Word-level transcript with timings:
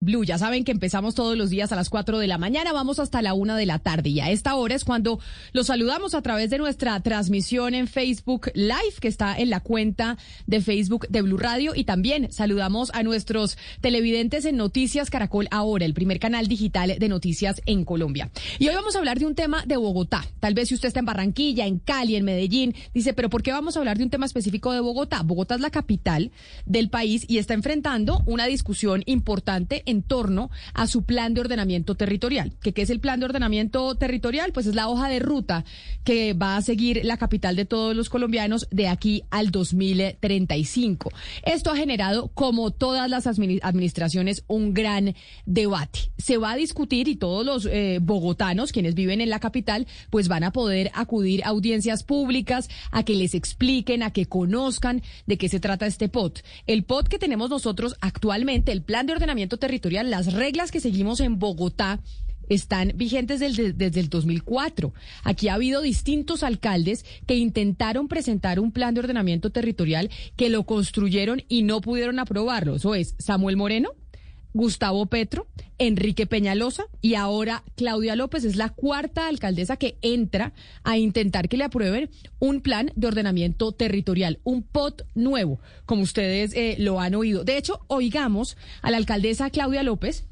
Blue, 0.00 0.22
ya 0.22 0.38
saben 0.38 0.62
que 0.62 0.70
empezamos 0.70 1.16
todos 1.16 1.36
los 1.36 1.50
días 1.50 1.72
a 1.72 1.76
las 1.76 1.90
4 1.90 2.20
de 2.20 2.28
la 2.28 2.38
mañana, 2.38 2.72
vamos 2.72 3.00
hasta 3.00 3.20
la 3.20 3.34
1 3.34 3.56
de 3.56 3.66
la 3.66 3.80
tarde 3.80 4.10
y 4.10 4.20
a 4.20 4.30
esta 4.30 4.54
hora 4.54 4.76
es 4.76 4.84
cuando 4.84 5.18
los 5.52 5.66
saludamos 5.66 6.14
a 6.14 6.22
través 6.22 6.50
de 6.50 6.58
nuestra 6.58 7.00
transmisión 7.00 7.74
en 7.74 7.88
Facebook 7.88 8.52
Live, 8.54 8.94
que 9.00 9.08
está 9.08 9.36
en 9.36 9.50
la 9.50 9.58
cuenta 9.58 10.16
de 10.46 10.60
Facebook 10.60 11.08
de 11.08 11.22
Blue 11.22 11.36
Radio 11.36 11.72
y 11.74 11.82
también 11.82 12.30
saludamos 12.30 12.92
a 12.94 13.02
nuestros 13.02 13.58
televidentes 13.80 14.44
en 14.44 14.56
Noticias 14.56 15.10
Caracol 15.10 15.48
Ahora, 15.50 15.84
el 15.84 15.94
primer 15.94 16.20
canal 16.20 16.46
digital 16.46 16.94
de 16.96 17.08
noticias 17.08 17.60
en 17.66 17.84
Colombia. 17.84 18.30
Y 18.60 18.68
hoy 18.68 18.76
vamos 18.76 18.94
a 18.94 19.00
hablar 19.00 19.18
de 19.18 19.26
un 19.26 19.34
tema 19.34 19.64
de 19.66 19.78
Bogotá. 19.78 20.24
Tal 20.38 20.54
vez 20.54 20.68
si 20.68 20.76
usted 20.76 20.86
está 20.86 21.00
en 21.00 21.06
Barranquilla, 21.06 21.66
en 21.66 21.80
Cali, 21.80 22.14
en 22.14 22.24
Medellín, 22.24 22.72
dice, 22.94 23.14
pero 23.14 23.30
¿por 23.30 23.42
qué 23.42 23.50
vamos 23.50 23.74
a 23.74 23.80
hablar 23.80 23.98
de 23.98 24.04
un 24.04 24.10
tema 24.10 24.26
específico 24.26 24.72
de 24.72 24.78
Bogotá? 24.78 25.22
Bogotá 25.24 25.56
es 25.56 25.60
la 25.60 25.70
capital 25.70 26.30
del 26.66 26.88
país 26.88 27.24
y 27.26 27.38
está 27.38 27.54
enfrentando 27.54 28.22
una 28.26 28.46
discusión 28.46 29.02
importante 29.06 29.82
en 29.88 30.02
torno 30.02 30.50
a 30.74 30.86
su 30.86 31.02
plan 31.02 31.34
de 31.34 31.40
ordenamiento 31.40 31.94
territorial. 31.94 32.52
¿Qué, 32.60 32.72
¿Qué 32.72 32.82
es 32.82 32.90
el 32.90 33.00
plan 33.00 33.20
de 33.20 33.26
ordenamiento 33.26 33.94
territorial? 33.94 34.52
Pues 34.52 34.66
es 34.66 34.74
la 34.74 34.88
hoja 34.88 35.08
de 35.08 35.18
ruta 35.18 35.64
que 36.04 36.34
va 36.34 36.56
a 36.56 36.62
seguir 36.62 37.00
la 37.04 37.16
capital 37.16 37.56
de 37.56 37.64
todos 37.64 37.96
los 37.96 38.10
colombianos 38.10 38.68
de 38.70 38.88
aquí 38.88 39.22
al 39.30 39.50
2035. 39.50 41.10
Esto 41.42 41.70
ha 41.70 41.76
generado, 41.76 42.28
como 42.28 42.70
todas 42.70 43.08
las 43.08 43.26
administraciones, 43.26 44.44
un 44.46 44.74
gran 44.74 45.14
debate. 45.46 46.10
Se 46.18 46.36
va 46.36 46.52
a 46.52 46.56
discutir 46.56 47.08
y 47.08 47.16
todos 47.16 47.44
los 47.44 47.66
eh, 47.66 47.98
bogotanos, 48.02 48.72
quienes 48.72 48.94
viven 48.94 49.20
en 49.20 49.30
la 49.30 49.40
capital, 49.40 49.86
pues 50.10 50.28
van 50.28 50.44
a 50.44 50.52
poder 50.52 50.90
acudir 50.94 51.42
a 51.44 51.48
audiencias 51.48 52.02
públicas, 52.02 52.68
a 52.90 53.02
que 53.04 53.14
les 53.14 53.34
expliquen, 53.34 54.02
a 54.02 54.12
que 54.12 54.26
conozcan 54.26 55.02
de 55.26 55.38
qué 55.38 55.48
se 55.48 55.60
trata 55.60 55.86
este 55.86 56.08
POT. 56.08 56.40
El 56.66 56.84
POT 56.84 57.08
que 57.08 57.18
tenemos 57.18 57.50
nosotros 57.50 57.96
actualmente, 58.00 58.72
el 58.72 58.82
Plan 58.82 59.06
de 59.06 59.12
Ordenamiento 59.12 59.56
Territorial, 59.56 59.77
las 60.10 60.32
reglas 60.32 60.70
que 60.70 60.80
seguimos 60.80 61.20
en 61.20 61.38
Bogotá 61.38 62.00
están 62.48 62.92
vigentes 62.94 63.40
desde, 63.40 63.72
desde, 63.72 64.00
el 64.00 64.08
2004. 64.08 64.92
Aquí 65.22 65.48
ha 65.48 65.54
habido 65.54 65.82
distintos 65.82 66.42
alcaldes 66.42 67.04
que 67.26 67.36
intentaron 67.36 68.08
presentar 68.08 68.58
un 68.58 68.72
plan 68.72 68.94
de 68.94 69.00
ordenamiento 69.00 69.50
territorial 69.50 70.10
que 70.36 70.48
lo 70.48 70.64
construyeron 70.64 71.42
y 71.48 71.62
no 71.62 71.80
pudieron 71.80 72.18
aprobarlo. 72.18 72.76
Eso 72.76 72.94
es 72.94 73.14
Samuel 73.18 73.56
Moreno, 73.56 73.90
Gustavo 74.58 75.06
Petro, 75.06 75.46
Enrique 75.78 76.26
Peñalosa 76.26 76.86
y 77.00 77.14
ahora 77.14 77.62
Claudia 77.76 78.16
López 78.16 78.42
es 78.42 78.56
la 78.56 78.70
cuarta 78.70 79.28
alcaldesa 79.28 79.76
que 79.76 79.96
entra 80.02 80.52
a 80.82 80.98
intentar 80.98 81.48
que 81.48 81.56
le 81.56 81.62
aprueben 81.62 82.10
un 82.40 82.60
plan 82.60 82.90
de 82.96 83.06
ordenamiento 83.06 83.70
territorial, 83.70 84.40
un 84.42 84.64
POT 84.64 85.02
nuevo, 85.14 85.60
como 85.86 86.02
ustedes 86.02 86.52
eh, 86.54 86.74
lo 86.80 87.00
han 87.00 87.14
oído. 87.14 87.44
De 87.44 87.56
hecho, 87.56 87.84
oigamos 87.86 88.56
a 88.82 88.90
la 88.90 88.96
alcaldesa 88.96 89.48
Claudia 89.50 89.84
López 89.84 90.24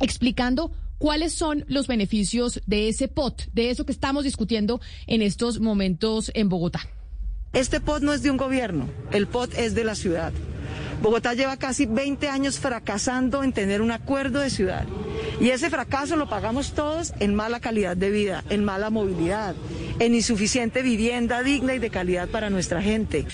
explicando 0.00 0.72
cuáles 0.96 1.34
son 1.34 1.66
los 1.68 1.88
beneficios 1.88 2.62
de 2.66 2.88
ese 2.88 3.06
POT, 3.06 3.52
de 3.52 3.68
eso 3.68 3.84
que 3.84 3.92
estamos 3.92 4.24
discutiendo 4.24 4.80
en 5.06 5.20
estos 5.20 5.60
momentos 5.60 6.32
en 6.34 6.48
Bogotá. 6.48 6.80
Este 7.52 7.80
POT 7.80 8.02
no 8.02 8.14
es 8.14 8.22
de 8.22 8.30
un 8.30 8.38
gobierno, 8.38 8.88
el 9.12 9.26
POT 9.26 9.58
es 9.58 9.74
de 9.74 9.84
la 9.84 9.94
ciudad. 9.94 10.32
Bogotá 11.02 11.34
lleva 11.34 11.56
casi 11.56 11.86
20 11.86 12.28
años 12.28 12.58
fracasando 12.58 13.44
en 13.44 13.52
tener 13.52 13.80
un 13.82 13.92
acuerdo 13.92 14.40
de 14.40 14.50
ciudad. 14.50 14.84
Y 15.40 15.50
ese 15.50 15.70
fracaso 15.70 16.16
lo 16.16 16.28
pagamos 16.28 16.72
todos 16.72 17.12
en 17.20 17.34
mala 17.34 17.60
calidad 17.60 17.96
de 17.96 18.10
vida, 18.10 18.44
en 18.50 18.64
mala 18.64 18.90
movilidad, 18.90 19.54
en 20.00 20.14
insuficiente 20.14 20.82
vivienda 20.82 21.42
digna 21.42 21.74
y 21.74 21.78
de 21.78 21.90
calidad 21.90 22.28
para 22.28 22.50
nuestra 22.50 22.82
gente. 22.82 23.26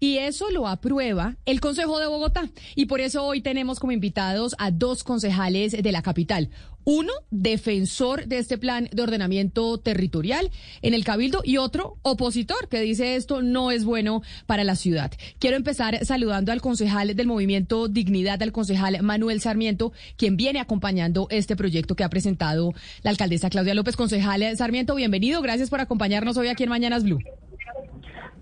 Y 0.00 0.18
eso 0.18 0.50
lo 0.50 0.66
aprueba 0.66 1.36
el 1.46 1.60
Consejo 1.60 1.98
de 1.98 2.06
Bogotá. 2.06 2.50
Y 2.74 2.86
por 2.86 3.00
eso 3.00 3.24
hoy 3.24 3.40
tenemos 3.40 3.80
como 3.80 3.92
invitados 3.92 4.54
a 4.58 4.70
dos 4.70 5.04
concejales 5.04 5.72
de 5.72 5.92
la 5.92 6.02
capital. 6.02 6.50
Uno, 6.84 7.12
defensor 7.30 8.26
de 8.26 8.38
este 8.38 8.58
plan 8.58 8.88
de 8.92 9.02
ordenamiento 9.02 9.78
territorial 9.78 10.50
en 10.82 10.92
el 10.92 11.04
Cabildo 11.04 11.40
y 11.42 11.56
otro, 11.56 11.96
opositor, 12.02 12.68
que 12.68 12.80
dice 12.80 13.16
esto 13.16 13.42
no 13.42 13.70
es 13.70 13.84
bueno 13.84 14.22
para 14.46 14.64
la 14.64 14.76
ciudad. 14.76 15.12
Quiero 15.38 15.56
empezar 15.56 16.04
saludando 16.04 16.52
al 16.52 16.60
concejal 16.60 17.16
del 17.16 17.26
movimiento 17.26 17.88
Dignidad, 17.88 18.42
al 18.42 18.52
concejal 18.52 19.02
Manuel 19.02 19.40
Sarmiento, 19.40 19.92
quien 20.16 20.36
viene 20.36 20.60
acompañando 20.60 21.26
este 21.30 21.56
proyecto 21.56 21.96
que 21.96 22.04
ha 22.04 22.10
presentado 22.10 22.74
la 23.02 23.10
alcaldesa 23.10 23.50
Claudia 23.50 23.74
López. 23.74 23.96
Concejal 23.96 24.56
Sarmiento, 24.56 24.94
bienvenido. 24.94 25.40
Gracias 25.42 25.70
por 25.70 25.80
acompañarnos 25.80 26.36
hoy 26.36 26.48
aquí 26.48 26.64
en 26.64 26.70
Mañanas 26.70 27.04
Blue. 27.04 27.20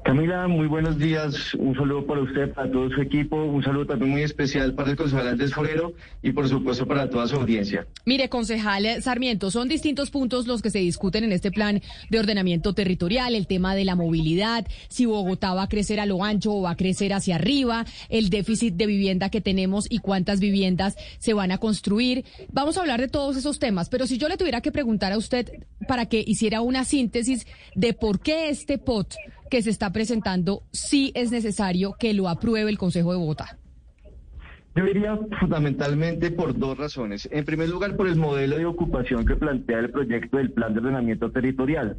Camila, 0.04 0.48
muy 0.48 0.66
buenos 0.66 0.98
días. 0.98 1.54
Un 1.54 1.76
saludo 1.76 2.04
para 2.04 2.22
usted, 2.22 2.52
para 2.52 2.68
todo 2.68 2.90
su 2.90 3.00
equipo. 3.00 3.36
Un 3.36 3.62
saludo 3.62 3.86
también 3.86 4.10
muy 4.10 4.22
especial 4.22 4.74
para 4.74 4.90
el 4.90 4.96
concejal 4.96 5.28
Andrés 5.28 5.54
Forero 5.54 5.92
y, 6.22 6.32
por 6.32 6.48
supuesto, 6.48 6.88
para 6.88 7.08
toda 7.08 7.28
su 7.28 7.36
audiencia. 7.36 7.86
Mire, 8.04 8.28
concejal 8.28 9.00
Sarmiento, 9.00 9.52
son 9.52 9.68
distintos 9.68 10.10
puntos 10.10 10.48
los 10.48 10.60
que 10.60 10.70
se 10.70 10.80
discuten 10.80 11.22
en 11.22 11.30
este 11.30 11.52
plan 11.52 11.80
de 12.10 12.18
ordenamiento 12.18 12.72
territorial, 12.74 13.36
el 13.36 13.46
tema 13.46 13.76
de 13.76 13.84
la 13.84 13.94
movilidad, 13.94 14.66
si 14.88 15.06
Bogotá 15.06 15.54
va 15.54 15.62
a 15.62 15.68
crecer 15.68 16.00
a 16.00 16.06
lo 16.06 16.24
ancho 16.24 16.52
o 16.52 16.62
va 16.62 16.72
a 16.72 16.76
crecer 16.76 17.12
hacia 17.12 17.36
arriba, 17.36 17.84
el 18.08 18.28
déficit 18.28 18.74
de 18.74 18.86
vivienda 18.86 19.30
que 19.30 19.40
tenemos 19.40 19.86
y 19.88 19.98
cuántas 19.98 20.40
viviendas 20.40 20.96
se 21.18 21.32
van 21.32 21.52
a 21.52 21.58
construir. 21.58 22.24
Vamos 22.50 22.76
a 22.76 22.80
hablar 22.80 23.00
de 23.00 23.08
todos 23.08 23.36
esos 23.36 23.60
temas, 23.60 23.88
pero 23.88 24.08
si 24.08 24.18
yo 24.18 24.28
le 24.28 24.36
tuviera 24.36 24.62
que 24.62 24.72
preguntar 24.72 25.12
a 25.12 25.18
usted 25.18 25.48
para 25.86 26.06
que 26.06 26.24
hiciera 26.26 26.60
una 26.60 26.84
síntesis 26.84 27.46
de 27.76 27.92
por 27.92 28.18
qué 28.18 28.48
este 28.48 28.78
POT 28.78 29.14
que 29.52 29.60
se 29.60 29.68
está 29.68 29.92
presentando, 29.92 30.62
sí 30.72 31.12
es 31.14 31.30
necesario 31.30 31.94
que 31.98 32.14
lo 32.14 32.30
apruebe 32.30 32.70
el 32.70 32.78
Consejo 32.78 33.12
de 33.12 33.18
Bogotá? 33.18 33.58
Yo 34.74 34.82
diría 34.82 35.18
fundamentalmente 35.38 36.30
por 36.30 36.58
dos 36.58 36.78
razones. 36.78 37.28
En 37.30 37.44
primer 37.44 37.68
lugar, 37.68 37.94
por 37.94 38.08
el 38.08 38.16
modelo 38.16 38.56
de 38.56 38.64
ocupación 38.64 39.26
que 39.26 39.36
plantea 39.36 39.80
el 39.80 39.90
proyecto 39.90 40.38
del 40.38 40.52
Plan 40.52 40.72
de 40.72 40.80
Ordenamiento 40.80 41.30
Territorial. 41.30 41.98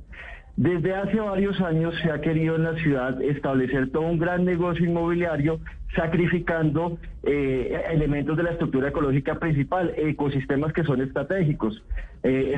Desde 0.55 0.93
hace 0.93 1.19
varios 1.19 1.59
años 1.61 1.95
se 2.03 2.11
ha 2.11 2.21
querido 2.21 2.55
en 2.55 2.63
la 2.63 2.75
ciudad 2.75 3.19
establecer 3.23 3.89
todo 3.89 4.03
un 4.03 4.19
gran 4.19 4.45
negocio 4.45 4.85
inmobiliario 4.85 5.59
sacrificando 5.95 6.99
eh, 7.23 7.81
elementos 7.91 8.37
de 8.37 8.43
la 8.43 8.51
estructura 8.51 8.89
ecológica 8.89 9.39
principal, 9.39 9.93
ecosistemas 9.97 10.71
que 10.71 10.83
son 10.83 11.01
estratégicos. 11.01 11.83
Eh, 12.21 12.55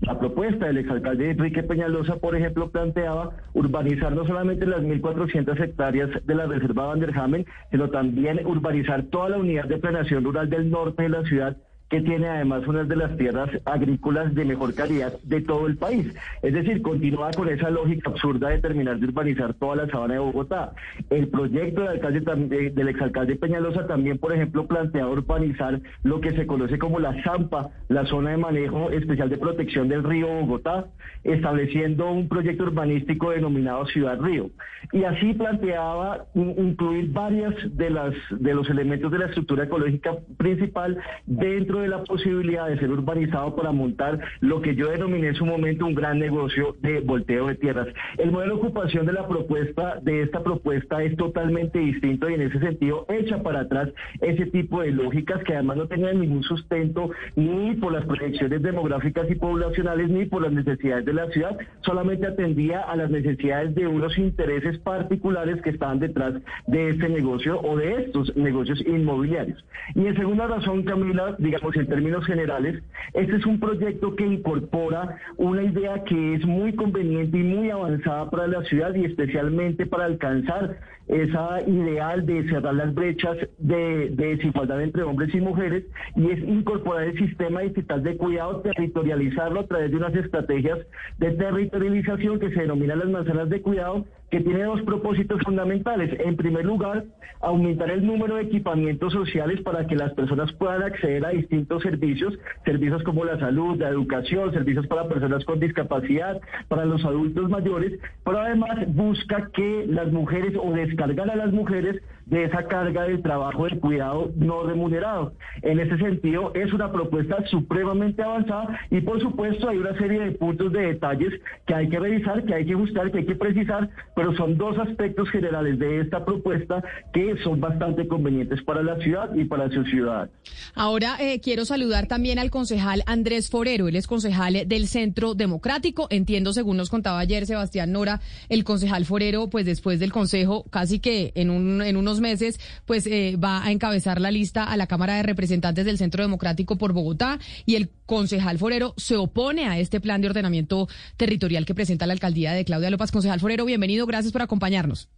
la 0.00 0.18
propuesta 0.18 0.66
del 0.66 0.78
exalcalde 0.78 1.30
Enrique 1.30 1.62
Peñalosa, 1.64 2.16
por 2.16 2.36
ejemplo, 2.36 2.70
planteaba 2.70 3.32
urbanizar 3.52 4.12
no 4.12 4.24
solamente 4.24 4.64
las 4.66 4.82
1.400 4.82 5.60
hectáreas 5.60 6.10
de 6.24 6.34
la 6.34 6.46
Reserva 6.46 6.86
Vanderhamen, 6.86 7.46
sino 7.70 7.90
también 7.90 8.46
urbanizar 8.46 9.02
toda 9.04 9.30
la 9.30 9.38
unidad 9.38 9.64
de 9.64 9.78
planeación 9.78 10.24
rural 10.24 10.48
del 10.48 10.70
norte 10.70 11.02
de 11.02 11.08
la 11.08 11.22
ciudad 11.24 11.56
que 11.88 12.00
tiene 12.02 12.28
además 12.28 12.66
unas 12.66 12.88
de 12.88 12.96
las 12.96 13.16
tierras 13.16 13.50
agrícolas 13.64 14.34
de 14.34 14.44
mejor 14.44 14.74
calidad 14.74 15.14
de 15.22 15.40
todo 15.40 15.66
el 15.66 15.76
país. 15.76 16.14
Es 16.42 16.52
decir, 16.52 16.82
continúa 16.82 17.30
con 17.32 17.48
esa 17.48 17.70
lógica 17.70 18.10
absurda 18.10 18.50
de 18.50 18.58
terminar 18.58 18.98
de 18.98 19.06
urbanizar 19.06 19.54
toda 19.54 19.76
la 19.76 19.88
sabana 19.88 20.14
de 20.14 20.20
Bogotá. 20.20 20.72
El 21.08 21.28
proyecto 21.28 21.80
del, 21.82 21.90
alcalde, 21.90 22.70
del 22.70 22.88
exalcalde 22.88 23.36
Peñalosa 23.36 23.86
también, 23.86 24.18
por 24.18 24.32
ejemplo, 24.32 24.66
plantea 24.66 25.06
urbanizar 25.06 25.80
lo 26.02 26.20
que 26.20 26.32
se 26.32 26.46
conoce 26.46 26.78
como 26.78 27.00
la 27.00 27.22
Zampa, 27.22 27.70
la 27.88 28.04
zona 28.06 28.30
de 28.30 28.36
manejo 28.36 28.90
especial 28.90 29.30
de 29.30 29.38
protección 29.38 29.88
del 29.88 30.04
río 30.04 30.26
Bogotá, 30.26 30.86
estableciendo 31.24 32.10
un 32.10 32.28
proyecto 32.28 32.64
urbanístico 32.64 33.30
denominado 33.30 33.86
Ciudad 33.86 34.20
Río. 34.20 34.50
Y 34.92 35.04
así 35.04 35.34
planteaba 35.34 36.26
incluir 36.34 37.10
varias 37.12 37.54
de 37.76 37.90
las 37.90 38.14
de 38.30 38.54
los 38.54 38.68
elementos 38.68 39.10
de 39.10 39.18
la 39.18 39.26
estructura 39.26 39.64
ecológica 39.64 40.16
principal 40.36 40.98
dentro 41.26 41.77
de 41.80 41.88
la 41.88 42.04
posibilidad 42.04 42.68
de 42.68 42.78
ser 42.78 42.90
urbanizado 42.90 43.54
para 43.56 43.72
montar 43.72 44.18
lo 44.40 44.60
que 44.60 44.74
yo 44.74 44.88
denominé 44.88 45.28
en 45.28 45.34
su 45.34 45.46
momento 45.46 45.86
un 45.86 45.94
gran 45.94 46.18
negocio 46.18 46.76
de 46.80 47.00
volteo 47.00 47.46
de 47.46 47.54
tierras. 47.54 47.88
El 48.16 48.32
modelo 48.32 48.56
de 48.56 48.60
ocupación 48.60 49.06
de 49.06 49.12
la 49.12 49.26
propuesta, 49.26 49.98
de 50.02 50.22
esta 50.22 50.42
propuesta, 50.42 51.02
es 51.02 51.16
totalmente 51.16 51.78
distinto 51.78 52.28
y 52.28 52.34
en 52.34 52.42
ese 52.42 52.58
sentido 52.58 53.06
echa 53.08 53.42
para 53.42 53.60
atrás 53.60 53.88
ese 54.20 54.46
tipo 54.46 54.82
de 54.82 54.92
lógicas 54.92 55.42
que 55.44 55.54
además 55.54 55.76
no 55.76 55.86
tenían 55.86 56.20
ningún 56.20 56.42
sustento 56.42 57.10
ni 57.36 57.74
por 57.74 57.92
las 57.92 58.04
proyecciones 58.04 58.62
demográficas 58.62 59.30
y 59.30 59.34
poblacionales 59.34 60.08
ni 60.08 60.26
por 60.26 60.42
las 60.42 60.52
necesidades 60.52 61.04
de 61.04 61.12
la 61.12 61.28
ciudad, 61.30 61.56
solamente 61.82 62.26
atendía 62.26 62.80
a 62.80 62.96
las 62.96 63.10
necesidades 63.10 63.74
de 63.74 63.86
unos 63.86 64.16
intereses 64.18 64.78
particulares 64.78 65.60
que 65.62 65.70
estaban 65.70 65.98
detrás 65.98 66.34
de 66.66 66.90
este 66.90 67.08
negocio 67.08 67.60
o 67.60 67.76
de 67.76 68.02
estos 68.02 68.34
negocios 68.36 68.80
inmobiliarios. 68.86 69.64
Y 69.94 70.06
en 70.06 70.16
segunda 70.16 70.46
razón, 70.46 70.82
Camila, 70.82 71.36
digamos, 71.38 71.67
en 71.76 71.86
términos 71.86 72.24
generales, 72.26 72.82
este 73.14 73.36
es 73.36 73.46
un 73.46 73.58
proyecto 73.60 74.14
que 74.16 74.26
incorpora 74.26 75.16
una 75.36 75.62
idea 75.62 76.04
que 76.04 76.34
es 76.34 76.44
muy 76.44 76.74
conveniente 76.74 77.38
y 77.38 77.42
muy 77.42 77.70
avanzada 77.70 78.30
para 78.30 78.46
la 78.46 78.62
ciudad 78.64 78.94
y 78.94 79.04
especialmente 79.04 79.86
para 79.86 80.04
alcanzar 80.04 80.78
esa 81.08 81.62
ideal 81.66 82.24
de 82.26 82.48
cerrar 82.48 82.74
las 82.74 82.94
brechas 82.94 83.36
de, 83.58 84.10
desigualdad 84.10 84.82
entre 84.82 85.02
hombres 85.02 85.34
y 85.34 85.40
mujeres 85.40 85.84
y 86.14 86.30
es 86.30 86.38
incorporar 86.40 87.04
el 87.04 87.18
sistema 87.18 87.62
digital 87.62 88.02
de 88.02 88.16
cuidado, 88.16 88.60
territorializarlo 88.60 89.60
a 89.60 89.66
través 89.66 89.90
de 89.90 89.96
unas 89.96 90.14
estrategias 90.14 90.78
de 91.18 91.30
territorialización 91.32 92.38
que 92.38 92.50
se 92.50 92.60
denominan 92.60 92.98
las 92.98 93.08
manzanas 93.08 93.48
de 93.48 93.62
cuidado 93.62 94.04
que 94.30 94.40
tiene 94.40 94.64
dos 94.64 94.82
propósitos 94.82 95.40
fundamentales. 95.42 96.18
En 96.20 96.36
primer 96.36 96.64
lugar, 96.64 97.04
aumentar 97.40 97.90
el 97.90 98.04
número 98.04 98.36
de 98.36 98.42
equipamientos 98.42 99.12
sociales 99.12 99.60
para 99.62 99.86
que 99.86 99.96
las 99.96 100.12
personas 100.12 100.52
puedan 100.52 100.82
acceder 100.82 101.24
a 101.24 101.30
distintos 101.30 101.82
servicios, 101.82 102.34
servicios 102.64 103.02
como 103.04 103.24
la 103.24 103.38
salud, 103.38 103.78
la 103.78 103.88
educación, 103.88 104.52
servicios 104.52 104.86
para 104.86 105.08
personas 105.08 105.44
con 105.44 105.60
discapacidad, 105.60 106.40
para 106.68 106.84
los 106.84 107.04
adultos 107.04 107.48
mayores, 107.48 107.98
pero 108.24 108.40
además 108.40 108.78
busca 108.94 109.50
que 109.52 109.86
las 109.88 110.12
mujeres 110.12 110.54
o 110.60 110.72
descargar 110.98 111.30
a 111.30 111.36
las 111.36 111.52
mujeres 111.52 112.02
de 112.28 112.44
esa 112.44 112.66
carga 112.66 113.04
del 113.04 113.22
trabajo 113.22 113.64
del 113.64 113.80
cuidado 113.80 114.30
no 114.36 114.62
remunerado. 114.62 115.32
En 115.62 115.80
ese 115.80 115.96
sentido, 115.98 116.52
es 116.54 116.72
una 116.72 116.92
propuesta 116.92 117.36
supremamente 117.48 118.22
avanzada 118.22 118.78
y 118.90 119.00
por 119.00 119.20
supuesto 119.20 119.68
hay 119.68 119.78
una 119.78 119.96
serie 119.98 120.20
de 120.20 120.32
puntos 120.32 120.72
de 120.72 120.80
detalles 120.80 121.32
que 121.66 121.74
hay 121.74 121.88
que 121.88 121.98
revisar, 121.98 122.44
que 122.44 122.54
hay 122.54 122.66
que 122.66 122.74
ajustar, 122.74 123.10
que 123.10 123.18
hay 123.18 123.26
que 123.26 123.34
precisar, 123.34 123.88
pero 124.14 124.34
son 124.36 124.58
dos 124.58 124.78
aspectos 124.78 125.30
generales 125.30 125.78
de 125.78 126.00
esta 126.00 126.24
propuesta 126.24 126.82
que 127.12 127.36
son 127.42 127.60
bastante 127.60 128.06
convenientes 128.06 128.62
para 128.62 128.82
la 128.82 128.96
ciudad 128.98 129.34
y 129.34 129.44
para 129.44 129.70
su 129.70 129.84
ciudad. 129.84 130.28
Ahora 130.74 131.16
eh, 131.20 131.40
quiero 131.40 131.64
saludar 131.64 132.06
también 132.06 132.38
al 132.38 132.50
concejal 132.50 133.02
Andrés 133.06 133.48
Forero, 133.50 133.88
él 133.88 133.96
es 133.96 134.06
concejal 134.06 134.64
del 134.66 134.86
Centro 134.86 135.34
Democrático, 135.34 136.06
entiendo 136.10 136.52
según 136.52 136.76
nos 136.76 136.90
contaba 136.90 137.18
ayer 137.18 137.46
Sebastián 137.46 137.92
Nora, 137.92 138.20
el 138.48 138.64
concejal 138.64 139.04
Forero, 139.04 139.48
pues 139.48 139.64
después 139.66 139.98
del 139.98 140.12
Consejo, 140.12 140.64
casi 140.70 141.00
que 141.00 141.32
en, 141.34 141.50
un, 141.50 141.82
en 141.82 141.96
unos 141.96 142.17
meses, 142.20 142.58
pues 142.86 143.06
eh, 143.06 143.36
va 143.42 143.64
a 143.64 143.72
encabezar 143.72 144.20
la 144.20 144.30
lista 144.30 144.64
a 144.64 144.76
la 144.76 144.86
Cámara 144.86 145.14
de 145.16 145.22
Representantes 145.22 145.84
del 145.84 145.98
Centro 145.98 146.22
Democrático 146.22 146.76
por 146.76 146.92
Bogotá 146.92 147.38
y 147.66 147.76
el 147.76 147.90
concejal 148.06 148.58
Forero 148.58 148.94
se 148.96 149.16
opone 149.16 149.66
a 149.66 149.78
este 149.78 150.00
plan 150.00 150.20
de 150.20 150.28
ordenamiento 150.28 150.88
territorial 151.16 151.66
que 151.66 151.74
presenta 151.74 152.06
la 152.06 152.12
alcaldía 152.12 152.52
de 152.52 152.64
Claudia 152.64 152.90
López. 152.90 153.10
Concejal 153.10 153.40
Forero, 153.40 153.64
bienvenido, 153.64 154.06
gracias 154.06 154.32
por 154.32 154.42
acompañarnos. 154.42 155.08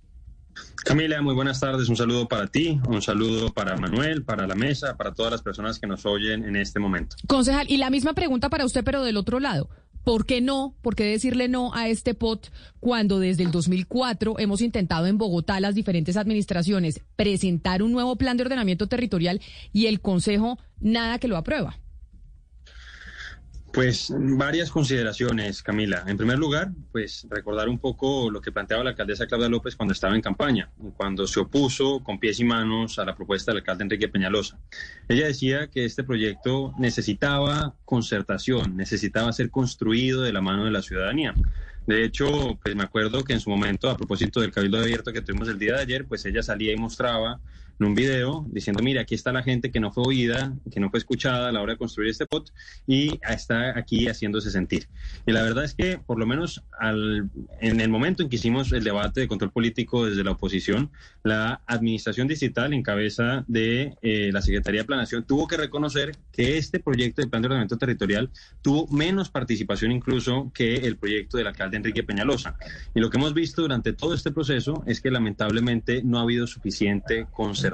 Camila, 0.85 1.21
muy 1.23 1.35
buenas 1.35 1.61
tardes. 1.61 1.89
Un 1.89 1.97
saludo 1.97 2.27
para 2.27 2.47
ti, 2.47 2.81
un 2.89 3.03
saludo 3.03 3.53
para 3.53 3.77
Manuel, 3.77 4.25
para 4.25 4.47
la 4.47 4.55
mesa, 4.55 4.97
para 4.97 5.13
todas 5.13 5.33
las 5.33 5.43
personas 5.43 5.79
que 5.79 5.87
nos 5.87 6.07
oyen 6.07 6.45
en 6.45 6.57
este 6.57 6.81
momento. 6.81 7.17
Concejal, 7.27 7.67
y 7.71 7.77
la 7.77 7.91
misma 7.91 8.15
pregunta 8.15 8.49
para 8.49 8.65
usted, 8.65 8.83
pero 8.85 9.03
del 9.05 9.17
otro 9.17 9.41
lado. 9.41 9.69
¿Por 10.05 10.27
qué 10.27 10.41
no? 10.41 10.75
¿Por 10.83 10.95
qué 10.97 11.05
decirle 11.05 11.49
no 11.49 11.75
a 11.75 11.89
este 11.89 12.15
POT 12.15 12.49
cuando 12.81 13.19
desde 13.19 13.43
el 13.45 13.51
2004 13.51 14.39
hemos 14.39 14.63
intentado 14.63 15.07
en 15.07 15.19
Bogotá 15.19 15.61
las 15.61 15.75
diferentes 15.75 16.17
administraciones 16.17 17.01
presentar 17.17 17.83
un 17.83 17.93
nuevo 17.93 18.17
plan 18.17 18.37
de 18.37 18.45
ordenamiento 18.45 18.87
territorial 18.87 19.41
y 19.73 19.87
el 19.87 20.01
Consejo 20.01 20.59
nada 20.81 21.19
que 21.19 21.29
lo 21.29 21.37
aprueba? 21.37 21.79
Pues 23.73 24.13
varias 24.19 24.69
consideraciones, 24.69 25.63
Camila. 25.63 26.03
En 26.09 26.17
primer 26.17 26.39
lugar, 26.39 26.73
pues 26.91 27.27
recordar 27.31 27.69
un 27.69 27.79
poco 27.79 28.29
lo 28.29 28.41
que 28.41 28.51
planteaba 28.51 28.83
la 28.83 28.91
alcaldesa 28.91 29.29
Claudia 29.29 29.49
López 29.49 29.77
cuando 29.77 29.93
estaba 29.93 30.17
en 30.17 30.21
campaña, 30.21 30.71
cuando 30.97 31.27
se 31.29 31.39
opuso 31.39 32.03
con 32.03 32.19
pies 32.19 32.41
y 32.41 32.45
manos 32.45 32.99
a 32.99 33.05
la 33.05 33.15
propuesta 33.15 33.53
del 33.53 33.59
alcalde 33.59 33.85
Enrique 33.85 34.09
Peñalosa. 34.09 34.59
Ella 35.09 35.27
decía 35.27 35.69
que 35.69 35.85
este 35.85 36.03
proyecto 36.03 36.75
necesitaba 36.79 37.77
concertación, 37.85 38.77
necesitaba 38.77 39.33
ser 39.33 39.51
construido 39.51 40.23
de 40.23 40.33
la 40.33 40.41
mano 40.41 40.65
de 40.65 40.73
la 40.73 40.83
ciudadanía. 40.83 41.35
De 41.87 42.05
hecho, 42.05 42.59
pues 42.63 42.75
me 42.75 42.83
acuerdo 42.83 43.23
que 43.23 43.35
en 43.35 43.41
su 43.41 43.51
momento, 43.51 43.89
a 43.89 43.97
propósito 43.97 44.41
del 44.41 44.51
cabildo 44.51 44.79
abierto 44.79 45.13
que 45.13 45.23
tuvimos 45.23 45.49
el 45.49 45.61
día 45.61 45.75
de 45.77 45.83
ayer, 45.83 46.07
pues 46.07 46.25
ella 46.27 46.43
salía 46.43 46.73
y 46.73 46.77
mostraba 46.77 47.41
en 47.81 47.87
un 47.87 47.95
video 47.95 48.47
diciendo, 48.51 48.83
mira, 48.83 49.01
aquí 49.01 49.15
está 49.15 49.33
la 49.33 49.43
gente 49.43 49.71
que 49.71 49.81
no 49.81 49.91
fue 49.91 50.05
oída, 50.07 50.53
que 50.71 50.81
no 50.81 50.91
fue 50.91 50.99
escuchada 50.99 51.49
a 51.49 51.53
la 51.53 51.63
hora 51.63 51.73
de 51.73 51.79
construir 51.79 52.11
este 52.11 52.27
POT 52.27 52.51
y 52.87 53.19
está 53.29 53.79
aquí 53.79 54.07
haciéndose 54.07 54.51
sentir. 54.51 54.87
Y 55.27 55.33
la 55.33 55.43
verdad 55.43 55.65
es 55.65 55.75
que, 55.75 55.99
por 55.99 56.19
lo 56.19 56.27
menos 56.27 56.63
al, 56.79 57.31
en 57.61 57.81
el 57.81 57.89
momento 57.89 58.23
en 58.23 58.29
que 58.29 58.37
hicimos 58.37 58.71
el 58.73 58.85
debate 58.85 59.21
de 59.21 59.29
control 59.29 59.51
político 59.51 60.05
desde 60.05 60.23
la 60.23 60.33
oposición, 60.33 60.91
la 61.25 61.63
Administración 61.67 62.29
Digital, 62.29 62.75
en 62.75 62.83
cabeza 62.83 63.45
de 63.49 63.95
eh, 64.03 64.31
la 64.31 64.43
Secretaría 64.43 64.83
de 64.83 64.87
Planación, 64.87 65.25
tuvo 65.25 65.49
que 65.49 65.57
reconocer 65.57 66.13
que 66.33 66.59
este 66.59 66.81
proyecto 66.81 67.23
de 67.23 67.29
plan 67.29 67.41
de 67.41 67.47
ordenamiento 67.47 67.79
territorial 67.79 68.31
tuvo 68.61 68.89
menos 68.89 69.31
participación 69.31 69.91
incluso 69.91 70.51
que 70.55 70.75
el 70.75 70.99
proyecto 70.99 71.39
del 71.39 71.47
alcalde 71.47 71.79
Enrique 71.79 72.03
Peñalosa. 72.03 72.57
Y 72.95 73.01
lo 73.01 73.09
que 73.09 73.17
hemos 73.17 73.33
visto 73.33 73.63
durante 73.63 73.95
todo 73.95 74.13
este 74.13 74.33
proceso 74.33 74.85
es 74.87 75.01
que 75.01 75.11
lamentablemente 75.11 76.03
no 76.05 76.19
ha 76.19 76.23
habido 76.23 76.47
suficiente 76.47 77.27
conservación 77.31 77.70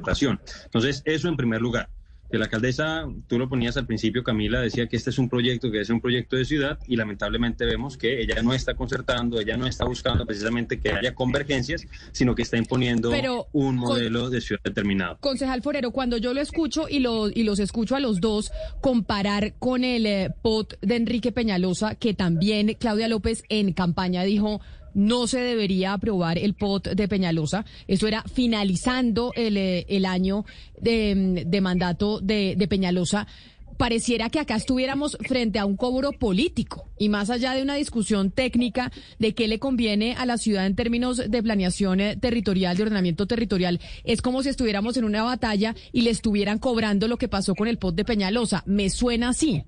entonces, 0.65 1.03
eso 1.05 1.29
en 1.29 1.37
primer 1.37 1.61
lugar. 1.61 1.89
Que 2.31 2.39
la 2.39 2.47
alcaldesa, 2.47 3.07
tú 3.29 3.39
lo 3.39 3.49
ponías 3.49 3.77
al 3.77 3.87
principio, 3.87 4.25
Camila, 4.25 4.61
decía 4.61 4.89
que 4.89 4.97
este 4.97 5.11
es 5.11 5.19
un 5.19 5.29
proyecto 5.29 5.71
que 5.71 5.81
es 5.81 5.91
un 5.91 6.01
proyecto 6.01 6.35
de 6.35 6.45
ciudad 6.45 6.77
y 6.89 6.97
lamentablemente 6.97 7.65
vemos 7.65 7.97
que 7.97 8.21
ella 8.21 8.43
no 8.43 8.53
está 8.53 8.75
concertando, 8.75 9.39
ella 9.39 9.57
no 9.57 9.69
está 9.69 9.85
buscando 9.85 10.27
precisamente 10.27 10.81
que 10.81 10.91
haya 10.91 11.15
convergencias, 11.15 11.87
sino 12.11 12.35
que 12.35 12.43
está 12.43 12.57
imponiendo 12.57 13.13
un 13.53 13.77
modelo 13.77 14.29
de 14.29 14.41
ciudad 14.41 14.61
determinado. 14.65 15.19
Concejal 15.21 15.63
Forero, 15.63 15.93
cuando 15.93 16.17
yo 16.17 16.35
lo 16.35 16.41
escucho 16.41 16.89
y, 16.89 16.99
lo, 16.99 17.29
y 17.29 17.45
los 17.45 17.61
escucho 17.61 17.95
a 17.95 18.01
los 18.01 18.21
dos 18.21 18.51
comparar 18.81 19.55
con 19.61 19.85
el 19.85 20.07
eh, 20.07 20.35
POT 20.43 20.81
de 20.81 20.97
Enrique 20.97 21.31
Peñalosa, 21.31 21.95
que 21.95 22.13
también 22.13 22.75
Claudia 22.75 23.07
López 23.07 23.45
en 23.49 23.73
campaña 23.73 24.25
dijo 24.25 24.61
no 24.97 25.27
se 25.27 25.41
debería 25.41 25.93
aprobar 25.93 26.39
el 26.39 26.55
POT 26.55 26.89
de 26.89 27.07
Peñalosa. 27.07 27.67
Eso 27.87 28.09
era 28.09 28.23
finalizando 28.23 29.33
el, 29.37 29.59
eh, 29.59 29.85
el 29.89 30.07
año 30.07 30.45
de, 30.81 31.45
de 31.47 31.61
mandato 31.61 32.19
de, 32.21 32.55
de 32.57 32.67
Peñalosa 32.67 33.27
pareciera 33.77 34.31
que 34.31 34.41
acá 34.41 34.57
estuviéramos 34.57 35.19
frente 35.21 35.59
a 35.59 35.67
un 35.67 35.77
cobro 35.77 36.13
político 36.13 36.89
y 36.99 37.09
más 37.11 37.29
allá 37.31 37.53
de 37.53 37.63
una 37.63 37.75
discusión 37.75 38.31
técnica 38.31 38.91
de 39.19 39.35
qué 39.35 39.49
le 39.49 39.59
conviene 39.59 40.15
a 40.15 40.25
la 40.25 40.39
ciudad 40.39 40.67
en 40.67 40.75
términos 40.75 41.19
de 41.29 41.43
planeación 41.43 42.01
eh, 42.01 42.17
territorial, 42.17 42.77
de 42.77 42.85
ordenamiento 42.85 43.27
territorial, 43.27 43.81
es 44.05 44.23
como 44.23 44.43
si 44.43 44.49
estuviéramos 44.49 44.97
en 44.97 45.05
una 45.05 45.23
batalla 45.23 45.75
y 45.93 46.03
le 46.03 46.11
estuvieran 46.11 46.59
cobrando 46.59 47.07
lo 47.07 47.19
que 47.19 47.29
pasó 47.29 47.55
con 47.55 47.69
el 47.69 47.79
POT 47.79 47.97
de 47.97 48.05
Peñalosa. 48.05 48.63
Me 48.67 48.89
suena 48.89 49.29
así. 49.29 49.65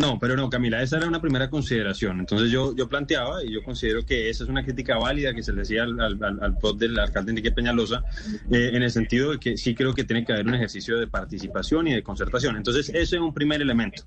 No, 0.00 0.18
pero 0.18 0.34
no, 0.34 0.48
Camila, 0.48 0.82
esa 0.82 0.96
era 0.96 1.06
una 1.06 1.20
primera 1.20 1.50
consideración. 1.50 2.20
Entonces 2.20 2.50
yo, 2.50 2.74
yo 2.74 2.88
planteaba, 2.88 3.44
y 3.44 3.52
yo 3.52 3.62
considero 3.62 4.04
que 4.06 4.30
esa 4.30 4.44
es 4.44 4.50
una 4.50 4.64
crítica 4.64 4.96
válida 4.96 5.34
que 5.34 5.42
se 5.42 5.52
le 5.52 5.60
decía 5.60 5.82
al, 5.82 6.00
al, 6.00 6.18
al 6.22 6.78
del 6.78 6.98
alcalde 6.98 7.32
Enrique 7.32 7.52
Peñalosa, 7.52 8.02
eh, 8.50 8.70
en 8.72 8.82
el 8.82 8.90
sentido 8.90 9.32
de 9.32 9.38
que 9.38 9.58
sí 9.58 9.74
creo 9.74 9.92
que 9.92 10.04
tiene 10.04 10.24
que 10.24 10.32
haber 10.32 10.46
un 10.46 10.54
ejercicio 10.54 10.98
de 10.98 11.06
participación 11.06 11.86
y 11.88 11.92
de 11.92 12.02
concertación. 12.02 12.56
Entonces, 12.56 12.88
ese 12.88 13.16
es 13.16 13.22
un 13.22 13.34
primer 13.34 13.60
elemento. 13.60 14.02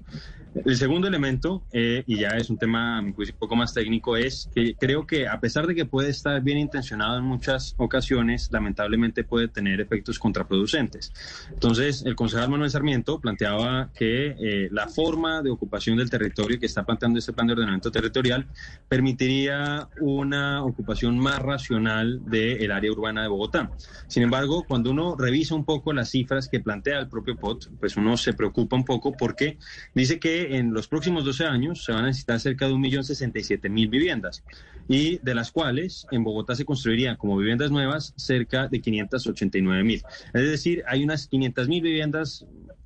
El 0.65 0.77
segundo 0.77 1.07
elemento, 1.07 1.63
eh, 1.71 2.03
y 2.07 2.19
ya 2.19 2.29
es 2.29 2.49
un 2.49 2.57
tema 2.57 3.01
un 3.01 3.15
poco 3.37 3.55
más 3.55 3.73
técnico, 3.73 4.15
es 4.17 4.49
que 4.55 4.75
creo 4.75 5.05
que 5.05 5.27
a 5.27 5.39
pesar 5.39 5.67
de 5.67 5.75
que 5.75 5.85
puede 5.85 6.09
estar 6.09 6.41
bien 6.41 6.57
intencionado 6.57 7.17
en 7.17 7.23
muchas 7.23 7.75
ocasiones, 7.77 8.49
lamentablemente 8.51 9.23
puede 9.23 9.47
tener 9.47 9.81
efectos 9.81 10.17
contraproducentes. 10.17 11.11
Entonces, 11.51 12.03
el 12.05 12.15
concejal 12.15 12.49
Manuel 12.49 12.69
Sarmiento 12.69 13.19
planteaba 13.19 13.91
que 13.93 14.35
eh, 14.39 14.69
la 14.71 14.87
forma 14.87 15.41
de 15.41 15.49
ocupar 15.49 15.73
del 15.83 16.09
territorio 16.09 16.59
que 16.59 16.67
está 16.67 16.85
planteando 16.85 17.19
este 17.19 17.33
plan 17.33 17.47
de 17.47 17.53
ordenamiento 17.53 17.91
territorial 17.91 18.47
permitiría 18.87 19.89
una 19.99 20.63
ocupación 20.63 21.17
más 21.17 21.39
racional 21.39 22.21
del 22.25 22.71
área 22.71 22.91
urbana 22.91 23.23
de 23.23 23.27
Bogotá. 23.27 23.71
Sin 24.07 24.23
embargo, 24.23 24.63
cuando 24.67 24.91
uno 24.91 25.15
revisa 25.17 25.55
un 25.55 25.65
poco 25.65 25.93
las 25.93 26.09
cifras 26.09 26.47
que 26.47 26.59
plantea 26.59 26.99
el 26.99 27.09
propio 27.09 27.35
POT, 27.35 27.69
pues 27.79 27.97
uno 27.97 28.17
se 28.17 28.33
preocupa 28.33 28.75
un 28.75 28.85
poco 28.85 29.13
porque 29.13 29.57
dice 29.93 30.19
que 30.19 30.42
en 30.51 30.73
los 30.73 30.87
próximos 30.87 31.25
12 31.25 31.45
años 31.45 31.83
se 31.83 31.91
van 31.91 32.03
a 32.03 32.07
necesitar 32.07 32.39
cerca 32.39 32.67
de 32.67 32.73
1.067.000 32.73 33.89
viviendas 33.89 34.43
y 34.87 35.17
de 35.19 35.35
las 35.35 35.51
cuales 35.51 36.05
en 36.11 36.23
Bogotá 36.23 36.55
se 36.55 36.65
construirían 36.65 37.15
como 37.15 37.37
viviendas 37.37 37.71
nuevas 37.71 38.13
cerca 38.15 38.67
de 38.67 38.81
589.000. 38.81 40.03
Es 40.33 40.49
decir, 40.49 40.83
hay 40.87 41.03
unas 41.03 41.29
500.000 41.29 41.81
viviendas 41.81 42.45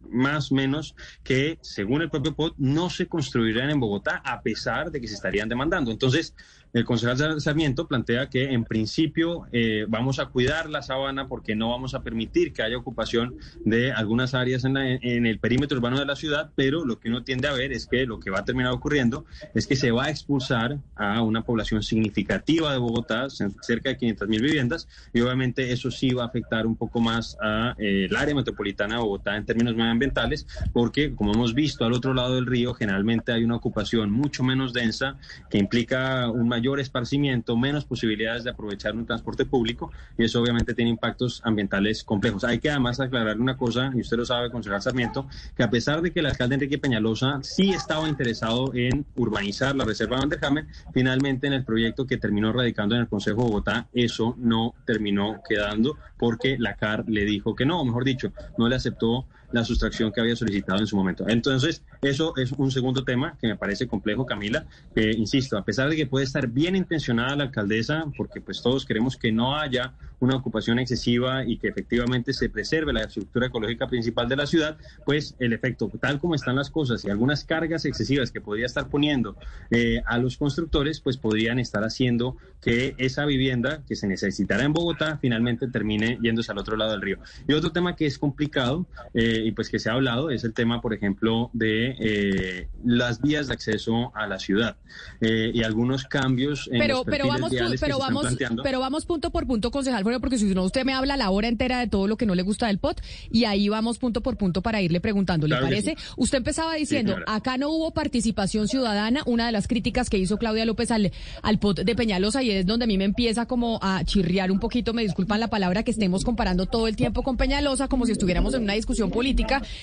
más 0.10 0.52
o 0.52 0.56
menos 0.56 0.96
que, 1.24 1.58
según 1.62 2.02
el 2.02 2.10
propio 2.10 2.34
POT, 2.34 2.56
no 2.58 2.90
se 2.90 3.08
construirán 3.08 3.70
en 3.70 3.80
Bogotá 3.80 4.22
a 4.24 4.42
pesar 4.42 4.92
de 4.92 5.02
que 5.02 5.08
se 5.08 5.16
estarían 5.16 5.50
demandando. 5.50 5.92
Entonces, 5.92 6.34
el 6.78 6.86
concejal 6.86 7.42
Sarmiento 7.42 7.88
plantea 7.88 8.30
que 8.30 8.54
en 8.54 8.64
principio 8.64 9.48
eh, 9.52 9.86
vamos 9.88 10.20
a 10.20 10.28
cuidar 10.28 10.70
la 10.70 10.84
sabana 10.84 11.28
porque 11.28 11.56
no 11.56 11.72
vamos 11.72 11.96
a 11.96 12.04
permitir 12.04 12.54
que 12.54 12.62
haya 12.62 12.78
ocupación 12.78 13.36
de 13.66 13.92
algunas 13.92 14.36
áreas 14.36 14.64
en, 14.64 14.78
en, 14.78 15.26
el 15.26 15.40
perímetro 15.40 15.78
urbano 15.78 15.98
de 16.00 16.06
la 16.06 16.16
ciudad, 16.16 16.52
pero 16.56 16.86
lo 16.86 17.00
que 17.00 17.10
uno 17.10 17.24
tiende 17.24 17.48
a 17.48 17.54
ver 17.54 17.72
es 17.72 17.88
que 17.88 18.06
lo 18.06 18.20
que 18.20 18.30
va 18.30 18.40
a 18.40 18.46
terminar 18.46 18.74
ocurriendo 18.74 19.26
es 19.56 19.66
que 19.66 19.76
se 19.76 19.90
va 19.90 20.06
a 20.06 20.10
expulsar 20.12 20.78
a 20.96 21.22
una 21.24 21.44
población 21.44 21.82
significativa 21.82 22.72
de 22.72 22.78
Bogotá, 22.78 23.28
cerca 23.30 23.90
de 23.90 23.98
500 23.98 24.28
mil 24.28 24.42
viviendas, 24.42 24.88
y 25.14 25.22
obviamente 25.22 25.72
eso 25.72 25.90
sí 25.90 26.12
va 26.12 26.24
a 26.24 26.28
afectar 26.28 26.68
un 26.68 26.76
poco 26.76 27.00
más 27.00 27.38
al 27.42 27.76
eh, 27.80 28.08
área 28.16 28.36
metropolitana 28.36 28.96
de 28.96 29.02
Bogotá 29.02 29.36
en 29.36 29.46
términos 29.46 29.76
medioambientales, 29.76 30.46
porque 30.74 31.16
como 31.16 31.34
hemos 31.34 31.56
visto 31.56 31.86
al 31.86 31.94
otro 31.94 32.14
lado 32.14 32.36
del 32.36 32.46
río, 32.46 32.76
generalmente 32.76 33.32
hay 33.32 33.44
una 33.44 33.56
ocupación 33.56 34.12
mucho 34.12 34.44
menos 34.44 34.74
densa 34.74 35.18
que 35.50 35.58
implica 35.58 36.30
un 36.30 36.48
mayor 36.48 36.67
esparcimiento, 36.76 37.56
menos 37.58 37.86
posibilidades 37.86 38.44
de 38.44 38.52
aprovechar 38.52 38.96
un 38.96 39.06
transporte 39.06 39.46
público 39.46 39.92
y 40.18 40.26
eso 40.26 40.42
obviamente 40.42 40.74
tiene 40.74 40.92
impactos 40.92 41.42
ambientales 41.44 42.04
complejos. 42.04 42.44
Hay 42.44 42.60
que 42.60 42.70
además 42.70 43.00
aclarar 43.00 43.40
una 43.40 43.58
cosa, 43.58 43.92
y 43.96 44.02
usted 44.02 44.18
lo 44.18 44.26
sabe, 44.26 44.52
concejal 44.52 44.82
Sarmiento, 44.82 45.28
que 45.56 45.64
a 45.64 45.70
pesar 45.70 46.02
de 46.02 46.12
que 46.12 46.20
el 46.20 46.28
alcalde 46.28 46.56
Enrique 46.56 46.78
Peñalosa 46.78 47.40
sí 47.42 47.72
estaba 47.72 48.08
interesado 48.08 48.74
en 48.74 49.06
urbanizar 49.16 49.76
la 49.76 49.86
reserva 49.86 50.18
de 50.18 50.22
Vanderhamen, 50.22 50.68
finalmente 50.94 51.48
en 51.48 51.54
el 51.54 51.64
proyecto 51.64 52.06
que 52.06 52.18
terminó 52.18 52.52
radicando 52.52 52.96
en 52.96 53.02
el 53.02 53.08
Consejo 53.08 53.42
de 53.42 53.48
Bogotá, 53.48 53.88
eso 53.94 54.36
no 54.38 54.74
terminó 54.86 55.42
quedando 55.48 55.98
porque 56.18 56.58
la 56.60 56.76
CAR 56.76 57.06
le 57.08 57.26
dijo 57.26 57.56
que 57.56 57.66
no, 57.66 57.82
o 57.82 57.86
mejor 57.86 58.04
dicho, 58.04 58.32
no 58.58 58.68
le 58.68 58.76
aceptó 58.76 59.26
la 59.52 59.64
sustracción 59.64 60.12
que 60.12 60.22
había 60.22 60.36
solicitado 60.36 60.80
en 60.80 60.88
su 60.88 60.96
momento. 60.96 61.26
Entonces, 61.28 61.84
eso 62.02 62.34
es 62.38 62.52
un 62.52 62.72
segundo 62.72 63.04
tema 63.04 63.38
que 63.40 63.48
me 63.48 63.56
parece 63.56 63.88
complejo, 63.88 64.26
Camila. 64.26 64.66
que 64.94 65.12
insisto, 65.12 65.58
a 65.58 65.64
pesar 65.64 65.90
de 65.90 65.96
que 65.96 66.08
puede 66.08 66.26
estar 66.26 66.48
bien 66.48 66.76
intencionada 66.76 67.36
la 67.36 67.44
alcaldesa, 67.46 68.06
porque 68.18 68.42
pues 68.42 68.62
todos 68.62 68.86
queremos 68.86 69.18
que 69.18 69.32
no 69.32 69.58
haya 69.58 69.94
una 70.20 70.36
ocupación 70.36 70.80
excesiva 70.80 71.46
y 71.46 71.58
que 71.58 71.68
efectivamente 71.68 72.34
se 72.34 72.50
preserve 72.50 72.94
la 72.94 73.02
estructura 73.02 73.48
ecológica 73.48 73.88
principal 73.88 74.28
de 74.28 74.36
la 74.36 74.48
ciudad, 74.48 74.78
pues 75.06 75.36
el 75.40 75.54
efecto, 75.54 75.92
tal 76.00 76.20
como 76.20 76.36
están 76.36 76.56
las 76.56 76.70
cosas 76.70 77.06
y 77.06 77.10
algunas 77.10 77.44
cargas 77.44 77.86
excesivas 77.86 78.32
que 78.32 78.42
podría 78.42 78.66
estar 78.66 78.90
poniendo 78.90 79.38
eh, 79.70 80.02
a 80.06 80.18
los 80.18 80.38
constructores, 80.38 81.02
pues 81.02 81.18
podrían 81.18 81.60
estar 81.60 81.84
haciendo 81.84 82.38
que 82.62 82.96
esa 82.98 83.26
vivienda 83.26 83.84
que 83.88 83.96
se 83.96 84.08
necesitará 84.08 84.64
en 84.64 84.74
Bogotá 84.74 85.18
finalmente 85.22 85.68
termine 85.68 86.18
yéndose 86.22 86.52
al 86.52 86.58
otro 86.58 86.78
lado 86.78 86.92
del 86.92 87.02
río. 87.02 87.20
Y 87.48 87.54
otro 87.54 87.72
tema 87.72 87.96
que 87.96 88.06
es 88.06 88.18
complicado 88.18 88.88
eh, 89.14 89.37
y 89.46 89.52
pues 89.52 89.70
que 89.70 89.80
se 89.80 89.90
ha 89.90 89.94
hablado 89.94 90.30
es 90.30 90.44
el 90.44 90.54
tema, 90.54 90.82
por 90.82 90.94
ejemplo, 90.94 91.50
de 91.54 91.96
eh, 92.00 92.70
las 92.84 93.22
vías 93.22 93.48
de 93.48 93.54
acceso 93.54 94.12
a 94.16 94.28
la 94.28 94.40
ciudad 94.40 94.78
y 95.20 95.64
algunos 95.64 96.06
cambios 96.06 96.70
en 96.72 96.80
pero, 96.80 96.98
los 96.98 97.06
pero 97.06 97.28
vamos, 97.28 97.52
pero 97.80 98.00
vamos, 98.00 98.38
pero 98.64 98.80
vamos 98.80 99.06
punto 99.06 99.32
por 99.32 99.46
punto, 99.48 99.72
concejal 99.72 100.04
porque 100.20 100.38
si 100.38 100.46
no 100.54 100.64
usted 100.64 100.86
me 100.86 100.94
habla 100.94 101.18
la 101.18 101.30
hora 101.30 101.48
entera 101.48 101.80
de 101.80 101.88
todo 101.88 102.08
lo 102.08 102.18
que 102.18 102.26
no 102.26 102.36
le 102.36 102.44
gusta 102.44 102.68
del 102.68 102.80
POT 102.80 103.02
y 103.32 103.46
ahí 103.46 103.70
vamos 103.70 103.98
punto 103.98 104.22
por 104.22 104.38
punto 104.38 104.62
para 104.62 104.82
irle 104.82 105.00
preguntando. 105.00 105.48
¿Le 105.48 105.58
parece? 105.58 105.96
usted 106.16 106.40
empezaba 106.40 106.76
diciendo, 106.76 107.18
acá 107.28 107.58
no 107.58 107.70
hubo 107.70 107.92
participación 107.92 108.68
ciudadana, 108.68 109.24
una 109.26 109.48
de 109.48 109.52
las 109.52 109.68
críticas 109.68 110.10
que 110.10 110.18
hizo 110.18 110.38
Claudia 110.38 110.66
López 110.66 110.92
al, 110.92 111.12
al 111.42 111.60
POT 111.60 111.82
de 111.82 111.96
Peñalosa 111.96 112.44
y 112.44 112.52
es 112.52 112.66
donde 112.66 112.86
a 112.86 112.88
mí 112.88 112.98
me 112.98 113.06
empieza 113.06 113.46
como 113.46 113.80
a 113.82 114.04
chirriar 114.06 114.52
un 114.52 114.60
poquito, 114.60 114.94
me 114.94 115.04
disculpan 115.04 115.40
la 115.40 115.50
palabra, 115.50 115.84
que 115.84 115.92
estemos 115.92 116.24
comparando 116.24 116.66
todo 116.66 116.88
el 116.88 116.96
tiempo 116.96 117.24
con 117.24 117.38
Peñalosa 117.38 117.88
como 117.88 118.06
si 118.06 118.12
estuviéramos 118.14 118.54
en 118.54 118.64
una 118.64 118.74
discusión 118.74 119.10
política 119.10 119.27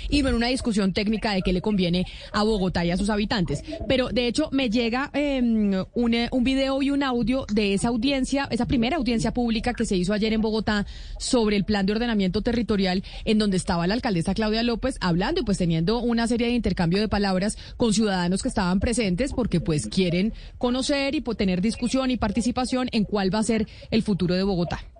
y 0.08 0.22
no 0.22 0.28
en 0.28 0.34
una 0.34 0.48
discusión 0.48 0.92
técnica 0.92 1.32
de 1.32 1.42
qué 1.42 1.52
le 1.52 1.60
conviene 1.60 2.06
a 2.32 2.42
Bogotá 2.42 2.84
y 2.84 2.90
a 2.90 2.96
sus 2.96 3.10
habitantes. 3.10 3.62
Pero 3.88 4.08
de 4.08 4.26
hecho 4.26 4.48
me 4.52 4.70
llega 4.70 5.10
em, 5.12 5.84
un, 5.94 6.16
un 6.30 6.44
video 6.44 6.82
y 6.82 6.90
un 6.90 7.02
audio 7.02 7.46
de 7.52 7.74
esa 7.74 7.88
audiencia, 7.88 8.48
esa 8.50 8.66
primera 8.66 8.96
audiencia 8.96 9.32
pública 9.32 9.74
que 9.74 9.84
se 9.84 9.96
hizo 9.96 10.12
ayer 10.12 10.32
en 10.32 10.40
Bogotá 10.40 10.86
sobre 11.18 11.56
el 11.56 11.64
plan 11.64 11.86
de 11.86 11.92
ordenamiento 11.92 12.42
territorial 12.42 13.02
en 13.24 13.38
donde 13.38 13.56
estaba 13.56 13.86
la 13.86 13.94
alcaldesa 13.94 14.34
Claudia 14.34 14.62
López 14.62 14.96
hablando 15.00 15.40
y 15.40 15.44
pues 15.44 15.58
teniendo 15.58 15.98
una 16.00 16.26
serie 16.26 16.46
de 16.46 16.54
intercambio 16.54 17.00
de 17.00 17.08
palabras 17.08 17.58
con 17.76 17.92
ciudadanos 17.92 18.42
que 18.42 18.48
estaban 18.48 18.80
presentes 18.80 19.32
porque 19.32 19.60
pues 19.60 19.86
quieren 19.86 20.32
conocer 20.58 21.14
y 21.14 21.20
tener 21.34 21.60
discusión 21.60 22.10
y 22.10 22.16
participación 22.16 22.88
en 22.92 23.04
cuál 23.04 23.34
va 23.34 23.40
a 23.40 23.42
ser 23.42 23.66
el 23.90 24.02
futuro 24.02 24.34
de 24.34 24.42
Bogotá. 24.42 24.93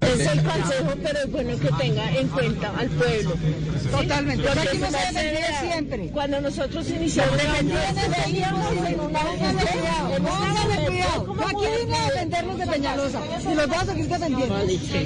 Es 0.00 0.20
el 0.20 0.42
consejo, 0.42 0.94
pero 1.02 1.18
es 1.18 1.30
bueno 1.30 1.58
que 1.58 1.68
tenga 1.72 2.12
en 2.12 2.28
cuenta 2.28 2.72
al 2.78 2.88
pueblo. 2.88 3.34
Totalmente. 3.90 4.46
Porque 4.46 4.68
aquí 4.68 4.78
no 4.78 4.90
se 4.90 5.68
siempre. 5.68 6.08
Cuando 6.10 6.40
nosotros 6.40 6.88
iniciamos 6.90 7.36
la 7.36 7.58
en 7.58 9.00
una 9.00 9.20
cuidado. 10.86 11.36
Aquí 11.46 11.66
vine 11.80 11.96
a 11.96 12.04
defenderlos 12.10 12.58
de 12.58 12.66
Peñalosa. 12.66 13.20
Y 13.50 13.54
los 13.54 13.68
voy 13.68 13.76
a 13.76 13.84
seguir 13.84 14.08
defendiendo. 14.08 14.56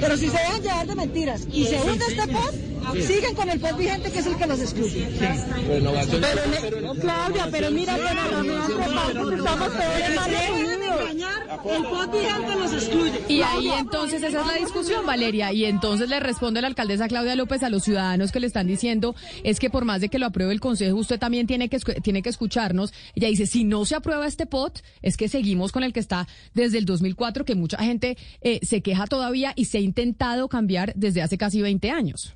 Pero 0.01 0.17
si 0.17 0.29
se 0.29 0.37
dejan 0.37 0.61
llevar 0.61 0.87
de 0.87 0.95
mentiras 0.95 1.47
y 1.51 1.65
se 1.65 1.81
hunde 1.81 2.05
este 2.07 2.27
post, 2.27 2.55
siguen 3.01 3.35
con 3.35 3.49
el 3.49 3.59
post 3.59 3.77
vigente 3.77 4.11
que 4.11 4.19
es 4.19 4.25
el 4.27 4.35
que 4.35 4.47
los 4.47 4.59
excluye. 4.59 5.07
Pero, 6.61 6.81
no, 6.81 6.93
Claudia, 6.95 7.47
pero 7.51 7.71
mira 7.71 7.95
que 7.95 8.01
no, 9.13 9.37
estamos 9.37 9.69
peores 9.69 10.09
El 11.65 11.83
post 11.83 12.11
vigente 12.11 12.55
los 12.55 12.73
excluye. 12.73 13.21
Y 13.27 13.41
ahí 13.41 13.69
entonces 13.69 14.23
esa 14.23 14.41
es 14.41 14.47
la 14.47 14.53
discusión 14.53 15.05
Valeria. 15.05 15.51
Y 15.53 15.65
entonces 15.65 16.09
le 16.09 16.19
responde 16.19 16.61
la 16.61 16.67
alcaldesa 16.67 17.07
Claudia 17.07 17.35
López 17.35 17.63
a 17.63 17.69
los 17.69 17.83
ciudadanos 17.83 18.31
que 18.31 18.39
le 18.39 18.47
están 18.47 18.67
diciendo 18.67 19.15
es 19.43 19.59
que 19.59 19.69
por 19.69 19.85
más 19.85 20.01
de 20.01 20.09
que 20.09 20.19
lo 20.19 20.25
apruebe 20.25 20.53
el 20.53 20.59
Consejo, 20.59 20.97
usted 20.97 21.19
también 21.19 21.47
tiene 21.47 21.69
que, 21.69 21.79
tiene 21.79 22.21
que 22.21 22.29
escucharnos. 22.29 22.93
Ella 23.15 23.27
dice, 23.27 23.47
si 23.47 23.63
no 23.63 23.85
se 23.85 23.95
aprueba 23.95 24.27
este 24.27 24.45
POT, 24.45 24.79
es 25.01 25.17
que 25.17 25.29
seguimos 25.29 25.71
con 25.71 25.83
el 25.83 25.93
que 25.93 25.99
está 25.99 26.27
desde 26.53 26.77
el 26.77 26.85
2004, 26.85 27.45
que 27.45 27.55
mucha 27.55 27.77
gente 27.77 28.17
eh, 28.41 28.59
se 28.63 28.81
queja 28.81 29.07
todavía 29.07 29.53
y 29.55 29.65
se 29.65 29.77
ha 29.77 29.81
intentado 29.81 30.47
cambiar 30.47 30.93
desde 30.95 31.21
hace 31.21 31.37
casi 31.37 31.61
20 31.61 31.89
años 31.91 32.35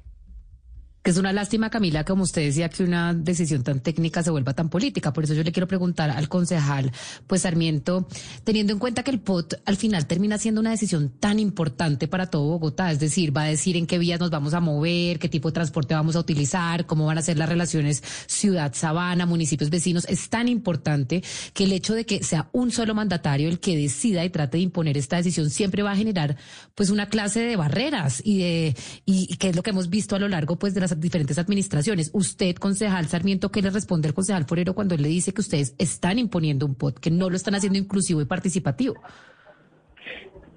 es 1.10 1.18
una 1.18 1.34
lástima, 1.34 1.70
Camila, 1.70 2.04
como 2.04 2.24
usted 2.24 2.44
decía, 2.44 2.70
que 2.70 2.84
una 2.84 3.14
decisión 3.14 3.64
tan 3.64 3.80
técnica 3.80 4.24
se 4.24 4.32
vuelva 4.32 4.54
tan 4.54 4.70
política. 4.70 5.14
Por 5.14 5.24
eso 5.24 5.34
yo 5.34 5.44
le 5.44 5.52
quiero 5.52 5.68
preguntar 5.68 6.10
al 6.10 6.28
concejal, 6.30 6.92
pues 7.28 7.44
Sarmiento, 7.44 8.08
teniendo 8.44 8.74
en 8.74 8.80
cuenta 8.80 9.04
que 9.04 9.12
el 9.12 9.20
POT 9.20 9.62
al 9.66 9.78
final 9.78 10.08
termina 10.08 10.38
siendo 10.38 10.62
una 10.62 10.72
decisión 10.72 11.12
tan 11.20 11.40
importante 11.40 12.08
para 12.08 12.28
todo 12.28 12.46
Bogotá, 12.46 12.92
es 12.92 13.00
decir, 13.00 13.36
va 13.36 13.44
a 13.44 13.48
decir 13.48 13.78
en 13.78 13.88
qué 13.88 13.98
vías 13.98 14.20
nos 14.20 14.30
vamos 14.30 14.54
a 14.54 14.60
mover, 14.60 15.20
qué 15.20 15.30
tipo 15.30 15.50
de 15.50 15.54
transporte 15.54 15.94
vamos 15.94 16.16
a 16.16 16.20
utilizar, 16.20 16.86
cómo 16.86 17.06
van 17.06 17.18
a 17.18 17.22
ser 17.22 17.38
las 17.38 17.50
relaciones 17.50 18.04
ciudad-sabana, 18.28 19.26
municipios 19.26 19.70
vecinos, 19.70 20.06
es 20.10 20.30
tan 20.30 20.48
importante 20.48 21.24
que 21.54 21.64
el 21.64 21.72
hecho 21.72 21.94
de 21.94 22.06
que 22.06 22.24
sea 22.24 22.50
un 22.52 22.72
solo 22.72 22.96
mandatario 22.96 23.50
el 23.50 23.60
que 23.60 23.78
decida 23.78 24.26
y 24.26 24.30
trate 24.30 24.58
de 24.58 24.64
imponer 24.64 24.98
esta 24.98 25.18
decisión 25.18 25.50
siempre 25.50 25.84
va 25.84 25.92
a 25.92 25.96
generar 25.96 26.38
pues 26.76 26.90
una 26.90 27.08
clase 27.08 27.42
de 27.42 27.56
barreras 27.56 28.22
y 28.24 28.40
de 28.40 28.76
y, 29.06 29.28
y 29.32 29.38
que 29.38 29.50
es 29.50 29.56
lo 29.56 29.64
que 29.64 29.70
hemos 29.70 29.90
visto 29.90 30.16
a 30.16 30.20
lo 30.20 30.28
largo 30.28 30.58
pues 30.58 30.74
de 30.74 30.82
las 30.82 30.92
diferentes 31.00 31.38
administraciones. 31.38 32.10
Usted, 32.14 32.56
concejal 32.56 33.08
Sarmiento, 33.08 33.50
¿qué 33.52 33.62
le 33.62 33.70
responde 33.70 34.08
al 34.08 34.14
concejal 34.14 34.46
Forero 34.46 34.74
cuando 34.74 34.96
él 34.96 35.02
le 35.02 35.10
dice 35.10 35.34
que 35.34 35.42
ustedes 35.42 35.76
están 35.78 36.20
imponiendo 36.20 36.66
un 36.66 36.76
POT, 36.76 37.00
que 37.00 37.12
no 37.12 37.30
lo 37.30 37.36
están 37.36 37.56
haciendo 37.56 37.80
inclusivo 37.80 38.22
y 38.22 38.26
participativo? 38.26 38.96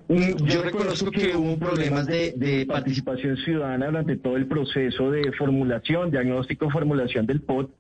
Mm, 0.08 0.44
yo 0.44 0.62
reconozco 0.62 1.10
que 1.10 1.36
hubo 1.36 1.56
problemas 1.56 2.06
de, 2.06 2.32
de, 2.36 2.66
participación 2.66 3.36
ciudadana 3.36 3.86
durante 3.86 4.16
todo 4.16 4.36
el 4.36 4.46
proceso 4.46 5.10
de 5.10 5.30
formulación, 5.32 6.10
diagnóstico, 6.10 6.68
formulación 6.68 7.26
del 7.26 7.42
POT, 7.42 7.70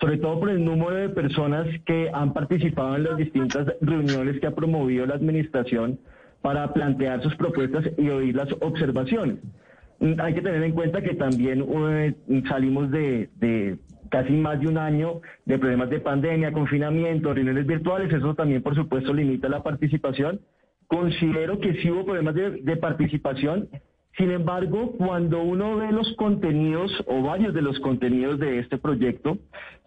sobre 0.00 0.18
todo 0.18 0.38
por 0.38 0.50
el 0.50 0.64
número 0.64 0.94
de 0.94 1.08
personas 1.08 1.66
que 1.84 2.08
han 2.12 2.32
participado 2.32 2.94
en 2.96 3.04
las 3.04 3.16
distintas 3.16 3.66
reuniones 3.80 4.40
que 4.40 4.46
ha 4.46 4.54
promovido 4.54 5.06
la 5.06 5.14
administración 5.14 5.98
para 6.40 6.72
plantear 6.72 7.22
sus 7.22 7.34
propuestas 7.36 7.84
y 7.96 8.08
oír 8.08 8.34
las 8.36 8.48
observaciones. 8.60 9.38
Hay 10.18 10.34
que 10.34 10.42
tener 10.42 10.62
en 10.64 10.72
cuenta 10.72 11.00
que 11.00 11.14
también 11.14 11.64
eh, 11.70 12.14
salimos 12.48 12.90
de, 12.90 13.78
casi 14.10 14.32
más 14.32 14.58
de 14.60 14.66
un 14.66 14.76
año 14.76 15.20
de 15.44 15.58
problemas 15.58 15.90
de 15.90 16.00
pandemia, 16.00 16.52
confinamiento, 16.52 17.32
reuniones 17.32 17.66
virtuales, 17.66 18.12
eso 18.12 18.34
también 18.34 18.62
por 18.62 18.74
supuesto 18.74 19.14
limita 19.14 19.48
la 19.48 19.62
participación. 19.62 20.40
Considero 20.88 21.60
que 21.60 21.74
sí 21.74 21.90
hubo 21.90 22.04
problemas 22.04 22.34
de, 22.34 22.76
participación, 22.76 23.68
sin 24.18 24.32
embargo, 24.32 24.92
cuando 24.98 25.40
uno 25.40 25.76
ve 25.76 25.92
los 25.92 26.12
contenidos 26.16 26.92
o 27.06 27.22
varios 27.22 27.54
de 27.54 27.62
los 27.62 27.78
contenidos 27.78 28.40
de 28.40 28.58
este 28.58 28.78
proyecto, 28.78 29.38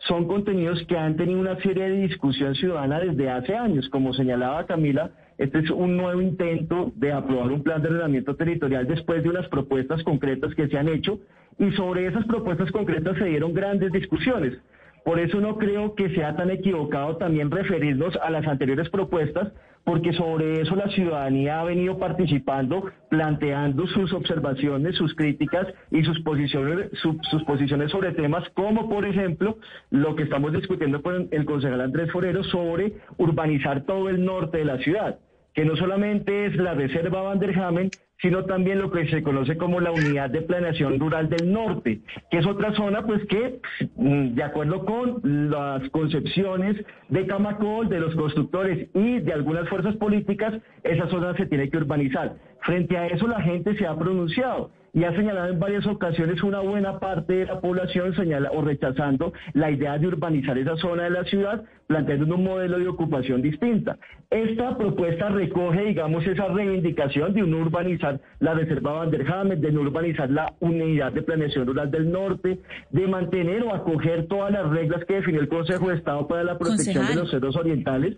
son 0.07 0.27
contenidos 0.27 0.81
que 0.87 0.97
han 0.97 1.17
tenido 1.17 1.41
una 1.41 1.57
serie 1.61 1.89
de 1.89 2.07
discusión 2.07 2.55
ciudadana 2.55 3.01
desde 3.01 3.29
hace 3.29 3.55
años, 3.55 3.89
como 3.89 4.13
señalaba 4.13 4.65
Camila, 4.65 5.11
este 5.37 5.59
es 5.59 5.69
un 5.69 5.97
nuevo 5.97 6.21
intento 6.21 6.93
de 6.95 7.11
aprobar 7.11 7.51
un 7.51 7.63
plan 7.63 7.81
de 7.81 7.89
ordenamiento 7.89 8.35
territorial 8.35 8.87
después 8.87 9.21
de 9.21 9.29
unas 9.29 9.47
propuestas 9.49 10.01
concretas 10.03 10.55
que 10.55 10.67
se 10.67 10.77
han 10.77 10.87
hecho 10.87 11.19
y 11.59 11.71
sobre 11.71 12.07
esas 12.07 12.25
propuestas 12.25 12.71
concretas 12.71 13.17
se 13.17 13.25
dieron 13.25 13.53
grandes 13.53 13.91
discusiones. 13.91 14.57
Por 15.03 15.19
eso 15.19 15.39
no 15.39 15.57
creo 15.57 15.93
que 15.93 16.09
sea 16.15 16.35
tan 16.35 16.49
equivocado 16.49 17.17
también 17.17 17.51
referirnos 17.51 18.15
a 18.17 18.29
las 18.29 18.47
anteriores 18.47 18.89
propuestas, 18.89 19.51
porque 19.85 20.13
sobre 20.13 20.61
eso 20.61 20.75
la 20.75 20.89
ciudadanía 20.89 21.61
ha 21.61 21.63
venido 21.63 21.97
participando, 21.97 22.91
planteando 23.09 23.87
sus 23.87 24.11
observaciones, 24.11 24.95
sus 24.95 25.13
críticas 25.15 25.67
y 25.91 26.03
sus 26.03 26.19
posiciones, 26.21 26.89
sus 26.99 27.43
posiciones 27.43 27.91
sobre 27.91 28.11
temas 28.11 28.43
como, 28.55 28.89
por 28.89 29.05
ejemplo, 29.05 29.57
lo 29.91 30.15
que 30.15 30.23
estamos 30.23 30.51
discutiendo 30.51 31.01
con 31.01 31.29
el 31.31 31.45
concejal 31.45 31.81
Andrés 31.81 32.11
Forero 32.11 32.43
sobre 32.43 32.93
urbanizar 33.17 33.85
todo 33.85 34.09
el 34.09 34.25
norte 34.25 34.57
de 34.57 34.65
la 34.65 34.77
ciudad 34.79 35.19
que 35.55 35.63
no 35.63 35.77
solamente 35.77 36.47
es 36.47 36.55
la 36.57 36.73
reserva 36.73 37.21
Vanderhamen, 37.21 37.89
sino 38.21 38.45
también 38.45 38.79
lo 38.79 38.91
que 38.91 39.07
se 39.07 39.23
conoce 39.23 39.57
como 39.57 39.79
la 39.79 39.91
unidad 39.91 40.29
de 40.29 40.41
planeación 40.41 40.99
rural 40.99 41.29
del 41.29 41.51
norte, 41.51 42.01
que 42.29 42.37
es 42.37 42.45
otra 42.45 42.73
zona 42.73 43.05
pues 43.05 43.25
que, 43.27 43.59
mm, 43.95 44.35
de 44.35 44.43
acuerdo 44.43 44.85
con 44.85 45.21
las 45.23 45.89
concepciones 45.89 46.77
de 47.09 47.25
Camacol, 47.27 47.89
de 47.89 47.99
los 47.99 48.15
constructores 48.15 48.89
y 48.93 49.19
de 49.19 49.33
algunas 49.33 49.67
fuerzas 49.69 49.95
políticas, 49.97 50.53
esa 50.83 51.07
zona 51.09 51.35
se 51.35 51.45
tiene 51.45 51.69
que 51.69 51.77
urbanizar. 51.77 52.35
Frente 52.61 52.97
a 52.97 53.07
eso 53.07 53.27
la 53.27 53.41
gente 53.41 53.75
se 53.77 53.85
ha 53.85 53.95
pronunciado 53.95 54.71
y 54.95 55.03
ha 55.03 55.13
señalado 55.13 55.49
en 55.49 55.59
varias 55.59 55.85
ocasiones 55.85 56.41
una 56.41 56.61
buena 56.61 56.99
parte 56.99 57.33
de 57.33 57.45
la 57.45 57.59
población 57.59 58.15
señala 58.15 58.49
o 58.53 58.61
rechazando 58.61 59.33
la 59.53 59.69
idea 59.69 59.97
de 59.97 60.07
urbanizar 60.07 60.57
esa 60.57 60.77
zona 60.77 61.03
de 61.03 61.09
la 61.09 61.25
ciudad, 61.25 61.65
planteando 61.87 62.35
un 62.35 62.43
modelo 62.43 62.79
de 62.79 62.87
ocupación 62.87 63.41
distinta. 63.41 63.97
Esta 64.29 64.77
propuesta 64.77 65.29
recoge, 65.29 65.85
digamos, 65.85 66.25
esa 66.25 66.47
reivindicación 66.47 67.33
de 67.33 67.43
un 67.43 67.53
urbanizar 67.53 68.19
la 68.39 68.53
reserva 68.53 68.93
Vanderhamen, 68.93 69.61
de 69.61 69.71
no 69.71 69.81
urbanizar 69.81 70.29
la 70.29 70.53
unidad 70.59 71.13
de 71.13 71.21
planeación 71.21 71.67
rural 71.67 71.91
del 71.91 72.11
norte, 72.11 72.59
de 72.89 73.07
mantener 73.07 73.63
o 73.63 73.73
acoger 73.73 74.27
todas 74.27 74.51
las 74.51 74.69
reglas 74.69 75.05
que 75.05 75.15
definió 75.15 75.41
el 75.41 75.47
Consejo 75.47 75.89
de 75.89 75.95
Estado 75.95 76.27
para 76.27 76.43
la 76.43 76.57
protección 76.57 77.07
de 77.07 77.15
los 77.15 77.29
cerros 77.29 77.55
orientales, 77.55 78.17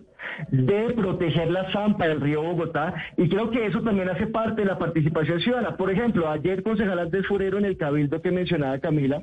de 0.50 0.94
proteger 0.94 1.50
la 1.50 1.70
zampa 1.72 2.08
del 2.08 2.20
río 2.20 2.42
Bogotá, 2.42 2.94
y 3.16 3.28
creo 3.28 3.50
que 3.50 3.66
eso 3.66 3.82
también 3.82 4.08
hace 4.08 4.26
parte 4.26 4.62
de 4.62 4.66
la 4.66 4.78
participación 4.78 5.40
ciudadana. 5.40 5.76
Por 5.76 5.90
ejemplo, 5.90 6.28
ayer 6.28 6.62
concejal 6.62 6.98
Andrés 6.98 7.26
Furero 7.26 7.58
en 7.58 7.64
el 7.64 7.76
Cabildo 7.76 8.22
que 8.22 8.30
mencionaba 8.30 8.78
Camila, 8.78 9.22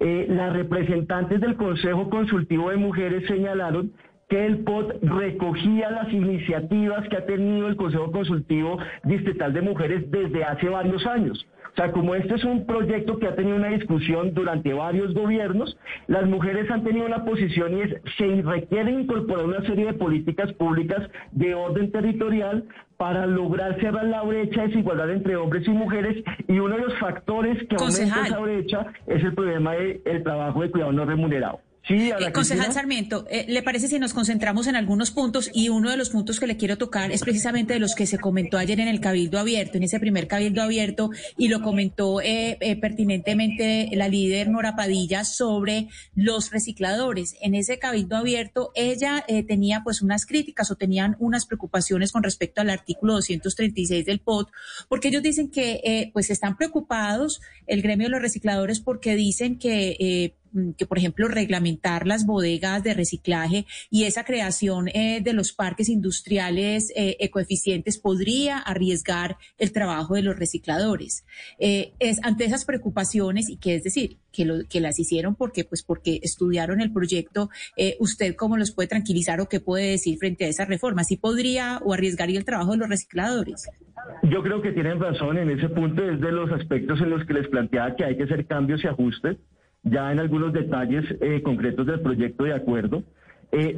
eh, 0.00 0.26
las 0.28 0.52
representantes 0.52 1.40
del 1.40 1.56
Consejo 1.56 2.10
Consultivo 2.10 2.70
de 2.70 2.76
Mujeres 2.76 3.26
señalaron 3.26 3.92
que 4.28 4.44
el 4.44 4.58
POT 4.64 5.02
recogía 5.02 5.90
las 5.90 6.12
iniciativas 6.12 7.08
que 7.08 7.16
ha 7.16 7.26
tenido 7.26 7.68
el 7.68 7.76
Consejo 7.76 8.10
Consultivo 8.10 8.78
Distrital 9.04 9.52
de 9.52 9.62
Mujeres 9.62 10.10
desde 10.10 10.44
hace 10.44 10.68
varios 10.68 11.06
años. 11.06 11.46
O 11.76 11.78
sea, 11.78 11.92
como 11.92 12.14
este 12.14 12.34
es 12.34 12.44
un 12.44 12.64
proyecto 12.64 13.18
que 13.18 13.26
ha 13.26 13.36
tenido 13.36 13.54
una 13.54 13.68
discusión 13.68 14.32
durante 14.32 14.72
varios 14.72 15.12
gobiernos, 15.12 15.76
las 16.06 16.24
mujeres 16.24 16.70
han 16.70 16.82
tenido 16.82 17.04
una 17.04 17.26
posición 17.26 17.76
y 17.76 17.82
es, 17.82 17.94
se 18.16 18.40
requiere 18.40 18.92
incorporar 18.92 19.44
una 19.44 19.60
serie 19.66 19.84
de 19.84 19.92
políticas 19.92 20.50
públicas 20.54 21.02
de 21.32 21.54
orden 21.54 21.92
territorial 21.92 22.64
para 22.96 23.26
lograr 23.26 23.78
cerrar 23.78 24.06
la 24.06 24.22
brecha 24.22 24.62
de 24.62 24.68
desigualdad 24.68 25.10
entre 25.10 25.36
hombres 25.36 25.68
y 25.68 25.70
mujeres 25.70 26.24
y 26.48 26.58
uno 26.58 26.76
de 26.76 26.82
los 26.84 26.98
factores 26.98 27.58
que 27.68 27.76
aumenta 27.76 28.26
esa 28.26 28.38
brecha 28.38 28.86
es 29.06 29.22
el 29.22 29.34
problema 29.34 29.74
del 29.74 30.22
trabajo 30.22 30.62
de 30.62 30.70
cuidado 30.70 30.92
no 30.92 31.04
remunerado. 31.04 31.60
Sí, 31.86 32.10
eh, 32.10 32.32
concejal 32.32 32.72
Sarmiento, 32.72 33.26
eh, 33.30 33.44
¿le 33.46 33.62
parece 33.62 33.86
si 33.86 34.00
nos 34.00 34.12
concentramos 34.12 34.66
en 34.66 34.74
algunos 34.74 35.12
puntos? 35.12 35.48
Y 35.54 35.68
uno 35.68 35.88
de 35.88 35.96
los 35.96 36.10
puntos 36.10 36.40
que 36.40 36.48
le 36.48 36.56
quiero 36.56 36.78
tocar 36.78 37.12
es 37.12 37.20
precisamente 37.20 37.74
de 37.74 37.78
los 37.78 37.94
que 37.94 38.06
se 38.06 38.18
comentó 38.18 38.58
ayer 38.58 38.80
en 38.80 38.88
el 38.88 39.00
Cabildo 39.00 39.38
Abierto, 39.38 39.76
en 39.76 39.84
ese 39.84 40.00
primer 40.00 40.26
Cabildo 40.26 40.62
Abierto, 40.62 41.10
y 41.38 41.46
lo 41.46 41.62
comentó 41.62 42.20
eh, 42.20 42.58
pertinentemente 42.80 43.88
la 43.92 44.08
líder 44.08 44.48
Nora 44.48 44.74
Padilla 44.74 45.22
sobre 45.24 45.86
los 46.16 46.50
recicladores. 46.50 47.36
En 47.40 47.54
ese 47.54 47.78
Cabildo 47.78 48.16
Abierto, 48.16 48.72
ella 48.74 49.24
tenía 49.46 49.82
pues 49.84 50.02
unas 50.02 50.26
críticas 50.26 50.72
o 50.72 50.74
tenían 50.74 51.14
unas 51.20 51.46
preocupaciones 51.46 52.10
con 52.10 52.24
respecto 52.24 52.60
al 52.60 52.70
artículo 52.70 53.12
236 53.14 54.04
del 54.04 54.18
POT, 54.18 54.50
porque 54.88 55.08
ellos 55.08 55.22
dicen 55.22 55.50
que 55.50 56.10
pues 56.12 56.30
están 56.30 56.56
preocupados, 56.56 57.40
el 57.68 57.80
gremio 57.80 58.06
de 58.06 58.10
los 58.10 58.22
recicladores, 58.22 58.80
porque 58.80 59.14
dicen 59.14 59.58
que 59.58 60.34
que, 60.76 60.86
por 60.86 60.98
ejemplo, 60.98 61.28
reglamentar 61.28 62.06
las 62.06 62.26
bodegas 62.26 62.82
de 62.82 62.94
reciclaje 62.94 63.66
y 63.90 64.04
esa 64.04 64.24
creación 64.24 64.88
eh, 64.88 65.20
de 65.22 65.32
los 65.32 65.52
parques 65.52 65.88
industriales 65.88 66.92
eh, 66.96 67.16
ecoeficientes 67.20 67.98
podría 67.98 68.58
arriesgar 68.58 69.36
el 69.58 69.72
trabajo 69.72 70.14
de 70.14 70.22
los 70.22 70.36
recicladores. 70.36 71.24
Eh, 71.58 71.92
es 71.98 72.22
ante 72.24 72.44
esas 72.44 72.64
preocupaciones 72.64 73.48
y 73.48 73.56
que 73.56 73.76
es 73.76 73.84
decir, 73.84 74.18
que, 74.32 74.44
lo, 74.44 74.66
que 74.68 74.80
las 74.80 74.98
hicieron 74.98 75.34
porque, 75.34 75.64
pues, 75.64 75.82
porque 75.82 76.20
estudiaron 76.22 76.80
el 76.80 76.92
proyecto, 76.92 77.48
¿usted 77.98 78.34
cómo 78.36 78.56
los 78.56 78.72
puede 78.72 78.88
tranquilizar 78.88 79.40
o 79.40 79.48
qué 79.48 79.60
puede 79.60 79.90
decir 79.92 80.18
frente 80.18 80.44
a 80.44 80.48
esa 80.48 80.64
reforma? 80.64 81.04
¿Sí 81.04 81.16
podría 81.16 81.78
o 81.78 81.94
arriesgaría 81.94 82.38
el 82.38 82.44
trabajo 82.44 82.72
de 82.72 82.78
los 82.78 82.88
recicladores? 82.88 83.68
Yo 84.24 84.42
creo 84.42 84.60
que 84.60 84.72
tienen 84.72 85.00
razón 85.00 85.38
en 85.38 85.50
ese 85.50 85.68
punto, 85.68 86.02
es 86.08 86.20
de 86.20 86.32
los 86.32 86.50
aspectos 86.52 87.00
en 87.00 87.10
los 87.10 87.24
que 87.26 87.34
les 87.34 87.48
planteaba 87.48 87.96
que 87.96 88.04
hay 88.04 88.16
que 88.16 88.24
hacer 88.24 88.46
cambios 88.46 88.84
y 88.84 88.88
ajustes 88.88 89.38
ya 89.86 90.12
en 90.12 90.18
algunos 90.18 90.52
detalles 90.52 91.04
eh, 91.20 91.42
concretos 91.42 91.86
del 91.86 92.00
proyecto 92.00 92.44
de 92.44 92.54
acuerdo. 92.54 93.02
Eh, 93.52 93.74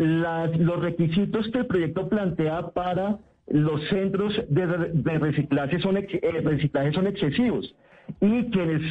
los 0.58 0.80
requisitos 0.80 1.48
que 1.48 1.58
el 1.58 1.66
proyecto 1.66 2.08
plantea 2.08 2.68
para 2.68 3.18
los 3.46 3.82
centros 3.88 4.34
de, 4.48 5.18
reciclaje, 5.18 5.78
son, 5.80 5.96
eh, 5.98 6.08
reciclaje 6.42 6.92
son 6.92 7.06
excesivos 7.06 7.74
y 8.22 8.44
quienes 8.50 8.82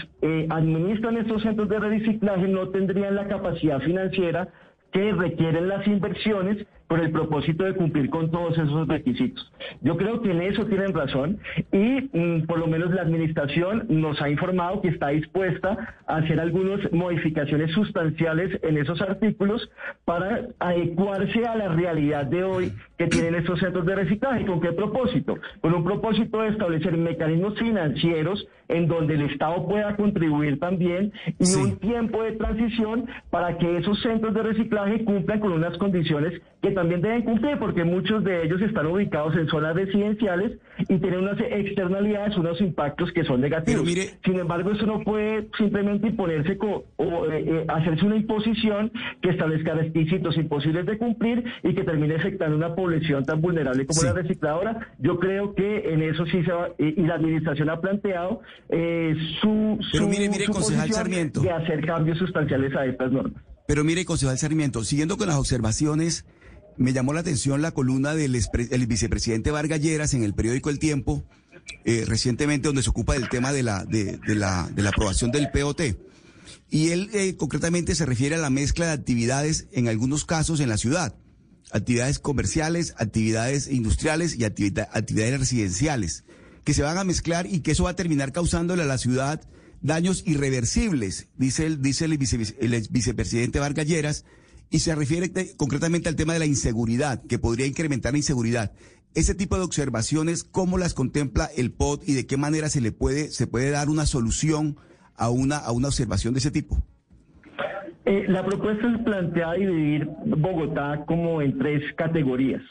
administran 0.49 1.17
estos 1.17 1.41
centros 1.41 1.67
de 1.69 1.79
reciclaje 1.79 2.47
no 2.47 2.69
tendrían 2.69 3.15
la 3.15 3.27
capacidad 3.27 3.79
financiera 3.81 4.49
que 4.91 5.11
requieren 5.11 5.67
las 5.67 5.87
inversiones 5.87 6.65
con 6.87 7.01
el 7.01 7.11
propósito 7.11 7.63
de 7.63 7.73
cumplir 7.73 8.09
con 8.09 8.31
todos 8.31 8.57
esos 8.57 8.87
requisitos. 8.87 9.51
Yo 9.81 9.97
creo 9.97 10.21
que 10.21 10.31
en 10.31 10.41
eso 10.41 10.65
tienen 10.65 10.93
razón 10.93 11.39
y 11.71 12.09
mm, 12.17 12.45
por 12.45 12.59
lo 12.59 12.67
menos 12.67 12.91
la 12.93 13.01
administración 13.01 13.85
nos 13.89 14.21
ha 14.21 14.29
informado 14.29 14.81
que 14.81 14.89
está 14.89 15.09
dispuesta 15.09 15.95
a 16.07 16.17
hacer 16.17 16.39
algunas 16.39 16.91
modificaciones 16.93 17.71
sustanciales 17.71 18.59
en 18.63 18.77
esos 18.77 19.01
artículos 19.01 19.69
para 20.05 20.47
adecuarse 20.59 21.45
a 21.45 21.55
la 21.55 21.69
realidad 21.69 22.25
de 22.25 22.43
hoy 22.43 22.73
que 22.97 23.07
tienen 23.07 23.35
estos 23.35 23.59
centros 23.59 23.85
de 23.85 23.95
reciclaje. 23.95 24.45
¿Con 24.45 24.61
qué 24.61 24.71
propósito? 24.71 25.37
Con 25.61 25.73
un 25.73 25.83
propósito 25.83 26.41
de 26.41 26.49
establecer 26.49 26.97
mecanismos 26.97 27.57
financieros 27.59 28.47
en 28.69 28.87
donde 28.87 29.15
el 29.15 29.21
Estado 29.23 29.65
pueda 29.67 29.95
contribuir 29.95 30.59
también 30.59 31.11
y 31.39 31.53
un 31.55 31.77
tiempo 31.77 32.23
de 32.23 32.33
transición 32.33 33.07
para 33.29 33.57
que 33.57 33.77
esos 33.77 34.01
centros 34.01 34.33
de 34.33 34.43
reciclaje 34.43 35.03
cumplan 35.05 35.39
con 35.39 35.51
unas 35.53 35.77
condiciones 35.77 36.41
que 36.67 36.73
también 36.73 37.01
deben 37.01 37.23
cumplir 37.23 37.57
porque 37.57 37.83
muchos 37.83 38.23
de 38.23 38.43
ellos 38.43 38.61
están 38.61 38.87
ubicados 38.87 39.35
en 39.35 39.47
zonas 39.47 39.75
residenciales 39.75 40.59
y 40.79 40.97
tienen 40.99 41.19
unas 41.19 41.39
externalidades, 41.39 42.37
unos 42.37 42.59
impactos 42.61 43.11
que 43.13 43.23
son 43.23 43.41
negativos. 43.41 43.87
Sin 44.23 44.39
embargo, 44.39 44.71
eso 44.71 44.85
no 44.85 45.01
puede 45.01 45.47
simplemente 45.57 46.07
imponerse 46.07 46.57
o 46.61 47.25
eh, 47.31 47.43
eh, 47.45 47.65
hacerse 47.67 48.05
una 48.05 48.17
imposición 48.17 48.91
que 49.21 49.29
establezca 49.29 49.73
requisitos 49.73 50.37
imposibles 50.37 50.85
de 50.85 50.97
cumplir 50.97 51.43
y 51.63 51.73
que 51.73 51.83
termine 51.83 52.15
afectando 52.15 52.57
una 52.57 52.75
población 52.75 53.23
tan 53.25 53.41
vulnerable 53.41 53.85
como 53.85 54.01
la 54.03 54.13
recicladora. 54.13 54.87
Yo 54.99 55.19
creo 55.19 55.55
que 55.55 55.93
en 55.93 56.01
eso 56.01 56.25
sí 56.25 56.43
se 56.43 56.51
va, 56.51 56.69
y, 56.77 57.01
la 57.01 57.15
administración 57.15 57.69
ha 57.69 57.79
planteado 57.79 58.41
eh, 58.69 59.15
su, 59.41 59.77
su, 59.91 60.07
mire, 60.07 60.29
mire, 60.29 60.45
Sarmiento. 60.91 61.41
de 61.41 61.51
hacer 61.51 61.85
cambios 61.85 62.17
sustanciales 62.17 62.75
a 62.75 62.85
estas 62.85 63.11
normas. 63.11 63.41
Pero 63.67 63.83
mire, 63.83 64.05
concejal 64.05 64.37
Sarmiento, 64.37 64.83
siguiendo 64.83 65.17
con 65.17 65.27
las 65.27 65.35
observaciones 65.35 66.25
me 66.77 66.93
llamó 66.93 67.13
la 67.13 67.21
atención 67.21 67.61
la 67.61 67.71
columna 67.71 68.15
del 68.15 68.87
vicepresidente 68.87 69.51
Vargas 69.51 69.81
Lleras 69.81 70.13
en 70.13 70.23
el 70.23 70.33
periódico 70.33 70.69
El 70.69 70.79
Tiempo, 70.79 71.23
eh, 71.85 72.05
recientemente, 72.07 72.67
donde 72.67 72.83
se 72.83 72.89
ocupa 72.89 73.13
del 73.13 73.29
tema 73.29 73.51
de 73.51 73.63
la, 73.63 73.83
de, 73.85 74.19
la, 74.27 74.69
de 74.73 74.81
la 74.81 74.89
aprobación 74.89 75.31
del 75.31 75.49
POT. 75.49 75.81
Y 76.69 76.89
él 76.89 77.09
eh, 77.13 77.35
concretamente 77.35 77.95
se 77.95 78.05
refiere 78.05 78.35
a 78.35 78.39
la 78.39 78.49
mezcla 78.49 78.87
de 78.87 78.91
actividades, 78.91 79.67
en 79.71 79.87
algunos 79.87 80.25
casos, 80.25 80.59
en 80.59 80.69
la 80.69 80.77
ciudad. 80.77 81.15
Actividades 81.71 82.19
comerciales, 82.19 82.93
actividades 82.97 83.67
industriales 83.67 84.37
y 84.37 84.45
actividades 84.45 85.39
residenciales, 85.39 86.23
que 86.63 86.73
se 86.73 86.83
van 86.83 86.97
a 86.97 87.03
mezclar 87.03 87.45
y 87.45 87.61
que 87.61 87.71
eso 87.71 87.83
va 87.83 87.91
a 87.91 87.95
terminar 87.95 88.31
causándole 88.31 88.83
a 88.83 88.87
la 88.87 88.97
ciudad 88.97 89.41
daños 89.81 90.23
irreversibles, 90.25 91.27
dice 91.37 91.65
el, 91.65 91.81
dice 91.81 92.05
el, 92.05 92.17
el 92.59 92.87
vicepresidente 92.89 93.59
Vargas 93.59 93.85
Lleras, 93.85 94.25
y 94.69 94.79
se 94.79 94.95
refiere 94.95 95.31
concretamente 95.55 96.09
al 96.09 96.15
tema 96.15 96.33
de 96.33 96.39
la 96.39 96.45
inseguridad, 96.45 97.23
que 97.23 97.39
podría 97.39 97.65
incrementar 97.65 98.13
la 98.13 98.19
inseguridad. 98.19 98.73
Ese 99.15 99.33
tipo 99.33 99.57
de 99.57 99.63
observaciones, 99.63 100.43
¿cómo 100.43 100.77
las 100.77 100.93
contempla 100.93 101.49
el 101.57 101.71
POT 101.71 102.07
y 102.07 102.13
de 102.13 102.27
qué 102.27 102.37
manera 102.37 102.69
se 102.69 102.81
le 102.81 102.91
puede, 102.91 103.29
se 103.29 103.47
puede 103.47 103.71
dar 103.71 103.89
una 103.89 104.05
solución 104.05 104.77
a 105.15 105.29
una, 105.29 105.57
a 105.57 105.71
una 105.71 105.87
observación 105.87 106.33
de 106.33 106.39
ese 106.39 106.51
tipo? 106.51 106.77
Eh, 108.05 108.25
la 108.27 108.45
propuesta 108.45 108.87
es 108.89 109.01
plantea 109.03 109.53
dividir 109.53 110.07
Bogotá 110.25 111.03
como 111.05 111.41
en 111.41 111.57
tres 111.57 111.81
categorías. 111.95 112.61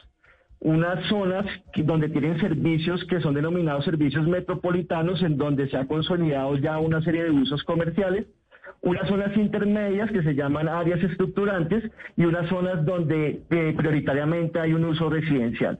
Unas 0.60 1.06
zonas 1.08 1.44
donde 1.76 2.08
tienen 2.08 2.40
servicios 2.40 3.04
que 3.10 3.20
son 3.20 3.34
denominados 3.34 3.84
servicios 3.84 4.26
metropolitanos, 4.26 5.22
en 5.22 5.36
donde 5.36 5.68
se 5.68 5.76
ha 5.76 5.86
consolidado 5.86 6.56
ya 6.56 6.78
una 6.78 7.02
serie 7.02 7.24
de 7.24 7.30
usos 7.30 7.62
comerciales 7.64 8.26
unas 8.82 9.08
zonas 9.08 9.36
intermedias 9.36 10.10
que 10.10 10.22
se 10.22 10.34
llaman 10.34 10.68
áreas 10.68 11.02
estructurantes 11.02 11.84
y 12.16 12.24
unas 12.24 12.48
zonas 12.48 12.84
donde 12.84 13.42
eh, 13.50 13.74
prioritariamente 13.76 14.60
hay 14.60 14.72
un 14.72 14.84
uso 14.84 15.10
residencial. 15.10 15.78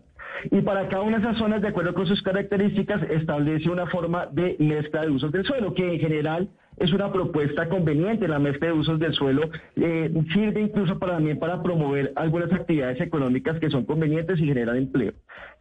Y 0.51 0.61
para 0.61 0.89
cada 0.89 1.03
una 1.03 1.19
de 1.19 1.25
esas 1.25 1.39
zonas, 1.39 1.63
de 1.63 1.69
acuerdo 1.69 1.95
con 1.95 2.07
sus 2.07 2.23
características, 2.23 3.03
establece 3.11 3.71
una 3.71 3.87
forma 3.87 4.27
de 4.27 4.57
mezcla 4.59 5.03
de 5.03 5.11
usos 5.11 5.33
del 5.33 5.45
suelo, 5.45 5.73
que 5.75 5.95
en 5.95 6.01
general 6.01 6.49
es 6.77 6.93
una 6.93 7.13
propuesta 7.13 7.69
conveniente. 7.69 8.29
La 8.29 8.39
mezcla 8.39 8.69
de 8.69 8.75
usos 8.75 8.99
del 8.99 9.15
suelo 9.15 9.51
eh, 9.77 10.13
sirve 10.33 10.61
incluso 10.61 10.99
para, 10.99 11.15
también 11.15 11.39
para 11.39 11.63
promover 11.63 12.13
algunas 12.17 12.53
actividades 12.53 13.01
económicas 13.01 13.59
que 13.59 13.71
son 13.71 13.85
convenientes 13.85 14.39
y 14.41 14.47
generan 14.47 14.77
empleo. 14.77 15.13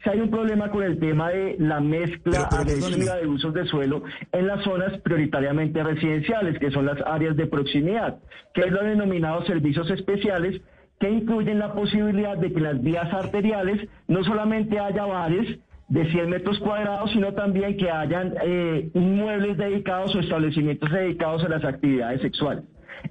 Si 0.03 0.09
hay 0.09 0.19
un 0.19 0.29
problema 0.29 0.69
con 0.69 0.83
el 0.83 0.99
tema 0.99 1.29
de 1.29 1.55
la 1.59 1.79
mezcla 1.79 2.49
agresiva 2.51 3.15
de 3.15 3.27
usos 3.27 3.53
del 3.53 3.67
suelo 3.67 4.03
en 4.31 4.47
las 4.47 4.63
zonas 4.63 4.97
prioritariamente 4.99 5.83
residenciales, 5.83 6.59
que 6.59 6.71
son 6.71 6.85
las 6.85 6.99
áreas 7.05 7.35
de 7.35 7.47
proximidad, 7.47 8.19
que 8.53 8.61
es 8.61 8.71
lo 8.71 8.83
denominado 8.83 9.45
servicios 9.45 9.89
especiales, 9.89 10.61
que 10.99 11.09
incluyen 11.09 11.59
la 11.59 11.73
posibilidad 11.73 12.37
de 12.37 12.53
que 12.53 12.59
las 12.59 12.81
vías 12.81 13.11
arteriales 13.13 13.87
no 14.07 14.23
solamente 14.23 14.79
haya 14.79 15.05
bares, 15.05 15.59
de 15.87 16.11
100 16.11 16.29
metros 16.29 16.57
cuadrados, 16.59 17.11
sino 17.11 17.33
también 17.33 17.77
que 17.77 17.89
hayan 17.89 18.33
eh, 18.43 18.89
inmuebles 18.93 19.57
dedicados 19.57 20.15
o 20.15 20.19
establecimientos 20.19 20.91
dedicados 20.91 21.43
a 21.43 21.49
las 21.49 21.63
actividades 21.63 22.21
sexuales. 22.21 22.63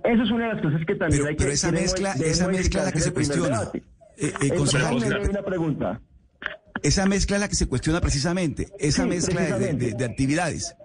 Eso 0.03 0.23
es 0.25 0.31
una 0.31 0.49
de 0.49 0.55
las 0.55 0.63
cosas 0.63 0.81
que 0.87 0.95
también 0.97 1.21
Pero, 1.23 1.29
hay 1.31 1.37
pero 1.37 1.49
que... 1.51 1.55
esa 1.55 1.71
mezcla, 1.73 2.13
esa 2.15 2.49
mezcla 2.49 2.81
es 2.81 2.87
la 2.87 2.93
que 2.93 3.01
se 3.01 3.13
cuestiona. 3.13 3.61
Eh, 4.17 4.33
eh, 4.43 4.49
concejal, 4.57 4.97
una 5.31 5.43
pregunta. 5.43 6.01
esa 6.83 7.07
mezcla 7.07 7.37
es 7.37 7.43
la 7.43 7.49
que 7.49 7.55
se 7.55 7.69
cuestiona 7.69 8.01
precisamente, 8.01 8.67
esa 8.79 9.05
Sí, 9.05 9.09
mezcla 9.09 9.41
de- 9.41 9.47
de- 9.47 9.51
precisamente. 9.51 9.87
de- 9.87 9.95
de 9.95 10.05
actividades. 10.05 10.77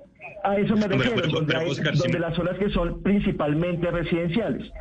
A 0.43 0.57
eso 0.57 0.75
me 0.75 0.87
refiero, 0.87 1.15
pero- 1.15 1.27
donde, 1.27 1.47
pero, 1.47 1.59
hay- 1.59 1.69
Oscar, 1.71 1.93
sí 1.95 1.99
donde 2.03 2.13
me- 2.13 2.19
las 2.19 2.35
zonas 2.35 2.57
que 2.59 2.69
son 2.69 3.01
principalmente 3.03 3.89
residenciales. 3.91 4.71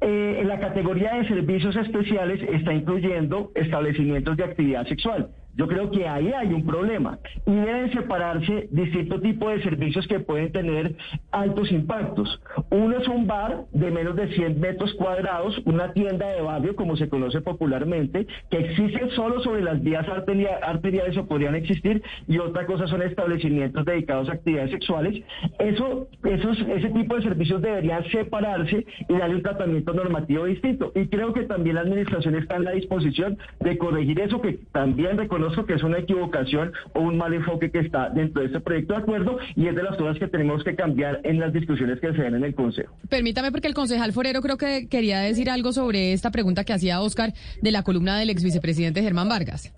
Eh, 0.00 0.38
en 0.40 0.48
la 0.48 0.58
categoría 0.58 1.14
de 1.14 1.28
servicios 1.28 1.76
especiales 1.76 2.40
está 2.52 2.72
incluyendo 2.72 3.52
establecimientos 3.54 4.36
de 4.36 4.44
actividad 4.44 4.86
sexual. 4.88 5.28
Yo 5.56 5.68
creo 5.68 5.90
que 5.90 6.08
ahí 6.08 6.32
hay 6.32 6.52
un 6.52 6.64
problema 6.66 7.18
y 7.46 7.52
deben 7.54 7.92
separarse 7.92 8.68
distintos 8.70 9.20
tipos 9.20 9.52
de 9.52 9.62
servicios 9.62 10.06
que 10.06 10.20
pueden 10.20 10.50
tener 10.52 10.94
altos 11.30 11.70
impactos. 11.70 12.40
Uno 12.70 12.96
es 12.98 13.06
un 13.08 13.26
bar 13.26 13.64
de 13.72 13.90
menos 13.90 14.16
de 14.16 14.28
100 14.28 14.60
metros 14.60 14.94
cuadrados, 14.94 15.60
una 15.66 15.92
tienda 15.92 16.26
de 16.28 16.40
barrio, 16.42 16.74
como 16.74 16.96
se 16.96 17.08
conoce 17.08 17.40
popularmente, 17.40 18.26
que 18.50 18.58
existe 18.58 19.10
solo 19.10 19.40
sobre 19.42 19.62
las 19.62 19.82
vías 19.82 20.06
arteria- 20.08 20.58
arteriales 20.62 21.16
o 21.16 21.26
podrían 21.26 21.54
existir, 21.54 22.02
y 22.26 22.38
otra 22.38 22.66
cosa 22.66 22.86
son 22.86 23.02
establecimientos 23.02 23.84
dedicados 23.84 24.28
a 24.30 24.32
actividades 24.34 24.70
sexuales. 24.70 25.22
Eso, 25.58 26.08
esos, 26.24 26.58
ese 26.60 26.88
tipo 26.90 27.16
de 27.16 27.22
servicios 27.22 27.60
deberían 27.60 28.04
separarse 28.10 28.86
y 29.08 29.12
darle 29.14 29.36
un 29.36 29.42
tratamiento 29.42 29.92
normativo 29.92 30.46
distinto. 30.46 30.92
Y 30.94 31.06
creo 31.08 31.32
que 31.32 31.42
también 31.42 31.76
la 31.76 31.82
administración 31.82 32.34
está 32.36 32.56
en 32.56 32.64
la 32.64 32.72
disposición 32.72 33.38
de 33.60 33.76
corregir 33.78 34.18
eso, 34.20 34.40
que 34.40 34.58
también 34.72 35.16
reconozco 35.42 35.66
que 35.66 35.74
es 35.74 35.82
una 35.82 35.98
equivocación 35.98 36.72
o 36.94 37.00
un 37.00 37.16
mal 37.16 37.34
enfoque 37.34 37.70
que 37.70 37.80
está 37.80 38.10
dentro 38.10 38.40
de 38.40 38.46
este 38.46 38.60
proyecto 38.60 38.94
de 38.94 39.00
acuerdo 39.00 39.38
y 39.56 39.66
es 39.66 39.74
de 39.74 39.82
las 39.82 39.96
cosas 39.96 40.18
que 40.18 40.28
tenemos 40.28 40.62
que 40.62 40.74
cambiar 40.74 41.20
en 41.24 41.40
las 41.40 41.52
discusiones 41.52 42.00
que 42.00 42.12
se 42.12 42.22
den 42.22 42.34
en 42.34 42.44
el 42.44 42.54
Consejo. 42.54 42.94
Permítame, 43.08 43.50
porque 43.50 43.68
el 43.68 43.74
concejal 43.74 44.12
Forero 44.12 44.40
creo 44.40 44.56
que 44.56 44.88
quería 44.88 45.20
decir 45.20 45.50
algo 45.50 45.72
sobre 45.72 46.12
esta 46.12 46.30
pregunta 46.30 46.64
que 46.64 46.72
hacía 46.72 47.00
Oscar 47.00 47.32
de 47.60 47.72
la 47.72 47.82
columna 47.82 48.18
del 48.18 48.30
ex 48.30 48.44
vicepresidente 48.44 49.02
Germán 49.02 49.28
Vargas. 49.28 49.72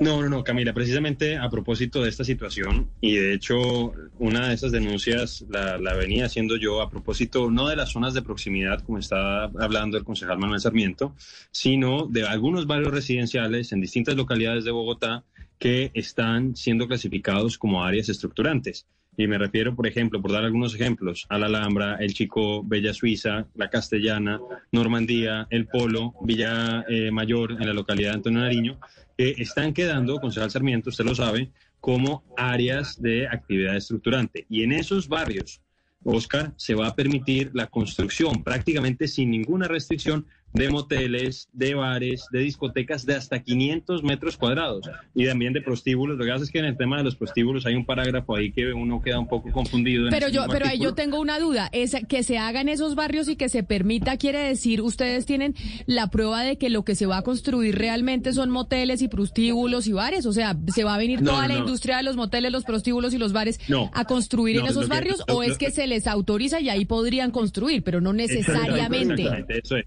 No, 0.00 0.20
no, 0.20 0.28
no, 0.28 0.44
Camila, 0.44 0.72
precisamente 0.72 1.36
a 1.36 1.48
propósito 1.48 2.02
de 2.02 2.08
esta 2.08 2.24
situación, 2.24 2.90
y 3.00 3.14
de 3.14 3.34
hecho 3.34 3.92
una 4.18 4.48
de 4.48 4.54
esas 4.54 4.72
denuncias 4.72 5.44
la, 5.48 5.78
venía 5.94 6.26
haciendo 6.26 6.56
yo 6.56 6.82
a 6.82 6.90
propósito 6.90 7.50
no 7.50 7.68
de 7.68 7.76
las 7.76 7.90
zonas 7.92 8.14
de 8.14 8.22
proximidad, 8.22 8.80
como 8.80 8.98
está 8.98 9.44
hablando 9.44 9.96
el 9.96 10.04
concejal 10.04 10.38
Manuel 10.38 10.60
Sarmiento, 10.60 11.14
sino 11.50 12.06
de 12.06 12.26
algunos 12.26 12.66
barrios 12.66 12.92
residenciales 12.92 13.72
en 13.72 13.80
distintas 13.80 14.16
localidades 14.16 14.64
de 14.64 14.72
Bogotá 14.72 15.24
que 15.58 15.90
están 15.94 16.56
siendo 16.56 16.88
clasificados 16.88 17.56
como 17.56 17.84
áreas 17.84 18.08
estructurantes. 18.08 18.86
Y 19.16 19.26
me 19.26 19.38
refiero, 19.38 19.74
por 19.76 19.86
ejemplo, 19.86 20.20
por 20.20 20.32
dar 20.32 20.44
algunos 20.44 20.74
ejemplos, 20.74 21.26
a 21.28 21.38
la 21.38 21.46
Alhambra, 21.46 21.96
El 22.00 22.14
Chico, 22.14 22.64
Bella 22.64 22.92
Suiza, 22.92 23.46
La 23.54 23.70
Castellana, 23.70 24.40
Normandía, 24.72 25.46
El 25.50 25.66
Polo, 25.66 26.14
Villa 26.22 26.84
eh, 26.88 27.10
Mayor, 27.10 27.52
en 27.52 27.66
la 27.66 27.72
localidad 27.72 28.10
de 28.10 28.16
Antonio 28.16 28.40
Nariño, 28.40 28.80
que 29.16 29.34
están 29.38 29.72
quedando, 29.72 30.18
concejal 30.18 30.50
Sarmiento, 30.50 30.90
usted 30.90 31.04
lo 31.04 31.14
sabe, 31.14 31.50
como 31.78 32.24
áreas 32.36 33.00
de 33.00 33.28
actividad 33.28 33.76
estructurante. 33.76 34.46
Y 34.48 34.62
en 34.62 34.72
esos 34.72 35.06
barrios, 35.06 35.60
Oscar, 36.02 36.52
se 36.56 36.74
va 36.74 36.88
a 36.88 36.94
permitir 36.94 37.50
la 37.54 37.66
construcción 37.66 38.42
prácticamente 38.42 39.06
sin 39.06 39.30
ninguna 39.30 39.68
restricción 39.68 40.26
de 40.54 40.70
moteles, 40.70 41.48
de 41.52 41.74
bares, 41.74 42.26
de 42.30 42.38
discotecas 42.38 43.04
de 43.04 43.16
hasta 43.16 43.42
500 43.42 44.04
metros 44.04 44.36
cuadrados 44.36 44.88
y 45.14 45.26
también 45.26 45.52
de 45.52 45.60
prostíbulos. 45.60 46.16
Lo 46.16 46.24
que 46.24 46.30
pasa 46.30 46.44
es 46.44 46.50
que 46.52 46.60
en 46.60 46.66
el 46.66 46.76
tema 46.76 46.96
de 46.98 47.02
los 47.04 47.16
prostíbulos 47.16 47.66
hay 47.66 47.74
un 47.74 47.84
parágrafo 47.84 48.36
ahí 48.36 48.52
que 48.52 48.72
uno 48.72 49.02
queda 49.02 49.18
un 49.18 49.26
poco 49.26 49.50
confundido. 49.50 50.04
en 50.06 50.10
Pero 50.10 50.28
yo, 50.28 50.44
pero 50.48 50.66
ahí 50.66 50.78
yo 50.78 50.94
tengo 50.94 51.20
una 51.20 51.40
duda. 51.40 51.68
Es 51.72 51.96
que 52.08 52.22
se 52.22 52.38
haga 52.38 52.60
en 52.60 52.68
esos 52.68 52.94
barrios 52.94 53.28
y 53.28 53.34
que 53.34 53.48
se 53.48 53.64
permita 53.64 54.16
quiere 54.16 54.38
decir, 54.38 54.80
ustedes 54.80 55.26
tienen 55.26 55.54
la 55.86 56.06
prueba 56.06 56.44
de 56.44 56.56
que 56.56 56.70
lo 56.70 56.84
que 56.84 56.94
se 56.94 57.06
va 57.06 57.18
a 57.18 57.22
construir 57.22 57.76
realmente 57.76 58.32
son 58.32 58.50
moteles 58.50 59.02
y 59.02 59.08
prostíbulos 59.08 59.88
y 59.88 59.92
bares. 59.92 60.24
O 60.24 60.32
sea, 60.32 60.56
se 60.72 60.84
va 60.84 60.94
a 60.94 60.98
venir 60.98 61.20
No, 61.20 61.32
toda 61.32 61.48
la 61.48 61.54
no. 61.54 61.60
industria 61.60 61.96
de 61.96 62.04
los 62.04 62.14
moteles, 62.14 62.52
los 62.52 62.62
prostíbulos 62.64 63.12
y 63.12 63.18
los 63.18 63.32
bares 63.32 63.58
a 63.92 64.04
construir 64.04 64.58
en 64.58 64.66
esos 64.66 64.84
que- 64.84 64.90
barrios 64.90 65.24
o 65.28 65.42
es 65.42 65.58
que 65.58 65.72
se 65.72 65.88
les 65.88 66.06
autoriza 66.06 66.60
y 66.60 66.68
ahí 66.68 66.84
podrían 66.84 67.32
construir, 67.32 67.82
pero 67.82 68.00
no 68.00 68.12
necesariamente. 68.12 69.24
Eso 69.48 69.76
es. 69.78 69.86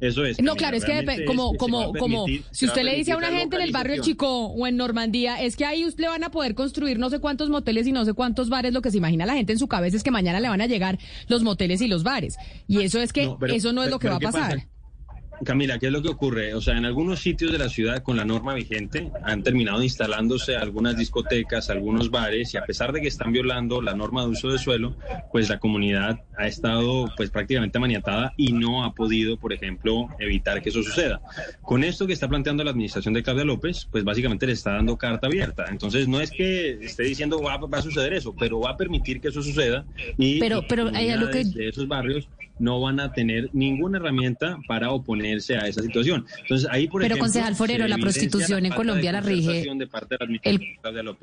Eso 0.00 0.24
es. 0.24 0.40
No, 0.40 0.56
claro, 0.56 0.76
es 0.76 0.84
que 0.84 1.24
como, 1.24 1.52
es 1.52 1.58
como, 1.58 1.92
como, 1.94 2.26
si 2.50 2.66
usted 2.66 2.82
le 2.82 2.96
dice 2.96 3.12
a 3.12 3.16
una 3.16 3.28
gente 3.30 3.56
en 3.56 3.62
el 3.62 3.72
barrio. 3.72 4.02
Chico 4.02 4.46
o 4.48 4.66
en 4.66 4.76
Normandía, 4.76 5.42
es 5.42 5.56
que 5.56 5.64
ahí 5.64 5.84
usted 5.86 6.02
le 6.02 6.08
van 6.08 6.22
a 6.22 6.30
poder 6.30 6.54
construir 6.54 6.98
no 6.98 7.08
sé 7.08 7.18
cuántos 7.18 7.48
moteles 7.48 7.86
y 7.86 7.92
no 7.92 8.04
sé 8.04 8.12
cuántos 8.12 8.48
bares, 8.50 8.72
lo 8.74 8.82
que 8.82 8.90
se 8.90 8.98
imagina 8.98 9.24
la 9.24 9.34
gente 9.34 9.52
en 9.52 9.58
su 9.58 9.68
cabeza 9.68 9.96
es 9.96 10.02
que 10.02 10.10
mañana 10.10 10.38
le 10.40 10.48
van 10.48 10.60
a 10.60 10.66
llegar 10.66 10.98
los 11.28 11.42
moteles 11.42 11.80
y 11.80 11.88
los 11.88 12.02
bares. 12.02 12.36
Y 12.68 12.82
eso 12.82 13.00
es 13.00 13.12
que, 13.12 13.24
No, 13.26 13.38
pero- 13.38 13.54
eso 13.54 13.72
no 13.72 13.82
es 13.82 13.86
pero- 13.86 13.96
lo 13.96 13.98
que 14.00 14.08
va 14.08 14.16
a 14.16 14.18
pero 14.18 14.30
¿qué 14.32 14.38
pasar. 14.38 14.54
pasa? 14.56 14.68
Camila, 15.44 15.78
¿qué 15.78 15.86
es 15.86 15.92
lo 15.92 16.00
que 16.02 16.08
ocurre? 16.08 16.54
O 16.54 16.60
sea, 16.60 16.76
en 16.78 16.86
algunos 16.86 17.20
sitios 17.20 17.52
de 17.52 17.58
la 17.58 17.68
ciudad 17.68 18.02
con 18.02 18.16
la 18.16 18.24
norma 18.24 18.54
vigente 18.54 19.10
han 19.22 19.42
terminado 19.42 19.82
instalándose 19.82 20.56
algunas 20.56 20.96
discotecas, 20.96 21.68
algunos 21.68 22.10
bares 22.10 22.54
y 22.54 22.56
a 22.56 22.64
pesar 22.64 22.92
de 22.92 23.00
que 23.02 23.08
están 23.08 23.32
violando 23.32 23.82
la 23.82 23.94
norma 23.94 24.22
de 24.22 24.28
uso 24.28 24.48
de 24.50 24.58
suelo, 24.58 24.96
pues 25.30 25.48
la 25.50 25.58
comunidad 25.58 26.20
ha 26.38 26.46
estado 26.46 27.12
pues 27.16 27.30
prácticamente 27.30 27.78
maniatada 27.78 28.32
y 28.36 28.52
no 28.52 28.84
ha 28.84 28.94
podido, 28.94 29.36
por 29.36 29.52
ejemplo, 29.52 30.08
evitar 30.18 30.62
que 30.62 30.70
eso 30.70 30.82
suceda. 30.82 31.20
Con 31.62 31.84
esto 31.84 32.06
que 32.06 32.14
está 32.14 32.28
planteando 32.28 32.64
la 32.64 32.70
administración 32.70 33.12
de 33.14 33.22
Claudia 33.22 33.44
López, 33.44 33.86
pues 33.90 34.04
básicamente 34.04 34.46
le 34.46 34.52
está 34.54 34.72
dando 34.72 34.96
carta 34.96 35.26
abierta. 35.26 35.66
Entonces 35.70 36.08
no 36.08 36.20
es 36.20 36.30
que 36.30 36.78
esté 36.82 37.02
diciendo 37.04 37.42
va, 37.42 37.58
va 37.58 37.78
a 37.78 37.82
suceder 37.82 38.14
eso, 38.14 38.34
pero 38.38 38.60
va 38.60 38.70
a 38.70 38.76
permitir 38.76 39.20
que 39.20 39.28
eso 39.28 39.42
suceda 39.42 39.84
y 40.16 40.40
Pero- 40.40 40.62
pero 40.66 40.88
hay 40.94 41.10
algo 41.10 41.30
que- 41.30 41.44
de 41.44 41.68
esos 41.68 41.86
barrios 41.86 42.28
no 42.58 42.80
van 42.80 43.00
a 43.00 43.12
tener 43.12 43.50
ninguna 43.52 43.98
herramienta 43.98 44.58
para 44.66 44.90
oponerse 44.90 45.56
a 45.56 45.66
esa 45.68 45.82
situación. 45.82 46.24
Entonces 46.42 46.68
ahí, 46.70 46.86
por 46.88 47.02
Pero, 47.02 47.14
ejemplo, 47.14 47.24
concejal 47.24 47.54
Forero, 47.54 47.86
la 47.88 47.98
prostitución 47.98 48.66
en 48.66 48.72
Colombia 48.72 49.12
la 49.12 49.20
rige 49.20 49.64
de 49.74 49.86
parte 49.86 50.16
de 50.18 50.40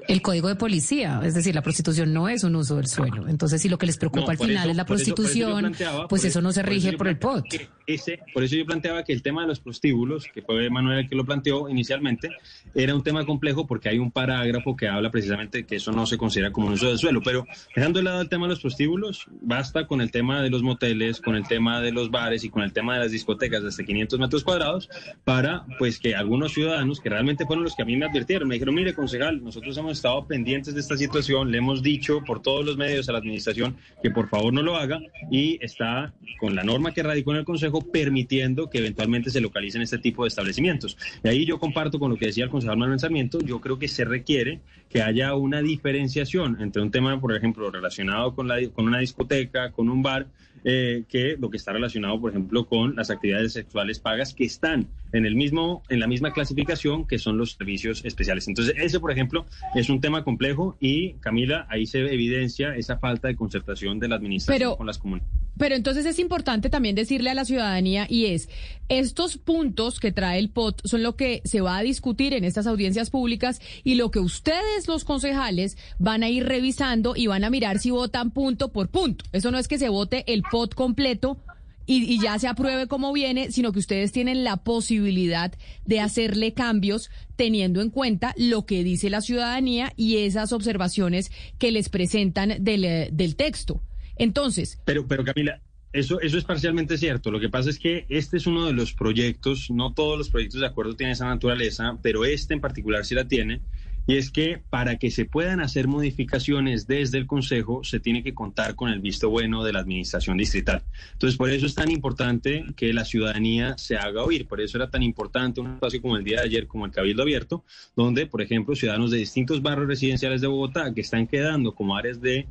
el- 0.07 0.21
código 0.21 0.47
de 0.47 0.55
policía, 0.55 1.21
es 1.23 1.33
decir, 1.33 1.53
la 1.55 1.61
prostitución 1.61 2.13
no 2.13 2.29
es 2.29 2.43
un 2.43 2.55
uso 2.55 2.75
del 2.77 2.87
suelo. 2.87 3.27
Entonces, 3.27 3.61
si 3.61 3.69
lo 3.69 3.77
que 3.77 3.85
les 3.85 3.97
preocupa 3.97 4.25
No, 4.25 4.31
al 4.31 4.37
final 4.37 4.51
eso- 4.51 4.59
es 4.59 4.65
la 4.65 4.71
eso- 4.71 4.81
eso 4.81 4.85
prostitución, 5.15 5.75
pues 6.09 6.25
eso 6.25 6.41
no 6.41 6.51
se 6.51 6.61
rige 6.63 6.93
por 6.93 7.07
el 7.07 7.17
POT. 7.17 7.67
ese, 7.85 8.19
por 8.33 8.43
eso 8.43 8.55
yo 8.55 8.65
planteaba 8.65 9.03
que 9.03 9.11
el 9.13 9.21
tema 9.21 9.41
de 9.41 9.47
los 9.47 9.59
prostíbulos, 9.59 10.25
que 10.33 10.41
fue 10.41 10.69
Manuel 10.69 10.99
el 10.99 11.09
que 11.09 11.15
lo 11.15 11.25
planteó 11.25 11.67
inicialmente, 11.69 12.29
era 12.73 12.95
un 12.95 13.03
tema 13.03 13.25
complejo 13.25 13.67
porque 13.67 13.89
hay 13.89 13.99
un 13.99 14.11
parágrafo 14.11 14.75
que 14.77 14.87
habla 14.87 15.11
precisamente 15.11 15.59
de 15.59 15.63
que 15.65 15.75
eso 15.77 15.91
no 15.91 16.05
se 16.05 16.17
considera 16.17 16.51
como 16.51 16.67
un 16.67 16.73
uso 16.73 16.87
del 16.87 16.97
suelo. 16.97 17.21
Pero 17.23 17.45
dejando 17.75 17.99
de 17.99 18.03
lado 18.05 18.21
el 18.21 18.29
tema 18.29 18.45
de 18.45 18.51
los 18.51 18.61
prostíbulos, 18.61 19.25
basta 19.41 19.85
con 19.87 19.99
el 20.01 20.11
tema 20.11 20.41
de 20.41 20.49
los 20.49 20.63
moteles, 20.63 21.19
con 21.23 21.35
el 21.35 21.47
tema 21.47 21.81
de 21.81 21.91
los 21.91 22.11
bares 22.11 22.43
y 22.43 22.49
con 22.49 22.63
el 22.63 22.73
tema 22.73 22.93
de 22.93 22.99
las 23.01 23.11
discotecas 23.11 23.63
de 23.63 23.69
hasta 23.69 23.83
500 23.83 24.19
metros 24.19 24.43
cuadrados 24.43 24.89
para 25.23 25.65
pues 25.79 25.99
que 25.99 26.15
algunos 26.15 26.53
ciudadanos 26.53 26.99
que 26.99 27.09
realmente 27.09 27.45
fueron 27.45 27.63
los 27.63 27.75
que 27.75 27.81
a 27.81 27.85
mí 27.85 27.97
me 27.97 28.05
advirtieron, 28.05 28.47
me 28.47 28.55
dijeron, 28.55 28.75
mire 28.75 28.93
concejal, 28.93 29.43
nosotros 29.43 29.77
hemos 29.77 29.93
estado 29.93 30.25
pendientes 30.27 30.73
de 30.73 30.79
esta 30.79 30.97
situación, 30.97 31.51
le 31.51 31.57
hemos 31.57 31.81
dicho 31.81 32.23
por 32.25 32.41
todos 32.41 32.65
los 32.65 32.77
medios 32.77 33.09
a 33.09 33.13
la 33.13 33.19
administración 33.19 33.77
que 34.01 34.11
por 34.11 34.29
favor 34.29 34.53
no 34.53 34.61
lo 34.61 34.75
haga 34.75 34.99
y 35.31 35.57
está 35.61 36.13
con 36.39 36.55
la 36.55 36.63
norma 36.63 36.93
que 36.93 37.03
radicó 37.03 37.31
en 37.31 37.37
el 37.37 37.45
Consejo 37.45 37.81
permitiendo 37.81 38.69
que 38.69 38.79
eventualmente 38.79 39.29
se 39.29 39.41
localicen 39.41 39.81
este 39.81 39.97
tipo 39.97 40.23
de 40.23 40.29
establecimientos. 40.29 40.97
Y 41.23 41.27
ahí 41.27 41.45
yo 41.45 41.59
comparto 41.59 41.99
con 41.99 42.11
lo 42.11 42.17
que 42.17 42.27
decía 42.27 42.45
el 42.45 42.49
concejal 42.49 42.77
Manuel 42.77 42.99
Sarmiento, 42.99 43.39
yo 43.39 43.61
creo 43.61 43.79
que 43.79 43.87
se 43.87 44.05
requiere 44.05 44.59
que 44.89 45.01
haya 45.01 45.33
una 45.35 45.61
diferenciación 45.61 46.57
entre 46.61 46.81
un 46.81 46.91
tema, 46.91 47.19
por 47.19 47.35
ejemplo, 47.35 47.71
relacionado 47.71 48.35
con, 48.35 48.47
la, 48.47 48.57
con 48.69 48.85
una 48.85 48.99
discoteca, 48.99 49.71
con 49.71 49.89
un 49.89 50.03
bar, 50.03 50.27
eh, 50.63 51.03
que 51.09 51.35
lo 51.39 51.49
que 51.49 51.57
está 51.57 51.73
relacionado, 51.73 52.19
por 52.19 52.31
ejemplo, 52.31 52.65
con 52.65 52.95
las 52.95 53.09
actividades 53.09 53.53
sexuales 53.53 53.99
pagas 53.99 54.33
que 54.33 54.45
están 54.45 54.87
en 55.11 55.25
el 55.25 55.35
mismo, 55.35 55.83
en 55.89 55.99
la 55.99 56.07
misma 56.07 56.33
clasificación 56.33 57.05
que 57.07 57.19
son 57.19 57.37
los 57.37 57.51
servicios 57.51 58.03
especiales. 58.05 58.47
Entonces, 58.47 58.73
ese, 58.77 58.99
por 58.99 59.11
ejemplo, 59.11 59.45
es 59.75 59.89
un 59.89 60.01
tema 60.01 60.23
complejo 60.23 60.75
y 60.79 61.13
Camila, 61.15 61.67
ahí 61.69 61.85
se 61.85 61.99
evidencia 61.99 62.75
esa 62.75 62.97
falta 62.97 63.27
de 63.27 63.35
concertación 63.35 63.99
de 63.99 64.07
la 64.07 64.15
administración 64.15 64.57
Pero- 64.59 64.77
con 64.77 64.87
las 64.87 64.97
comunidades. 64.97 65.31
Pero 65.55 65.75
entonces 65.75 66.07
es 66.07 66.17
importante 66.17 66.71
también 66.71 66.95
decirle 66.95 67.29
a 67.29 67.35
la 67.35 67.45
ciudadanía 67.45 68.07
y 68.09 68.25
es, 68.25 68.49
estos 68.89 69.37
puntos 69.37 69.99
que 69.99 70.11
trae 70.11 70.39
el 70.39 70.49
POT 70.49 70.81
son 70.83 71.03
lo 71.03 71.15
que 71.15 71.41
se 71.45 71.61
va 71.61 71.77
a 71.77 71.83
discutir 71.83 72.33
en 72.33 72.43
estas 72.43 72.65
audiencias 72.65 73.11
públicas 73.11 73.61
y 73.83 73.93
lo 73.93 74.09
que 74.09 74.17
ustedes, 74.19 74.87
los 74.87 75.03
concejales, 75.03 75.77
van 75.99 76.23
a 76.23 76.29
ir 76.29 76.45
revisando 76.47 77.13
y 77.15 77.27
van 77.27 77.43
a 77.43 77.51
mirar 77.51 77.77
si 77.77 77.91
votan 77.91 78.31
punto 78.31 78.71
por 78.71 78.89
punto. 78.89 79.25
Eso 79.31 79.51
no 79.51 79.59
es 79.59 79.67
que 79.67 79.77
se 79.77 79.89
vote 79.89 80.23
el 80.25 80.41
POT 80.53 80.75
completo 80.75 81.39
y, 81.87 82.03
y 82.03 82.21
ya 82.21 82.37
se 82.37 82.47
apruebe 82.47 82.85
como 82.87 83.11
viene, 83.11 83.51
sino 83.51 83.71
que 83.71 83.79
ustedes 83.79 84.11
tienen 84.11 84.43
la 84.43 84.57
posibilidad 84.57 85.51
de 85.87 85.99
hacerle 85.99 86.53
cambios 86.53 87.09
teniendo 87.35 87.81
en 87.81 87.89
cuenta 87.89 88.35
lo 88.37 88.67
que 88.67 88.83
dice 88.83 89.09
la 89.09 89.21
ciudadanía 89.21 89.93
y 89.97 90.17
esas 90.17 90.53
observaciones 90.53 91.31
que 91.57 91.71
les 91.71 91.89
presentan 91.89 92.63
del, 92.63 92.85
eh, 92.85 93.09
del 93.11 93.35
texto. 93.35 93.81
Entonces, 94.15 94.79
Pero, 94.85 95.07
pero 95.07 95.23
Camila, 95.23 95.59
eso, 95.91 96.21
eso 96.21 96.37
es 96.37 96.43
parcialmente 96.43 96.99
cierto. 96.99 97.31
Lo 97.31 97.39
que 97.39 97.49
pasa 97.49 97.71
es 97.71 97.79
que 97.79 98.05
este 98.09 98.37
es 98.37 98.45
uno 98.45 98.67
de 98.67 98.73
los 98.73 98.93
proyectos, 98.93 99.71
no 99.71 99.91
todos 99.93 100.19
los 100.19 100.29
proyectos 100.29 100.61
de 100.61 100.67
acuerdo 100.67 100.95
tienen 100.95 101.13
esa 101.13 101.25
naturaleza, 101.25 101.97
pero 102.03 102.25
este 102.25 102.53
en 102.53 102.61
particular 102.61 103.05
sí 103.05 103.15
la 103.15 103.27
tiene, 103.27 103.61
y 104.05 104.17
es 104.17 104.31
que 104.31 104.61
para 104.69 104.97
que 104.97 105.11
se 105.11 105.25
puedan 105.25 105.61
hacer 105.61 105.87
modificaciones 105.87 106.87
desde 106.87 107.17
el 107.17 107.27
Consejo 107.27 107.83
se 107.83 107.99
tiene 107.99 108.23
que 108.23 108.33
contar 108.33 108.75
con 108.75 108.89
el 108.89 108.99
visto 108.99 109.29
bueno 109.29 109.63
de 109.63 109.73
la 109.73 109.79
Administración 109.79 110.37
Distrital. 110.37 110.83
Entonces, 111.13 111.37
por 111.37 111.49
eso 111.49 111.65
es 111.65 111.75
tan 111.75 111.89
importante 111.91 112.65
que 112.75 112.93
la 112.93 113.05
ciudadanía 113.05 113.77
se 113.77 113.95
haga 113.95 114.23
oír, 114.23 114.47
por 114.47 114.61
eso 114.61 114.77
era 114.77 114.89
tan 114.89 115.03
importante 115.03 115.61
un 115.61 115.73
espacio 115.73 116.01
como 116.01 116.17
el 116.17 116.23
día 116.23 116.41
de 116.41 116.47
ayer, 116.47 116.67
como 116.67 116.85
el 116.85 116.91
Cabildo 116.91 117.23
Abierto, 117.23 117.63
donde, 117.95 118.25
por 118.25 118.41
ejemplo, 118.41 118.75
ciudadanos 118.75 119.11
de 119.11 119.17
distintos 119.17 119.61
barrios 119.61 119.87
residenciales 119.87 120.41
de 120.41 120.47
Bogotá 120.47 120.93
que 120.93 121.01
están 121.01 121.27
quedando 121.27 121.73
como 121.73 121.95
áreas 121.95 122.21
de 122.21 122.47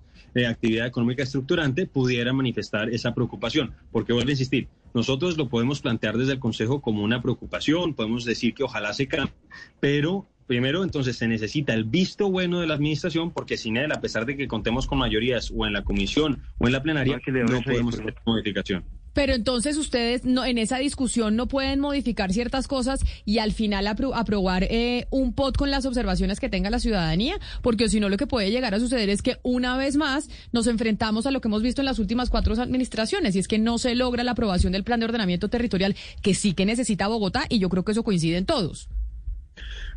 actividad 0.48 0.86
económica 0.86 1.22
estructurante 1.22 1.86
pudieran 1.86 2.36
manifestar 2.36 2.88
esa 2.88 3.14
preocupación, 3.14 3.74
porque 3.90 4.14
vuelvo 4.14 4.28
a 4.28 4.32
insistir, 4.32 4.68
nosotros 4.94 5.36
lo 5.36 5.48
podemos 5.48 5.80
plantear 5.80 6.16
desde 6.16 6.32
el 6.32 6.38
Consejo 6.38 6.80
como 6.80 7.02
una 7.02 7.20
preocupación, 7.20 7.94
podemos 7.94 8.24
decir 8.24 8.54
que 8.54 8.62
ojalá 8.62 8.94
se 8.94 9.08
cambie, 9.08 9.34
pero 9.80 10.26
primero 10.52 10.84
entonces 10.84 11.16
se 11.16 11.26
necesita 11.28 11.72
el 11.72 11.84
visto 11.84 12.30
bueno 12.30 12.60
de 12.60 12.66
la 12.66 12.74
administración 12.74 13.30
porque 13.30 13.56
sin 13.56 13.78
él, 13.78 13.90
a 13.90 14.02
pesar 14.02 14.26
de 14.26 14.36
que 14.36 14.46
contemos 14.46 14.86
con 14.86 14.98
mayorías 14.98 15.50
o 15.56 15.64
en 15.66 15.72
la 15.72 15.82
comisión 15.82 16.42
o 16.58 16.66
en 16.66 16.74
la 16.74 16.82
plenaria, 16.82 17.18
no 17.26 17.62
podemos 17.62 17.94
hacer 17.94 18.14
modificación. 18.26 18.84
Pero 19.14 19.32
entonces 19.32 19.78
ustedes 19.78 20.26
no, 20.26 20.44
en 20.44 20.58
esa 20.58 20.76
discusión 20.76 21.36
no 21.36 21.48
pueden 21.48 21.80
modificar 21.80 22.34
ciertas 22.34 22.68
cosas 22.68 23.00
y 23.24 23.38
al 23.38 23.52
final 23.52 23.86
aprobar 23.86 24.64
eh, 24.64 25.06
un 25.08 25.32
POT 25.32 25.56
con 25.56 25.70
las 25.70 25.86
observaciones 25.86 26.38
que 26.38 26.50
tenga 26.50 26.68
la 26.68 26.80
ciudadanía, 26.80 27.40
porque 27.62 27.88
si 27.88 27.98
no 27.98 28.10
lo 28.10 28.18
que 28.18 28.26
puede 28.26 28.50
llegar 28.50 28.74
a 28.74 28.80
suceder 28.80 29.08
es 29.08 29.22
que 29.22 29.38
una 29.42 29.78
vez 29.78 29.96
más 29.96 30.28
nos 30.52 30.66
enfrentamos 30.66 31.24
a 31.24 31.30
lo 31.30 31.40
que 31.40 31.48
hemos 31.48 31.62
visto 31.62 31.80
en 31.80 31.86
las 31.86 31.98
últimas 31.98 32.28
cuatro 32.28 32.52
administraciones 32.60 33.34
y 33.36 33.38
es 33.38 33.48
que 33.48 33.58
no 33.58 33.78
se 33.78 33.94
logra 33.94 34.22
la 34.22 34.32
aprobación 34.32 34.74
del 34.74 34.84
plan 34.84 35.00
de 35.00 35.06
ordenamiento 35.06 35.48
territorial 35.48 35.96
que 36.20 36.34
sí 36.34 36.52
que 36.52 36.66
necesita 36.66 37.08
Bogotá 37.08 37.46
y 37.48 37.58
yo 37.58 37.70
creo 37.70 37.86
que 37.86 37.92
eso 37.92 38.04
coincide 38.04 38.36
en 38.36 38.44
todos. 38.44 38.90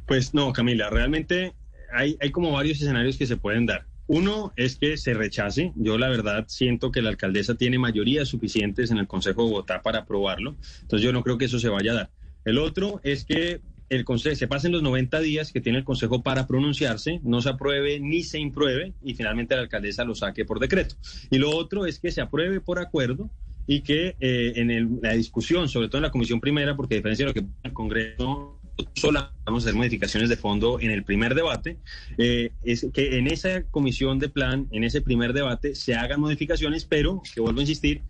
Pues 0.06 0.34
no, 0.34 0.54
Camila, 0.54 0.90
realmente 0.90 1.54
hay, 1.92 2.18
como 2.32 2.52
varios 2.52 2.82
escenarios 2.82 3.18
que 3.18 3.26
se 3.26 3.38
pueden 3.38 3.66
dar. 3.66 3.86
Uno 4.08 4.54
es 4.56 4.76
que 4.76 4.98
se 4.98 5.14
rechace. 5.14 5.72
Yo 5.76 5.98
la 5.98 6.10
verdad 6.10 6.46
siento 6.48 6.92
que 6.92 7.02
la 7.02 7.10
alcaldesa 7.10 7.56
tiene 7.56 7.80
mayorías 7.80 8.28
suficientes 8.28 8.92
en 8.92 9.00
el 9.00 9.08
Consejo 9.08 9.44
de 9.44 9.50
Bogotá 9.50 9.82
para 9.82 10.00
aprobarlo. 10.00 10.58
Entonces 10.82 11.04
yo 11.04 11.12
no 11.12 11.24
creo 11.24 11.38
que 11.38 11.46
eso 11.46 11.58
se 11.58 11.70
vaya 11.70 11.92
a 11.92 11.96
dar. 11.96 12.10
El 12.44 12.60
otro 12.60 13.00
es 13.04 13.26
que 13.26 13.62
el 13.90 14.04
consejo, 14.04 14.36
se 14.36 14.48
pasen 14.48 14.72
los 14.72 14.84
90 14.84 15.20
días 15.22 15.52
que 15.52 15.62
tiene 15.62 15.80
el 15.80 15.84
Consejo 15.84 16.22
para 16.22 16.48
pronunciarse, 16.48 17.20
no 17.24 17.42
se 17.42 17.50
apruebe 17.50 18.00
ni 18.00 18.24
se 18.24 18.40
impruebe 18.40 18.94
y 19.04 19.14
finalmente 19.16 19.56
la 19.56 19.62
alcaldesa 19.62 20.04
lo 20.04 20.14
saque 20.14 20.46
por 20.46 20.60
decreto. 20.60 20.96
Y 21.32 21.38
lo 21.38 21.52
otro 21.56 21.86
es 21.86 22.00
que 22.00 22.12
se 22.12 22.22
apruebe 22.22 22.62
por 22.62 22.80
acuerdo 22.80 23.30
y 23.68 23.82
que 23.82 24.16
eh, 24.20 24.54
en 24.56 25.00
la 25.02 25.14
discusión, 25.14 25.68
sobre 25.68 25.88
todo 25.88 25.98
en 25.98 26.04
la 26.04 26.12
Comisión 26.12 26.40
Primera, 26.40 26.76
porque 26.76 26.96
a 26.96 26.98
diferencia 26.98 27.26
de 27.26 27.30
lo 27.30 27.34
que 27.34 27.46
el 27.64 27.74
Congreso 27.74 28.60
solo 28.94 29.30
vamos 29.46 29.64
a 29.64 29.70
hacer 29.70 29.78
modificaciones 29.78 30.30
de 30.30 30.38
fondo 30.38 30.80
en 30.80 30.92
el 30.92 31.04
primer 31.04 31.36
debate, 31.36 31.78
eh, 32.18 32.52
es 32.64 32.88
que 32.94 33.18
en 33.18 33.28
esa 33.28 33.64
comisión 33.64 34.20
de 34.20 34.30
plan, 34.30 34.68
en 34.72 34.84
ese 34.84 35.02
primer 35.02 35.34
debate, 35.34 35.76
se 35.76 35.96
hagan 35.96 36.20
modificaciones, 36.20 36.86
pero, 36.86 37.22
que 37.34 37.42
vuelvo 37.42 37.60
a 37.60 37.64
insistir, 37.64 38.02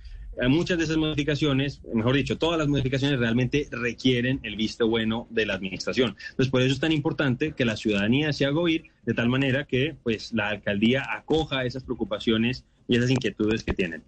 eh, 0.42 0.48
muchas 0.48 0.78
de 0.78 0.84
esas 0.84 0.98
modificaciones, 0.98 1.82
mejor 1.94 2.16
dicho, 2.16 2.38
todas 2.38 2.60
las 2.60 2.68
modificaciones 2.68 3.20
realmente 3.20 3.68
requieren 3.72 4.40
el 4.44 4.56
visto 4.56 4.88
bueno 4.88 5.28
de 5.30 5.46
la 5.46 5.54
administración. 5.54 6.16
Entonces, 6.30 6.52
por 6.52 6.62
eso 6.62 6.74
es 6.74 6.80
tan 6.80 6.92
importante 6.92 7.54
que 7.54 7.66
la 7.66 7.78
ciudadanía 7.78 8.34
se 8.34 8.46
haga 8.46 8.60
oír 8.60 8.86
de 9.06 9.14
tal 9.14 9.30
manera 9.30 9.66
que 9.66 9.96
pues, 10.04 10.34
la 10.34 10.50
alcaldía 10.50 11.06
acoja 11.10 11.66
esas 11.66 11.84
preocupaciones 11.84 12.66
y 12.88 12.98
esas 12.98 13.10
inquietudes 13.10 13.64
que 13.64 13.74
tienen. 13.74 14.04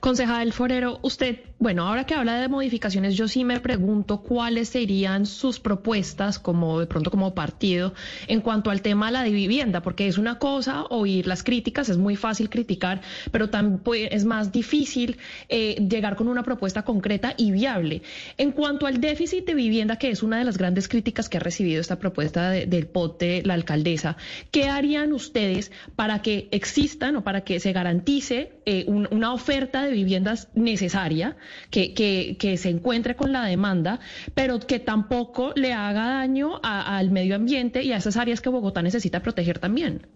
Concejal 0.00 0.52
Forero, 0.52 0.98
usted, 1.02 1.40
bueno, 1.58 1.86
ahora 1.86 2.04
que 2.04 2.14
habla 2.14 2.40
de 2.40 2.48
modificaciones, 2.48 3.16
yo 3.16 3.28
sí 3.28 3.44
me 3.44 3.60
pregunto 3.60 4.22
cuáles 4.22 4.68
serían 4.68 5.26
sus 5.26 5.60
propuestas 5.60 6.38
como 6.38 6.80
de 6.80 6.86
pronto 6.86 7.10
como 7.10 7.34
partido 7.34 7.94
en 8.26 8.40
cuanto 8.40 8.70
al 8.70 8.82
tema 8.82 9.06
de 9.06 9.12
la 9.12 9.24
vivienda, 9.24 9.82
porque 9.82 10.06
es 10.08 10.18
una 10.18 10.38
cosa 10.38 10.84
oír 10.90 11.26
las 11.26 11.42
críticas, 11.42 11.88
es 11.88 11.98
muy 11.98 12.16
fácil 12.16 12.48
criticar, 12.48 13.00
pero 13.30 13.50
también 13.50 14.08
es 14.10 14.24
más 14.24 14.52
difícil 14.52 15.18
eh, 15.48 15.76
llegar 15.88 16.16
con 16.16 16.28
una 16.28 16.42
propuesta 16.42 16.82
concreta 16.82 17.34
y 17.36 17.50
viable. 17.50 18.02
En 18.36 18.52
cuanto 18.52 18.86
al 18.86 19.00
déficit 19.00 19.46
de 19.46 19.54
vivienda, 19.54 19.96
que 19.96 20.10
es 20.10 20.22
una 20.22 20.38
de 20.38 20.44
las 20.44 20.58
grandes 20.58 20.88
críticas 20.88 21.28
que 21.28 21.38
ha 21.38 21.40
recibido 21.40 21.80
esta 21.80 21.98
propuesta 21.98 22.50
del 22.50 22.86
POT 22.86 23.20
de 23.20 23.42
la 23.44 23.54
alcaldesa, 23.54 24.16
¿qué 24.50 24.68
harían 24.68 25.12
ustedes 25.12 25.72
para 25.96 26.22
que 26.22 26.48
existan 26.50 27.16
o 27.16 27.24
para 27.24 27.42
que 27.42 27.60
se 27.60 27.72
garantice 27.72 28.52
eh, 28.64 28.84
una 28.88 29.32
oferta 29.32 29.67
de 29.70 29.90
viviendas 29.92 30.48
necesaria, 30.54 31.36
que, 31.70 31.94
que, 31.94 32.56
se 32.56 32.70
encuentre 32.70 33.14
con 33.14 33.32
la 33.32 33.44
demanda, 33.44 34.00
pero 34.34 34.58
que 34.58 34.78
tampoco 34.80 35.52
le 35.54 35.72
haga 35.72 36.08
daño 36.08 36.60
al 36.62 37.10
medio 37.10 37.36
ambiente 37.36 37.82
y 37.82 37.92
a 37.92 37.98
esas 37.98 38.16
áreas 38.16 38.40
que 38.40 38.48
Bogotá 38.48 38.82
necesita 38.82 39.22
proteger 39.22 39.58
también. 39.58 40.06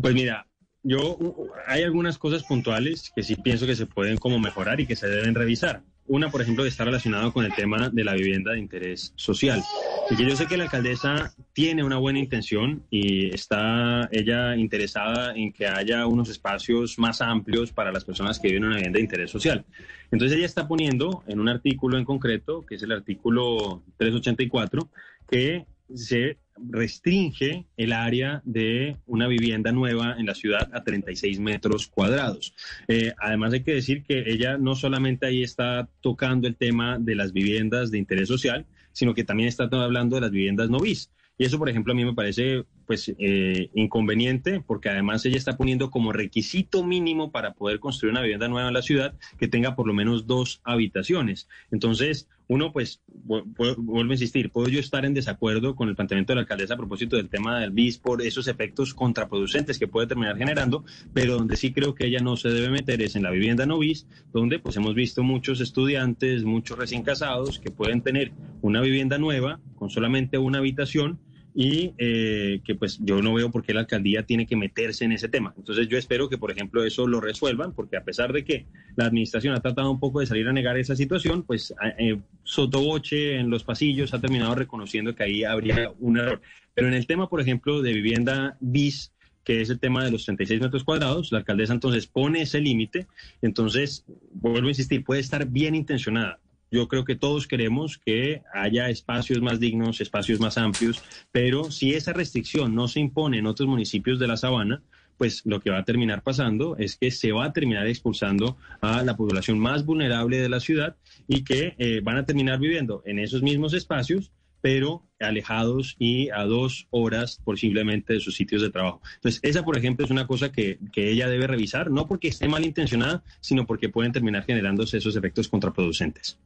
Pues 0.00 0.14
mira, 0.14 0.46
yo 0.82 1.18
hay 1.66 1.82
algunas 1.82 2.18
cosas 2.18 2.44
puntuales 2.44 3.10
que 3.14 3.22
sí 3.22 3.36
pienso 3.36 3.66
que 3.66 3.76
se 3.76 3.86
pueden 3.86 4.16
como 4.16 4.38
mejorar 4.38 4.80
y 4.80 4.86
que 4.86 4.96
se 4.96 5.08
deben 5.08 5.34
revisar. 5.34 5.82
Una, 6.06 6.30
por 6.30 6.42
ejemplo, 6.42 6.66
está 6.66 6.84
relacionado 6.84 7.32
con 7.32 7.46
el 7.46 7.54
tema 7.54 7.88
de 7.88 8.04
la 8.04 8.12
vivienda 8.12 8.52
de 8.52 8.58
interés 8.58 9.14
social. 9.16 9.62
Y 10.10 10.16
que 10.16 10.28
yo 10.28 10.36
sé 10.36 10.46
que 10.46 10.58
la 10.58 10.64
alcaldesa 10.64 11.32
tiene 11.54 11.82
una 11.82 11.96
buena 11.96 12.18
intención 12.18 12.82
y 12.90 13.34
está 13.34 14.06
ella 14.12 14.54
interesada 14.54 15.34
en 15.34 15.50
que 15.50 15.66
haya 15.66 16.06
unos 16.06 16.28
espacios 16.28 16.98
más 16.98 17.22
amplios 17.22 17.72
para 17.72 17.90
las 17.90 18.04
personas 18.04 18.38
que 18.38 18.48
viven 18.48 18.64
en 18.64 18.68
una 18.68 18.76
vivienda 18.76 18.98
de 18.98 19.02
interés 19.02 19.30
social. 19.30 19.64
Entonces 20.10 20.36
ella 20.36 20.46
está 20.46 20.68
poniendo 20.68 21.24
en 21.26 21.40
un 21.40 21.48
artículo 21.48 21.96
en 21.96 22.04
concreto, 22.04 22.66
que 22.66 22.74
es 22.74 22.82
el 22.82 22.92
artículo 22.92 23.82
384, 23.96 24.90
que 25.30 25.64
se 25.92 26.38
restringe 26.56 27.66
el 27.76 27.92
área 27.92 28.40
de 28.44 28.96
una 29.06 29.26
vivienda 29.26 29.72
nueva 29.72 30.16
en 30.18 30.26
la 30.26 30.34
ciudad 30.34 30.70
a 30.72 30.84
36 30.84 31.40
metros 31.40 31.88
cuadrados. 31.88 32.54
Eh, 32.88 33.12
además 33.18 33.52
hay 33.52 33.62
que 33.62 33.74
decir 33.74 34.04
que 34.04 34.24
ella 34.26 34.56
no 34.56 34.74
solamente 34.76 35.26
ahí 35.26 35.42
está 35.42 35.88
tocando 36.00 36.46
el 36.46 36.56
tema 36.56 36.98
de 36.98 37.16
las 37.16 37.32
viviendas 37.32 37.90
de 37.90 37.98
interés 37.98 38.28
social, 38.28 38.66
sino 38.92 39.14
que 39.14 39.24
también 39.24 39.48
está 39.48 39.64
hablando 39.64 40.16
de 40.16 40.22
las 40.22 40.30
viviendas 40.30 40.70
no 40.70 40.78
bis. 40.78 41.10
Y 41.36 41.44
eso, 41.44 41.58
por 41.58 41.68
ejemplo, 41.68 41.92
a 41.92 41.96
mí 41.96 42.04
me 42.04 42.14
parece 42.14 42.64
pues 42.86 43.12
eh, 43.18 43.70
inconveniente 43.74 44.60
porque 44.60 44.88
además 44.88 45.24
ella 45.24 45.36
está 45.36 45.56
poniendo 45.56 45.90
como 45.90 46.12
requisito 46.12 46.84
mínimo 46.84 47.30
para 47.30 47.54
poder 47.54 47.80
construir 47.80 48.12
una 48.12 48.22
vivienda 48.22 48.48
nueva 48.48 48.68
en 48.68 48.74
la 48.74 48.82
ciudad 48.82 49.14
que 49.38 49.48
tenga 49.48 49.74
por 49.74 49.86
lo 49.86 49.94
menos 49.94 50.26
dos 50.26 50.60
habitaciones. 50.64 51.48
Entonces, 51.70 52.28
uno 52.46 52.72
pues 52.72 53.00
vuelvo 53.08 54.10
a 54.10 54.14
insistir, 54.14 54.50
puedo 54.50 54.68
yo 54.68 54.78
estar 54.78 55.04
en 55.04 55.14
desacuerdo 55.14 55.74
con 55.74 55.88
el 55.88 55.94
planteamiento 55.94 56.32
de 56.32 56.36
la 56.36 56.40
alcaldesa 56.42 56.74
a 56.74 56.76
propósito 56.76 57.16
del 57.16 57.28
tema 57.28 57.60
del 57.60 57.70
BIS 57.70 57.98
por 57.98 58.20
esos 58.22 58.48
efectos 58.48 58.92
contraproducentes 58.92 59.78
que 59.78 59.88
puede 59.88 60.06
terminar 60.06 60.36
generando, 60.36 60.84
pero 61.12 61.36
donde 61.36 61.56
sí 61.56 61.72
creo 61.72 61.94
que 61.94 62.06
ella 62.06 62.20
no 62.20 62.36
se 62.36 62.50
debe 62.50 62.68
meter 62.68 63.00
es 63.00 63.16
en 63.16 63.22
la 63.22 63.30
vivienda 63.30 63.66
no 63.66 63.78
BIS, 63.78 64.06
donde 64.32 64.58
pues 64.58 64.76
hemos 64.76 64.94
visto 64.94 65.22
muchos 65.22 65.60
estudiantes, 65.60 66.44
muchos 66.44 66.78
recién 66.78 67.02
casados 67.02 67.58
que 67.58 67.70
pueden 67.70 68.02
tener 68.02 68.32
una 68.60 68.80
vivienda 68.80 69.16
nueva 69.18 69.60
con 69.76 69.88
solamente 69.88 70.36
una 70.36 70.58
habitación 70.58 71.18
y 71.54 71.94
eh, 71.98 72.60
que 72.64 72.74
pues 72.74 72.98
yo 73.00 73.22
no 73.22 73.32
veo 73.32 73.50
por 73.50 73.62
qué 73.62 73.72
la 73.72 73.80
alcaldía 73.80 74.24
tiene 74.24 74.44
que 74.44 74.56
meterse 74.56 75.04
en 75.04 75.12
ese 75.12 75.28
tema. 75.28 75.54
Entonces 75.56 75.88
yo 75.88 75.96
espero 75.96 76.28
que, 76.28 76.36
por 76.36 76.50
ejemplo, 76.50 76.84
eso 76.84 77.06
lo 77.06 77.20
resuelvan, 77.20 77.72
porque 77.72 77.96
a 77.96 78.02
pesar 78.02 78.32
de 78.32 78.44
que 78.44 78.66
la 78.96 79.06
administración 79.06 79.54
ha 79.54 79.60
tratado 79.60 79.90
un 79.90 80.00
poco 80.00 80.18
de 80.18 80.26
salir 80.26 80.48
a 80.48 80.52
negar 80.52 80.76
esa 80.76 80.96
situación, 80.96 81.44
pues 81.44 81.72
eh, 81.98 82.18
sotoboche 82.42 83.36
en 83.38 83.50
los 83.50 83.62
pasillos 83.62 84.12
ha 84.14 84.20
terminado 84.20 84.56
reconociendo 84.56 85.14
que 85.14 85.22
ahí 85.22 85.44
habría 85.44 85.92
un 86.00 86.18
error. 86.18 86.42
Pero 86.74 86.88
en 86.88 86.94
el 86.94 87.06
tema, 87.06 87.28
por 87.28 87.40
ejemplo, 87.40 87.82
de 87.82 87.92
vivienda 87.92 88.56
bis, 88.60 89.12
que 89.44 89.60
es 89.60 89.70
el 89.70 89.78
tema 89.78 90.04
de 90.04 90.10
los 90.10 90.24
36 90.24 90.60
metros 90.60 90.82
cuadrados, 90.82 91.30
la 91.30 91.38
alcaldesa 91.38 91.72
entonces 91.72 92.06
pone 92.06 92.42
ese 92.42 92.60
límite, 92.60 93.06
entonces, 93.42 94.04
vuelvo 94.32 94.66
a 94.66 94.70
insistir, 94.70 95.04
puede 95.04 95.20
estar 95.20 95.46
bien 95.46 95.74
intencionada, 95.74 96.40
yo 96.74 96.88
creo 96.88 97.04
que 97.04 97.14
todos 97.14 97.46
queremos 97.46 97.98
que 97.98 98.42
haya 98.52 98.90
espacios 98.90 99.40
más 99.40 99.60
dignos, 99.60 100.00
espacios 100.00 100.40
más 100.40 100.58
amplios, 100.58 101.02
pero 101.30 101.70
si 101.70 101.94
esa 101.94 102.12
restricción 102.12 102.74
no 102.74 102.88
se 102.88 103.00
impone 103.00 103.38
en 103.38 103.46
otros 103.46 103.68
municipios 103.68 104.18
de 104.18 104.26
la 104.26 104.36
sabana, 104.36 104.82
pues 105.16 105.42
lo 105.44 105.60
que 105.60 105.70
va 105.70 105.78
a 105.78 105.84
terminar 105.84 106.22
pasando 106.22 106.76
es 106.76 106.96
que 106.96 107.10
se 107.10 107.32
va 107.32 107.46
a 107.46 107.52
terminar 107.52 107.86
expulsando 107.86 108.56
a 108.80 109.02
la 109.02 109.16
población 109.16 109.58
más 109.58 109.84
vulnerable 109.84 110.38
de 110.38 110.48
la 110.48 110.60
ciudad 110.60 110.96
y 111.28 111.44
que 111.44 111.74
eh, 111.78 112.00
van 112.02 112.16
a 112.16 112.26
terminar 112.26 112.58
viviendo 112.58 113.02
en 113.06 113.18
esos 113.18 113.42
mismos 113.42 113.74
espacios, 113.74 114.32
pero 114.60 115.04
alejados 115.20 115.94
y 115.98 116.30
a 116.30 116.44
dos 116.44 116.88
horas 116.90 117.40
posiblemente 117.44 118.14
de 118.14 118.20
sus 118.20 118.34
sitios 118.34 118.62
de 118.62 118.70
trabajo. 118.70 119.00
Entonces, 119.16 119.40
esa, 119.42 119.62
por 119.62 119.76
ejemplo, 119.76 120.04
es 120.04 120.10
una 120.10 120.26
cosa 120.26 120.50
que, 120.50 120.78
que 120.92 121.10
ella 121.10 121.28
debe 121.28 121.46
revisar, 121.46 121.90
no 121.90 122.08
porque 122.08 122.28
esté 122.28 122.48
mal 122.48 122.64
intencionada, 122.64 123.22
sino 123.40 123.66
porque 123.66 123.90
pueden 123.90 124.12
terminar 124.12 124.44
generándose 124.44 124.98
esos 124.98 125.16
efectos 125.16 125.48
contraproducentes. 125.48 126.38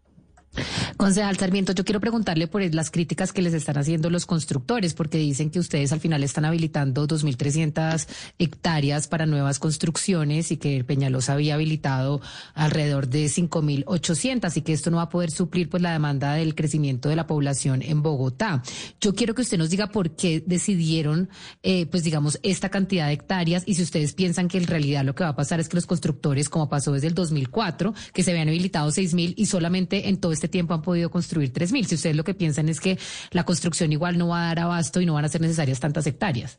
Concejal 0.96 1.36
Sarmiento, 1.36 1.72
yo 1.72 1.84
quiero 1.84 2.00
preguntarle 2.00 2.48
por 2.48 2.62
las 2.74 2.90
críticas 2.90 3.32
que 3.32 3.42
les 3.42 3.54
están 3.54 3.78
haciendo 3.78 4.10
los 4.10 4.26
constructores, 4.26 4.94
porque 4.94 5.18
dicen 5.18 5.50
que 5.50 5.60
ustedes 5.60 5.92
al 5.92 6.00
final 6.00 6.24
están 6.24 6.44
habilitando 6.44 7.06
2.300 7.06 8.08
hectáreas 8.38 9.06
para 9.06 9.26
nuevas 9.26 9.58
construcciones 9.58 10.50
y 10.50 10.56
que 10.56 10.82
Peñalosa 10.82 11.34
había 11.34 11.54
habilitado 11.54 12.20
alrededor 12.54 13.08
de 13.08 13.26
5.800 13.26 14.56
y 14.56 14.62
que 14.62 14.72
esto 14.72 14.90
no 14.90 14.96
va 14.96 15.04
a 15.04 15.08
poder 15.08 15.30
suplir 15.30 15.68
pues 15.68 15.82
la 15.82 15.92
demanda 15.92 16.34
del 16.34 16.54
crecimiento 16.54 17.08
de 17.08 17.16
la 17.16 17.26
población 17.26 17.82
en 17.82 18.02
Bogotá. 18.02 18.62
Yo 19.00 19.14
quiero 19.14 19.34
que 19.34 19.42
usted 19.42 19.58
nos 19.58 19.70
diga 19.70 19.88
por 19.88 20.16
qué 20.16 20.42
decidieron, 20.44 21.28
eh, 21.62 21.86
pues 21.86 22.02
digamos, 22.02 22.40
esta 22.42 22.70
cantidad 22.70 23.06
de 23.06 23.12
hectáreas 23.12 23.62
y 23.66 23.74
si 23.74 23.82
ustedes 23.82 24.14
piensan 24.14 24.48
que 24.48 24.58
en 24.58 24.66
realidad 24.66 25.04
lo 25.04 25.14
que 25.14 25.24
va 25.24 25.30
a 25.30 25.36
pasar 25.36 25.60
es 25.60 25.68
que 25.68 25.76
los 25.76 25.86
constructores, 25.86 26.48
como 26.48 26.68
pasó 26.68 26.92
desde 26.92 27.06
el 27.06 27.14
2004, 27.14 27.94
que 28.12 28.22
se 28.22 28.32
habían 28.32 28.48
habilitado 28.48 28.90
6.000 28.90 29.34
y 29.36 29.46
solamente 29.46 30.08
en 30.08 30.16
todo 30.16 30.32
este 30.38 30.48
tiempo 30.48 30.74
han 30.74 30.82
podido 30.82 31.10
construir 31.10 31.52
3.000. 31.52 31.84
Si 31.84 31.94
ustedes 31.96 32.16
lo 32.16 32.24
que 32.24 32.34
piensan 32.34 32.68
es 32.68 32.80
que 32.80 32.98
la 33.32 33.44
construcción 33.44 33.92
igual 33.92 34.16
no 34.16 34.28
va 34.28 34.44
a 34.44 34.46
dar 34.48 34.60
abasto 34.60 35.00
y 35.00 35.06
no 35.06 35.14
van 35.14 35.24
a 35.24 35.28
ser 35.28 35.40
necesarias 35.40 35.80
tantas 35.80 36.06
hectáreas. 36.06 36.58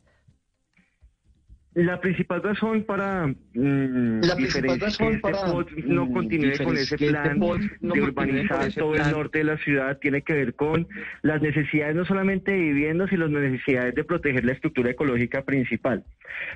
La 1.74 2.00
principal 2.00 2.42
razón 2.42 2.82
para 2.82 3.28
mm, 3.28 4.20
la 4.22 4.34
principal 4.34 4.80
razón 4.80 5.20
para 5.20 5.38
este 5.38 5.82
no 5.84 6.06
mm, 6.06 6.12
continúe 6.12 6.64
con 6.64 6.76
ese 6.76 6.96
este 6.96 7.10
plan 7.10 7.38
de 7.80 8.02
urbanizar 8.02 8.72
todo 8.72 8.96
el 8.96 9.08
norte 9.12 9.38
de 9.38 9.44
la 9.44 9.56
ciudad 9.58 9.98
tiene 9.98 10.22
que 10.22 10.32
ver 10.32 10.54
con 10.54 10.88
las 11.22 11.40
necesidades 11.40 11.94
no 11.94 12.04
solamente 12.04 12.50
de 12.50 12.58
viviendas, 12.58 13.10
sino 13.10 13.28
las 13.28 13.42
necesidades 13.42 13.94
de 13.94 14.02
proteger 14.02 14.44
la 14.44 14.52
estructura 14.52 14.90
ecológica 14.90 15.42
principal. 15.42 16.04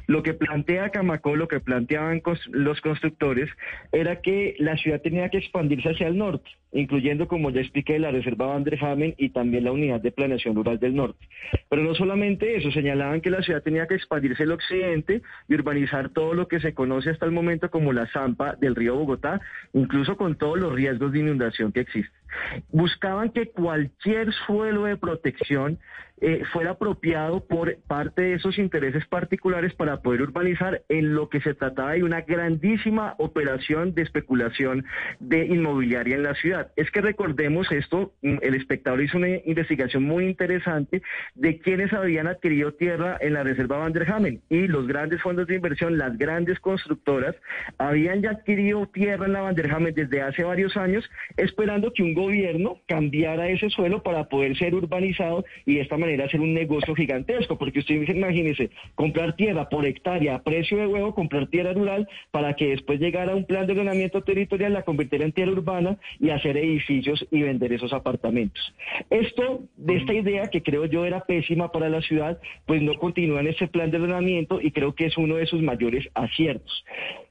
Lo 0.09 0.25
que 0.25 0.35
plantea 0.35 0.91
Camacó, 0.91 1.37
lo 1.37 1.47
que 1.47 1.61
planteaban 1.61 2.21
los 2.51 2.81
constructores, 2.81 3.49
era 3.93 4.21
que 4.21 4.57
la 4.59 4.77
ciudad 4.77 5.01
tenía 5.01 5.29
que 5.29 5.39
expandirse 5.39 5.91
hacia 5.91 6.09
el 6.09 6.19
norte, 6.19 6.51
incluyendo, 6.75 7.27
como 7.29 7.51
ya 7.51 7.61
expliqué, 7.61 7.99
la 7.99 8.11
reserva 8.11 8.47
Van 8.47 8.65
der 8.65 8.85
Hamen 8.85 9.15
y 9.17 9.31
también 9.31 9.65
la 9.65 9.73
unidad 9.73 10.01
de 10.01 10.13
planeación 10.13 10.55
rural 10.55 10.79
del 10.79 10.95
norte. 10.95 11.27
Pero 11.71 11.83
no 11.83 11.95
solamente 11.95 12.57
eso, 12.57 12.71
señalaban 12.71 13.21
que 13.21 13.31
la 13.31 13.43
ciudad 13.43 13.63
tenía 13.63 13.87
que 13.87 13.95
expandirse 13.95 14.43
al 14.43 14.53
occidente 14.53 15.23
y 15.49 15.55
urbanizar 15.55 16.11
todo 16.11 16.35
lo 16.35 16.49
que 16.49 16.61
se 16.61 16.75
conoce 16.75 17.11
hasta 17.11 17.27
el 17.27 17.33
momento 17.33 17.71
como 17.71 17.93
la 17.93 18.07
zampa 18.09 18.57
del 18.57 18.75
río 18.75 18.97
Bogotá, 18.97 19.41
incluso 19.73 20.17
con 20.17 20.37
todos 20.37 20.59
los 20.59 20.73
riesgos 20.73 21.13
de 21.13 21.21
inundación 21.21 21.73
que 21.73 21.81
existen. 21.81 22.24
Buscaban 22.71 23.31
que 23.31 23.51
cualquier 23.51 24.33
suelo 24.47 24.85
de 24.85 24.97
protección 24.97 25.79
eh, 26.21 26.45
fuera 26.53 26.71
apropiado 26.71 27.45
por 27.45 27.77
parte 27.89 28.23
de 28.23 28.35
esos 28.35 28.57
intereses 28.57 29.05
particulares 29.07 29.75
para 29.75 30.01
poder 30.01 30.23
urbanizar 30.23 30.83
en 30.89 31.13
lo 31.13 31.29
que 31.29 31.41
se 31.41 31.55
trataba 31.55 31.93
de 31.93 32.05
una 32.05 32.21
grandísima 32.21 33.17
operación 33.19 33.95
de 33.95 34.03
especulación 34.03 34.87
de 35.19 35.45
inmobiliaria 35.47 36.15
en 36.15 36.23
la 36.23 36.35
ciudad. 36.37 36.71
Es 36.77 36.91
que 36.93 37.01
recordemos 37.01 37.71
esto, 37.73 38.13
mm, 38.23 38.37
el 38.43 38.55
espectador 38.55 39.03
hizo 39.03 39.19
una 39.19 39.29
investigación 39.45 40.05
muy 40.05 40.27
interesante 40.27 41.03
de 41.35 41.59
quienes 41.59 41.93
habían 41.93 42.29
adquirido 42.29 42.73
tierra 42.73 43.19
en 43.21 43.35
la 43.35 43.43
reserva 43.43 43.79
Van 43.79 43.93
der 43.93 44.11
Hamen 44.11 44.41
y 44.49 44.69
los 44.69 44.87
grandes 44.87 45.21
fondos 45.21 45.49
de 45.49 45.57
inversión, 45.57 45.99
las 45.99 46.17
grandes 46.17 46.61
constructoras, 46.61 47.35
habían 47.77 48.23
ya 48.23 48.31
adquirido 48.31 48.87
tierra 48.87 49.27
en 49.27 49.33
la 49.33 49.41
Van 49.41 49.57
der 49.57 49.71
Hamen 49.71 49.93
desde 49.93 50.23
hace 50.23 50.45
varios 50.45 50.77
años, 50.77 51.05
esperando 51.37 51.93
que 51.93 52.05
un 52.05 52.15
gobierno 52.25 52.79
cambiara 52.87 53.49
ese 53.49 53.71
suelo 53.71 54.03
para 54.03 54.29
poder 54.29 54.57
ser 54.57 54.75
urbanizado 54.75 55.45
y 55.67 55.75
de 55.75 55.81
esta 55.83 55.97
manera 55.97 56.25
hacer 56.25 56.41
un 56.41 56.55
negocio 56.55 56.95
gigantesco, 56.95 57.59
porque 57.59 57.81
usted 57.81 57.95
imagínese, 57.95 58.71
comprar 58.95 59.37
tierra 59.37 59.69
por 59.69 59.87
hectárea 59.87 60.37
a 60.37 60.43
precio 60.43 60.79
de 60.79 60.87
huevo, 60.87 61.15
comprar 61.15 61.49
tierra 61.49 61.73
rural 61.73 62.09
para 62.31 62.55
que 62.55 62.69
después 62.69 63.01
llegara 63.01 63.35
un 63.35 63.45
plan 63.45 63.67
de 63.67 63.73
ordenamiento 63.73 64.23
territorial, 64.23 64.73
la 64.73 64.83
convertir 64.83 65.23
en 65.23 65.33
tierra 65.33 65.53
urbana 65.53 65.99
y 66.21 66.31
hacer 66.31 66.57
edificios 66.57 67.27
y 67.31 67.43
vender 67.43 67.73
esos 67.73 67.93
apartamentos. 67.93 68.75
Esto, 69.11 69.63
de 69.77 69.97
esta 69.97 70.15
idea 70.15 70.49
que 70.49 70.63
creo 70.63 70.87
yo 70.87 71.05
era 71.05 71.25
pésima 71.25 71.71
para 71.71 71.89
la 71.89 72.01
ciudad, 72.03 72.39
pues 72.67 72.83
no 72.83 72.95
continúa 72.95 73.41
en 73.41 73.49
ese 73.49 73.69
plan 73.69 73.91
de 73.91 73.99
ordenamiento 73.99 74.61
y 74.61 74.71
creo 74.71 74.95
que 74.95 75.07
es 75.07 75.17
uno 75.17 75.37
de 75.37 75.47
sus 75.47 75.63
mayores 75.63 76.09
aciertos. 76.15 76.85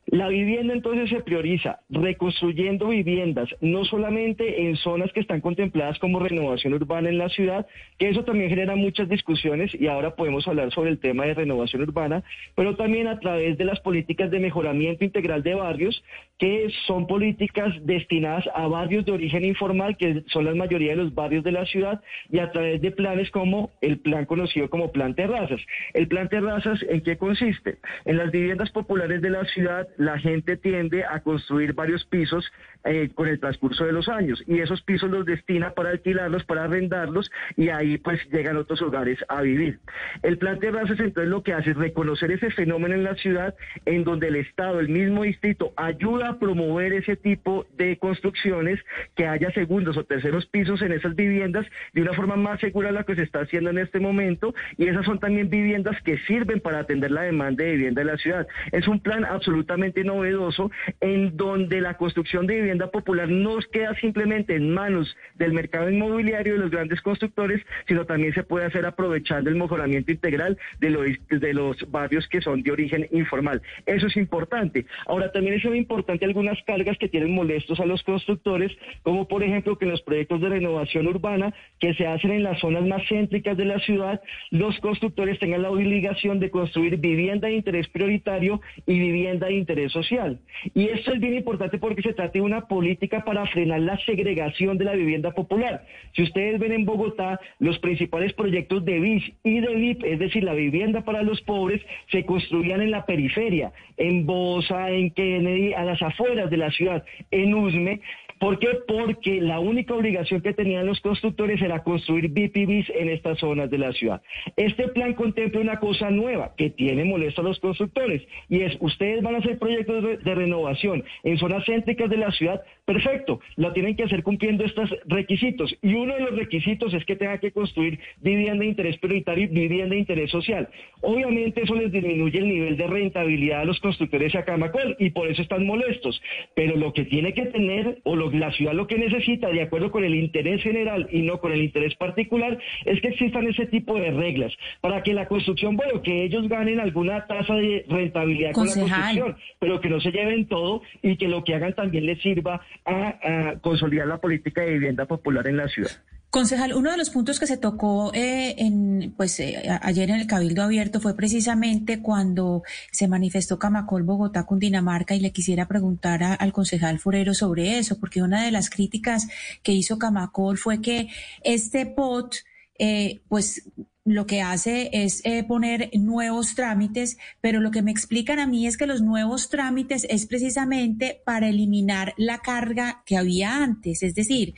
La 0.07 0.27
vivienda 0.27 0.73
entonces 0.73 1.09
se 1.09 1.21
prioriza 1.21 1.79
reconstruyendo 1.89 2.89
viviendas, 2.89 3.49
no 3.61 3.85
solamente 3.85 4.67
en 4.67 4.75
zonas 4.75 5.11
que 5.13 5.21
están 5.21 5.39
contempladas 5.39 5.97
como 5.97 6.19
renovación 6.19 6.73
urbana 6.73 7.09
en 7.09 7.17
la 7.17 7.29
ciudad, 7.29 7.65
que 7.97 8.09
eso 8.09 8.25
también 8.25 8.49
genera 8.49 8.75
muchas 8.75 9.07
discusiones 9.07 9.73
y 9.73 9.87
ahora 9.87 10.15
podemos 10.15 10.45
hablar 10.47 10.71
sobre 10.73 10.89
el 10.89 10.99
tema 10.99 11.25
de 11.25 11.33
renovación 11.33 11.83
urbana, 11.83 12.21
pero 12.53 12.75
también 12.75 13.07
a 13.07 13.19
través 13.19 13.57
de 13.57 13.63
las 13.63 13.79
políticas 13.79 14.29
de 14.29 14.39
mejoramiento 14.39 15.05
integral 15.05 15.41
de 15.41 15.55
barrios, 15.55 16.03
que 16.37 16.67
son 16.85 17.07
políticas 17.07 17.73
destinadas 17.85 18.43
a 18.53 18.67
barrios 18.67 19.05
de 19.05 19.13
origen 19.13 19.45
informal, 19.45 19.95
que 19.95 20.23
son 20.27 20.43
la 20.43 20.53
mayoría 20.53 20.91
de 20.91 20.97
los 20.97 21.15
barrios 21.15 21.45
de 21.45 21.53
la 21.53 21.65
ciudad, 21.65 22.01
y 22.29 22.39
a 22.39 22.51
través 22.51 22.81
de 22.81 22.91
planes 22.91 23.31
como 23.31 23.71
el 23.81 23.99
plan 23.99 24.25
conocido 24.25 24.69
como 24.69 24.91
Plan 24.91 25.15
Terrazas. 25.15 25.61
El 25.93 26.09
Plan 26.09 26.27
Terrazas, 26.27 26.83
¿en 26.89 27.01
qué 27.01 27.17
consiste? 27.17 27.77
En 28.03 28.17
las 28.17 28.31
viviendas 28.31 28.69
populares 28.71 29.21
de 29.21 29.29
la 29.29 29.45
ciudad, 29.45 29.87
la 29.97 30.19
gente 30.19 30.57
tiende 30.57 31.03
a 31.05 31.21
construir 31.21 31.73
varios 31.73 32.05
pisos 32.05 32.51
eh, 32.85 33.09
con 33.15 33.27
el 33.27 33.39
transcurso 33.39 33.85
de 33.85 33.93
los 33.93 34.09
años 34.09 34.43
y 34.45 34.59
esos 34.59 34.81
pisos 34.81 35.09
los 35.09 35.25
destina 35.25 35.71
para 35.71 35.89
alquilarlos, 35.91 36.43
para 36.43 36.65
arrendarlos 36.65 37.31
y 37.55 37.69
ahí 37.69 37.97
pues 37.97 38.19
llegan 38.31 38.57
otros 38.57 38.81
hogares 38.81 39.19
a 39.29 39.41
vivir. 39.41 39.79
El 40.21 40.37
plan 40.37 40.59
Terrazas 40.59 40.99
entonces 40.99 41.29
lo 41.29 41.43
que 41.43 41.53
hace 41.53 41.71
es 41.71 41.77
reconocer 41.77 42.31
ese 42.31 42.51
fenómeno 42.51 42.93
en 42.93 43.03
la 43.03 43.15
ciudad 43.15 43.55
en 43.85 44.03
donde 44.03 44.27
el 44.27 44.35
Estado, 44.35 44.79
el 44.79 44.89
mismo 44.89 45.23
distrito, 45.23 45.73
ayuda 45.75 46.29
a 46.29 46.39
promover 46.39 46.93
ese 46.93 47.15
tipo 47.15 47.65
de 47.77 47.97
construcciones, 47.97 48.79
que 49.15 49.27
haya 49.27 49.51
segundos 49.51 49.97
o 49.97 50.03
terceros 50.03 50.45
pisos 50.47 50.81
en 50.81 50.91
esas 50.91 51.15
viviendas 51.15 51.65
de 51.93 52.01
una 52.01 52.13
forma 52.13 52.35
más 52.35 52.59
segura 52.59 52.91
la 52.91 53.03
que 53.03 53.15
se 53.15 53.23
está 53.23 53.41
haciendo 53.41 53.69
en 53.69 53.77
este 53.77 53.99
momento 53.99 54.53
y 54.77 54.87
esas 54.87 55.05
son 55.05 55.19
también 55.19 55.49
viviendas 55.49 56.01
que 56.03 56.17
sirven 56.19 56.59
para 56.59 56.79
atender 56.79 57.11
la 57.11 57.23
demanda 57.23 57.63
de 57.63 57.71
vivienda 57.71 58.01
de 58.01 58.05
la 58.05 58.17
ciudad. 58.17 58.47
Es 58.71 58.87
un 58.87 58.99
plan 58.99 59.25
absolutamente 59.25 59.82
novedoso 60.03 60.71
en 61.01 61.35
donde 61.35 61.81
la 61.81 61.97
construcción 61.97 62.47
de 62.47 62.55
viviendas 62.55 62.89
popular 62.89 63.29
no 63.29 63.57
queda 63.71 63.95
simplemente 63.95 64.55
en 64.55 64.73
manos 64.73 65.15
del 65.35 65.53
mercado 65.53 65.89
inmobiliario 65.89 66.53
de 66.53 66.59
los 66.59 66.71
grandes 66.71 67.01
constructores, 67.01 67.61
sino 67.87 68.05
también 68.05 68.33
se 68.33 68.43
puede 68.43 68.65
hacer 68.65 68.85
aprovechando 68.85 69.49
el 69.49 69.55
mejoramiento 69.55 70.11
integral 70.11 70.57
de 70.79 70.89
los, 70.89 71.05
de 71.29 71.53
los 71.53 71.91
barrios 71.91 72.27
que 72.27 72.41
son 72.41 72.61
de 72.63 72.71
origen 72.71 73.07
informal. 73.11 73.61
Eso 73.85 74.07
es 74.07 74.17
importante. 74.17 74.85
Ahora, 75.05 75.31
también 75.31 75.55
es 75.55 75.65
muy 75.65 75.77
importante 75.77 76.25
algunas 76.25 76.61
cargas 76.63 76.97
que 76.97 77.09
tienen 77.09 77.33
molestos 77.33 77.79
a 77.79 77.85
los 77.85 78.03
constructores, 78.03 78.71
como 79.03 79.27
por 79.27 79.43
ejemplo 79.43 79.77
que 79.77 79.85
en 79.85 79.91
los 79.91 80.01
proyectos 80.01 80.41
de 80.41 80.49
renovación 80.49 81.07
urbana 81.07 81.53
que 81.79 81.93
se 81.95 82.07
hacen 82.07 82.31
en 82.31 82.43
las 82.43 82.59
zonas 82.59 82.85
más 82.85 83.01
céntricas 83.09 83.57
de 83.57 83.65
la 83.65 83.79
ciudad, 83.79 84.21
los 84.51 84.79
constructores 84.79 85.39
tengan 85.39 85.61
la 85.61 85.71
obligación 85.71 86.39
de 86.39 86.51
construir 86.51 86.97
vivienda 86.97 87.47
de 87.47 87.55
interés 87.55 87.87
prioritario 87.89 88.61
y 88.85 88.99
vivienda 88.99 89.47
de 89.47 89.53
interés 89.53 89.72
social. 89.89 90.39
Y 90.73 90.89
esto 90.89 91.13
es 91.13 91.19
bien 91.19 91.35
importante 91.35 91.77
porque 91.77 92.01
se 92.01 92.13
trata 92.13 92.33
de 92.33 92.41
una 92.41 92.67
política 92.67 93.23
para 93.23 93.45
frenar 93.47 93.81
la 93.81 93.97
segregación 94.05 94.77
de 94.77 94.85
la 94.85 94.93
vivienda 94.93 95.31
popular. 95.31 95.85
Si 96.13 96.23
ustedes 96.23 96.59
ven 96.59 96.71
en 96.71 96.85
Bogotá, 96.85 97.39
los 97.59 97.79
principales 97.79 98.33
proyectos 98.33 98.85
de 98.85 98.99
BIS 98.99 99.23
y 99.43 99.59
de 99.59 99.75
VIP, 99.75 100.03
es 100.05 100.19
decir, 100.19 100.43
la 100.43 100.53
vivienda 100.53 101.01
para 101.01 101.23
los 101.23 101.41
pobres, 101.41 101.81
se 102.11 102.25
construían 102.25 102.81
en 102.81 102.91
la 102.91 103.05
periferia, 103.05 103.71
en 103.97 104.25
Bosa, 104.25 104.89
en 104.89 105.11
Kennedy, 105.11 105.73
a 105.73 105.83
las 105.83 106.01
afueras 106.01 106.49
de 106.49 106.57
la 106.57 106.71
ciudad, 106.71 107.03
en 107.31 107.53
Usme, 107.53 108.01
¿Por 108.43 108.59
qué? 108.59 108.67
Porque 108.85 109.39
la 109.39 109.61
única 109.61 109.93
obligación 109.93 110.41
que 110.41 110.53
tenían 110.53 110.85
los 110.85 110.99
constructores 110.99 111.61
era 111.61 111.81
construir 111.81 112.27
BPBs 112.27 112.89
en 112.93 113.07
estas 113.07 113.39
zonas 113.39 113.71
de 113.71 113.77
la 113.77 113.93
ciudad. 113.93 114.21
Este 114.57 114.89
plan 114.89 115.13
contempla 115.13 115.61
una 115.61 115.79
cosa 115.79 116.09
nueva 116.09 116.51
que 116.57 116.69
tiene 116.69 117.05
molesto 117.05 117.39
a 117.39 117.45
los 117.45 117.61
constructores 117.61 118.21
y 118.49 118.59
es, 118.59 118.75
ustedes 118.81 119.23
van 119.23 119.35
a 119.35 119.37
hacer 119.37 119.57
proyectos 119.59 120.03
de, 120.03 120.35
renovación 120.35 121.05
en 121.23 121.37
zonas 121.37 121.63
céntricas 121.65 122.09
de 122.09 122.17
la 122.17 122.31
ciudad, 122.31 122.61
perfecto, 122.83 123.39
lo 123.55 123.71
tienen 123.71 123.95
que 123.95 124.03
hacer 124.03 124.23
cumpliendo 124.23 124.65
estos 124.65 124.93
requisitos 125.05 125.73
y 125.81 125.93
uno 125.93 126.13
de 126.15 126.19
los 126.19 126.35
requisitos 126.35 126.93
es 126.93 127.05
que 127.05 127.15
tenga 127.15 127.37
que 127.37 127.53
construir 127.53 127.97
vivienda 128.19 128.63
de 128.63 128.71
interés 128.71 128.97
prioritario 128.97 129.45
y 129.45 129.47
vivienda 129.47 129.95
de 129.95 129.99
interés 129.99 130.31
social. 130.31 130.67
Obviamente 130.99 131.63
eso 131.63 131.75
les 131.75 131.93
disminuye 131.93 132.39
el 132.39 132.49
nivel 132.49 132.75
de 132.75 132.87
rentabilidad 132.87 133.61
a 133.61 133.65
los 133.65 133.79
constructores 133.79 134.35
a 134.35 134.43
Camacol 134.43 134.97
y 134.99 135.11
por 135.11 135.29
eso 135.29 135.41
están 135.41 135.65
molestos, 135.65 136.21
pero 136.55 136.75
lo 136.75 136.91
que 136.91 137.05
tiene 137.05 137.33
que 137.33 137.45
tener 137.45 137.99
o 138.03 138.17
lo 138.17 138.32
la 138.39 138.51
ciudad 138.51 138.73
lo 138.73 138.87
que 138.87 138.97
necesita, 138.97 139.49
de 139.49 139.61
acuerdo 139.61 139.91
con 139.91 140.03
el 140.03 140.15
interés 140.15 140.61
general 140.61 141.07
y 141.11 141.21
no 141.21 141.39
con 141.39 141.51
el 141.51 141.61
interés 141.61 141.95
particular, 141.95 142.57
es 142.85 143.01
que 143.01 143.09
existan 143.09 143.47
ese 143.47 143.65
tipo 143.67 143.95
de 143.95 144.11
reglas 144.11 144.53
para 144.81 145.03
que 145.03 145.13
la 145.13 145.27
construcción, 145.27 145.75
bueno, 145.75 146.01
que 146.01 146.23
ellos 146.23 146.47
ganen 146.47 146.79
alguna 146.79 147.25
tasa 147.27 147.55
de 147.55 147.85
rentabilidad 147.87 148.51
con 148.53 148.67
la 148.67 148.73
construcción, 148.73 149.35
pero 149.59 149.79
que 149.81 149.89
no 149.89 149.99
se 149.99 150.11
lleven 150.11 150.47
todo 150.47 150.81
y 151.01 151.17
que 151.17 151.27
lo 151.27 151.43
que 151.43 151.55
hagan 151.55 151.73
también 151.73 152.05
les 152.05 152.21
sirva 152.21 152.61
a, 152.85 153.51
a 153.51 153.59
consolidar 153.59 154.07
la 154.07 154.17
política 154.17 154.61
de 154.61 154.73
vivienda 154.73 155.05
popular 155.05 155.47
en 155.47 155.57
la 155.57 155.67
ciudad. 155.67 155.91
Concejal, 156.33 156.73
uno 156.73 156.89
de 156.89 156.97
los 156.97 157.11
puntos 157.11 157.39
que 157.39 157.45
se 157.45 157.57
tocó 157.57 158.11
eh, 158.11 158.55
en, 158.57 159.13
pues, 159.15 159.39
eh, 159.39 159.69
ayer 159.83 160.09
en 160.09 160.19
el 160.19 160.25
Cabildo 160.25 160.63
Abierto 160.63 160.99
fue 160.99 161.15
precisamente 161.15 162.01
cuando 162.01 162.63
se 162.91 163.07
manifestó 163.07 163.59
Camacol 163.59 164.01
Bogotá 164.01 164.43
con 164.43 164.57
Dinamarca 164.57 165.13
y 165.13 165.19
le 165.19 165.31
quisiera 165.31 165.67
preguntar 165.67 166.23
al 166.23 166.51
concejal 166.51 166.97
Forero 166.97 167.35
sobre 167.35 167.77
eso, 167.77 167.99
porque 167.99 168.23
una 168.23 168.43
de 168.43 168.49
las 168.49 168.71
críticas 168.71 169.27
que 169.61 169.73
hizo 169.73 169.99
Camacol 169.99 170.57
fue 170.57 170.81
que 170.81 171.07
este 171.43 171.85
POT, 171.85 172.37
eh, 172.79 173.21
pues 173.27 173.69
lo 174.05 174.25
que 174.25 174.41
hace 174.41 174.89
es 174.91 175.21
eh, 175.23 175.43
poner 175.45 175.89
nuevos 175.93 176.55
trámites, 176.55 177.17
pero 177.39 177.61
lo 177.61 177.71
que 177.71 177.81
me 177.81 177.91
explican 177.91 178.37
a 178.39 178.47
mí 178.47 178.67
es 178.67 178.75
que 178.75 178.85
los 178.85 179.01
nuevos 179.01 179.47
trámites 179.47 180.05
es 180.09 180.25
precisamente 180.25 181.21
para 181.25 181.47
eliminar 181.47 182.13
la 182.17 182.39
carga 182.39 183.01
que 183.05 183.15
había 183.15 183.63
antes. 183.63 184.03
Es 184.03 184.13
decir, 184.13 184.55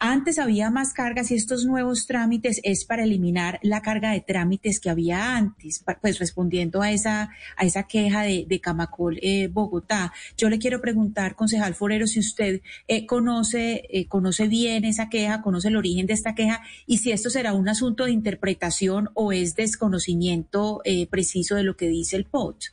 antes 0.00 0.40
había 0.40 0.70
más 0.70 0.92
cargas 0.92 1.30
y 1.30 1.36
estos 1.36 1.64
nuevos 1.64 2.06
trámites 2.06 2.60
es 2.64 2.84
para 2.84 3.04
eliminar 3.04 3.60
la 3.62 3.82
carga 3.82 4.10
de 4.10 4.20
trámites 4.20 4.80
que 4.80 4.90
había 4.90 5.36
antes, 5.36 5.84
pues 6.00 6.18
respondiendo 6.18 6.82
a 6.82 6.90
esa, 6.90 7.30
a 7.56 7.64
esa 7.64 7.84
queja 7.84 8.22
de, 8.22 8.46
de 8.48 8.60
Camacol 8.60 9.18
eh, 9.22 9.46
Bogotá. 9.46 10.12
Yo 10.36 10.50
le 10.50 10.58
quiero 10.58 10.80
preguntar, 10.80 11.36
concejal 11.36 11.76
Forero, 11.76 12.08
si 12.08 12.18
usted 12.18 12.62
eh, 12.88 13.06
conoce, 13.06 14.06
conoce 14.08 14.48
bien 14.48 14.84
esa 14.84 15.08
queja, 15.08 15.40
conoce 15.40 15.68
el 15.68 15.76
origen 15.76 16.06
de 16.06 16.14
esta 16.14 16.34
queja 16.34 16.62
y 16.84 16.98
si 16.98 17.12
esto 17.12 17.30
será 17.30 17.52
un 17.52 17.68
asunto 17.68 18.04
de 18.04 18.10
interpretación 18.10 18.87
o 19.14 19.32
es 19.32 19.54
desconocimiento 19.54 20.80
eh, 20.84 21.06
preciso 21.06 21.54
de 21.54 21.62
lo 21.62 21.76
que 21.76 21.88
dice 21.88 22.16
el 22.16 22.24
POT? 22.24 22.64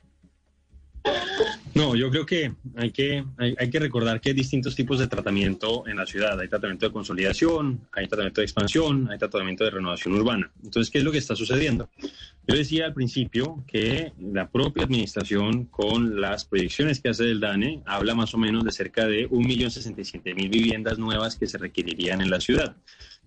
No, 1.76 1.94
yo 1.94 2.10
creo 2.10 2.26
que 2.26 2.54
hay, 2.78 2.92
que 2.92 3.26
hay, 3.38 3.70
que 3.70 3.80
recordar 3.80 4.22
que 4.22 4.30
hay 4.30 4.36
distintos 4.36 4.76
tipos 4.76 4.98
de 4.98 5.08
tratamiento 5.08 5.86
en 5.88 5.98
la 5.98 6.06
ciudad. 6.06 6.40
Hay 6.40 6.48
tratamiento 6.48 6.86
de 6.86 6.94
consolidación, 6.94 7.82
hay 7.92 8.08
tratamiento 8.08 8.40
de 8.40 8.46
expansión, 8.46 9.10
hay 9.12 9.18
tratamiento 9.18 9.66
de 9.66 9.72
renovación 9.72 10.16
urbana. 10.16 10.50
Entonces, 10.64 10.90
¿qué 10.90 11.00
es 11.00 11.04
lo 11.04 11.12
que 11.12 11.18
está 11.18 11.36
sucediendo? 11.36 11.90
Yo 12.48 12.56
decía 12.56 12.86
al 12.86 12.94
principio 12.94 13.66
que 13.68 14.14
la 14.20 14.50
propia 14.50 14.86
administración, 14.86 15.66
con 15.66 16.22
las 16.22 16.46
proyecciones 16.46 17.02
que 17.02 17.10
hace 17.10 17.26
del 17.26 17.42
DANE, 17.42 17.82
habla 17.86 18.16
más 18.16 18.34
o 18.34 18.38
menos 18.38 18.64
de 18.64 18.72
cerca 18.72 19.06
de 19.06 19.30
1.067.000 19.30 20.50
viviendas 20.50 20.98
nuevas 20.98 21.36
que 21.36 21.48
se 21.48 21.58
requerirían 21.58 22.22
en 22.22 22.30
la 22.30 22.40
ciudad 22.40 22.78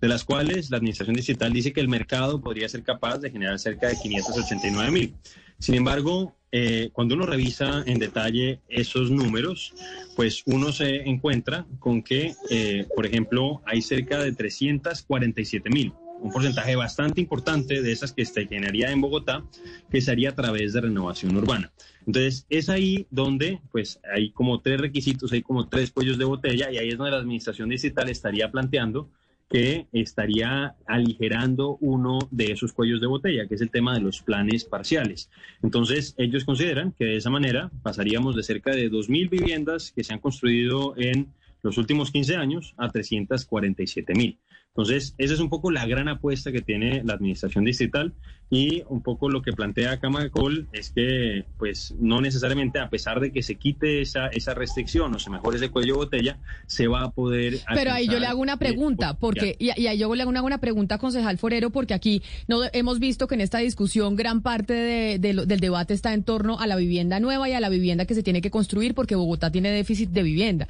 de 0.01 0.07
las 0.07 0.23
cuales 0.23 0.69
la 0.69 0.77
Administración 0.77 1.15
Digital 1.15 1.51
dice 1.51 1.73
que 1.73 1.81
el 1.81 1.89
mercado 1.89 2.41
podría 2.41 2.69
ser 2.69 2.83
capaz 2.83 3.19
de 3.19 3.31
generar 3.31 3.59
cerca 3.59 3.87
de 3.87 3.97
589 3.97 4.91
mil. 4.91 5.13
Sin 5.59 5.75
embargo, 5.75 6.35
eh, 6.51 6.89
cuando 6.93 7.15
uno 7.15 7.25
revisa 7.25 7.83
en 7.85 7.99
detalle 7.99 8.61
esos 8.69 9.11
números, 9.11 9.73
pues 10.15 10.41
uno 10.45 10.71
se 10.71 11.07
encuentra 11.07 11.65
con 11.79 12.01
que, 12.01 12.33
eh, 12.49 12.87
por 12.95 13.05
ejemplo, 13.05 13.61
hay 13.65 13.81
cerca 13.81 14.19
de 14.19 14.31
347 14.31 15.69
mil, 15.69 15.93
un 16.21 16.31
porcentaje 16.31 16.75
bastante 16.75 17.21
importante 17.21 17.81
de 17.81 17.91
esas 17.91 18.13
que 18.13 18.25
se 18.25 18.47
generaría 18.47 18.91
en 18.91 19.01
Bogotá, 19.01 19.43
que 19.91 20.01
se 20.01 20.11
haría 20.11 20.29
a 20.29 20.35
través 20.35 20.73
de 20.73 20.81
renovación 20.81 21.35
urbana. 21.35 21.71
Entonces, 22.07 22.47
es 22.49 22.69
ahí 22.69 23.05
donde, 23.11 23.61
pues, 23.71 23.99
hay 24.11 24.31
como 24.31 24.61
tres 24.61 24.81
requisitos, 24.81 25.31
hay 25.31 25.43
como 25.43 25.67
tres 25.69 25.91
cuellos 25.91 26.17
de 26.17 26.25
botella, 26.25 26.71
y 26.71 26.77
ahí 26.77 26.89
es 26.89 26.97
donde 26.97 27.11
la 27.11 27.17
Administración 27.17 27.69
Digital 27.69 28.09
estaría 28.09 28.49
planteando 28.49 29.09
que 29.49 29.87
estaría 29.91 30.75
aligerando 30.85 31.77
uno 31.81 32.19
de 32.29 32.51
esos 32.51 32.71
cuellos 32.71 33.01
de 33.01 33.07
botella, 33.07 33.47
que 33.47 33.55
es 33.55 33.61
el 33.61 33.71
tema 33.71 33.95
de 33.95 34.01
los 34.01 34.21
planes 34.21 34.63
parciales. 34.63 35.29
Entonces, 35.63 36.13
ellos 36.17 36.45
consideran 36.45 36.91
que 36.91 37.05
de 37.05 37.17
esa 37.17 37.31
manera 37.31 37.71
pasaríamos 37.81 38.35
de 38.35 38.43
cerca 38.43 38.71
de 38.71 38.91
2.000 38.91 39.29
viviendas 39.29 39.91
que 39.91 40.03
se 40.03 40.13
han 40.13 40.19
construido 40.19 40.93
en 40.97 41.33
los 41.63 41.77
últimos 41.77 42.11
15 42.11 42.35
años 42.35 42.73
a 42.77 42.89
347.000. 42.89 44.37
Entonces, 44.79 45.13
esa 45.17 45.33
es 45.33 45.41
un 45.41 45.49
poco 45.49 45.71
la 45.71 45.85
gran 45.85 46.07
apuesta 46.07 46.53
que 46.53 46.61
tiene 46.61 47.03
la 47.03 47.13
administración 47.13 47.65
distrital 47.65 48.13
y 48.49 48.83
un 48.87 49.03
poco 49.03 49.29
lo 49.29 49.41
que 49.41 49.51
plantea 49.51 49.99
Camacol 49.99 50.69
es 50.71 50.91
que, 50.91 51.43
pues, 51.57 51.93
no 51.99 52.21
necesariamente, 52.21 52.79
a 52.79 52.89
pesar 52.89 53.19
de 53.19 53.31
que 53.31 53.43
se 53.43 53.55
quite 53.55 54.01
esa, 54.01 54.27
esa 54.27 54.53
restricción 54.53 55.13
o 55.13 55.19
se 55.19 55.29
mejore 55.29 55.57
ese 55.57 55.69
cuello 55.69 55.95
de 55.95 55.97
botella, 55.97 56.39
se 56.65 56.87
va 56.87 57.03
a 57.03 57.11
poder. 57.11 57.59
Pero 57.75 57.91
ahí 57.91 58.07
yo 58.07 58.19
le 58.19 58.25
hago 58.25 58.41
una 58.41 58.57
pregunta, 58.57 59.15
porque, 59.19 59.57
y, 59.59 59.69
ahí 59.69 59.97
yo 59.97 60.15
le 60.15 60.21
hago 60.21 60.29
una, 60.29 60.41
una 60.41 60.59
pregunta, 60.59 60.97
concejal 60.97 61.37
Forero, 61.37 61.71
porque 61.71 61.93
aquí 61.93 62.23
no 62.47 62.61
hemos 62.71 62.99
visto 62.99 63.27
que 63.27 63.35
en 63.35 63.41
esta 63.41 63.59
discusión 63.59 64.15
gran 64.15 64.41
parte 64.41 65.19
del 65.19 65.45
debate 65.45 65.93
está 65.93 66.13
en 66.13 66.23
torno 66.23 66.57
a 66.57 66.67
la 66.67 66.77
vivienda 66.77 67.19
nueva 67.19 67.49
y 67.49 67.53
a 67.53 67.59
la 67.59 67.69
vivienda 67.69 68.05
que 68.05 68.15
se 68.15 68.23
tiene 68.23 68.41
que 68.41 68.49
construir, 68.49 68.95
porque 68.95 69.15
Bogotá 69.15 69.51
tiene 69.51 69.71
déficit 69.71 70.09
de 70.09 70.23
vivienda. 70.23 70.67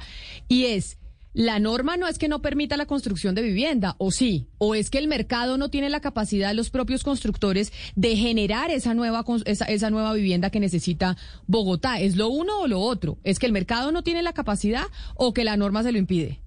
Y 0.48 0.64
es 0.64 0.98
la 1.32 1.58
norma 1.58 1.96
no 1.96 2.08
es 2.08 2.18
que 2.18 2.28
no 2.28 2.42
permita 2.42 2.76
la 2.76 2.86
construcción 2.86 3.34
de 3.34 3.42
vivienda, 3.42 3.94
o 3.98 4.10
sí, 4.10 4.48
o 4.58 4.74
es 4.74 4.90
que 4.90 4.98
el 4.98 5.08
mercado 5.08 5.58
no 5.58 5.70
tiene 5.70 5.88
la 5.88 6.00
capacidad 6.00 6.54
los 6.54 6.70
propios 6.70 7.04
constructores 7.04 7.72
de 7.94 8.16
generar 8.16 8.70
esa 8.70 8.94
nueva, 8.94 9.24
esa, 9.44 9.64
esa 9.66 9.90
nueva 9.90 10.12
vivienda 10.12 10.50
que 10.50 10.60
necesita 10.60 11.16
Bogotá. 11.46 12.00
¿Es 12.00 12.16
lo 12.16 12.28
uno 12.28 12.60
o 12.60 12.66
lo 12.66 12.80
otro? 12.80 13.18
¿Es 13.24 13.38
que 13.38 13.46
el 13.46 13.52
mercado 13.52 13.92
no 13.92 14.02
tiene 14.02 14.22
la 14.22 14.32
capacidad 14.32 14.84
o 15.14 15.32
que 15.32 15.44
la 15.44 15.56
norma 15.56 15.82
se 15.82 15.92
lo 15.92 15.98
impide? 15.98 16.40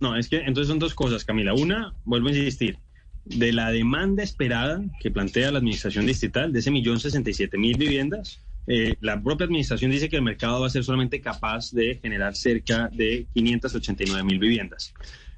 No, 0.00 0.16
es 0.16 0.28
que 0.28 0.38
entonces 0.38 0.68
son 0.68 0.78
dos 0.78 0.94
cosas, 0.94 1.24
Camila. 1.24 1.54
Una, 1.54 1.94
vuelvo 2.04 2.28
a 2.28 2.32
insistir, 2.32 2.78
de 3.24 3.52
la 3.52 3.70
demanda 3.70 4.22
esperada 4.22 4.82
que 5.00 5.10
plantea 5.10 5.50
la 5.50 5.58
administración 5.58 6.06
distrital 6.06 6.52
de 6.52 6.60
ese 6.60 6.70
millón 6.70 6.98
sesenta 6.98 7.30
y 7.30 7.34
siete 7.34 7.58
mil 7.58 7.76
viviendas, 7.76 8.40
eh, 8.68 8.96
la 9.00 9.22
propia 9.22 9.46
administración 9.46 9.90
dice 9.90 10.10
que 10.10 10.16
el 10.16 10.22
mercado 10.22 10.60
va 10.60 10.66
a 10.66 10.70
ser 10.70 10.84
solamente 10.84 11.22
capaz 11.22 11.72
de 11.72 11.98
generar 12.02 12.36
cerca 12.36 12.90
de 12.92 13.26
589 13.32 14.22
mil 14.24 14.38
viviendas. 14.38 14.92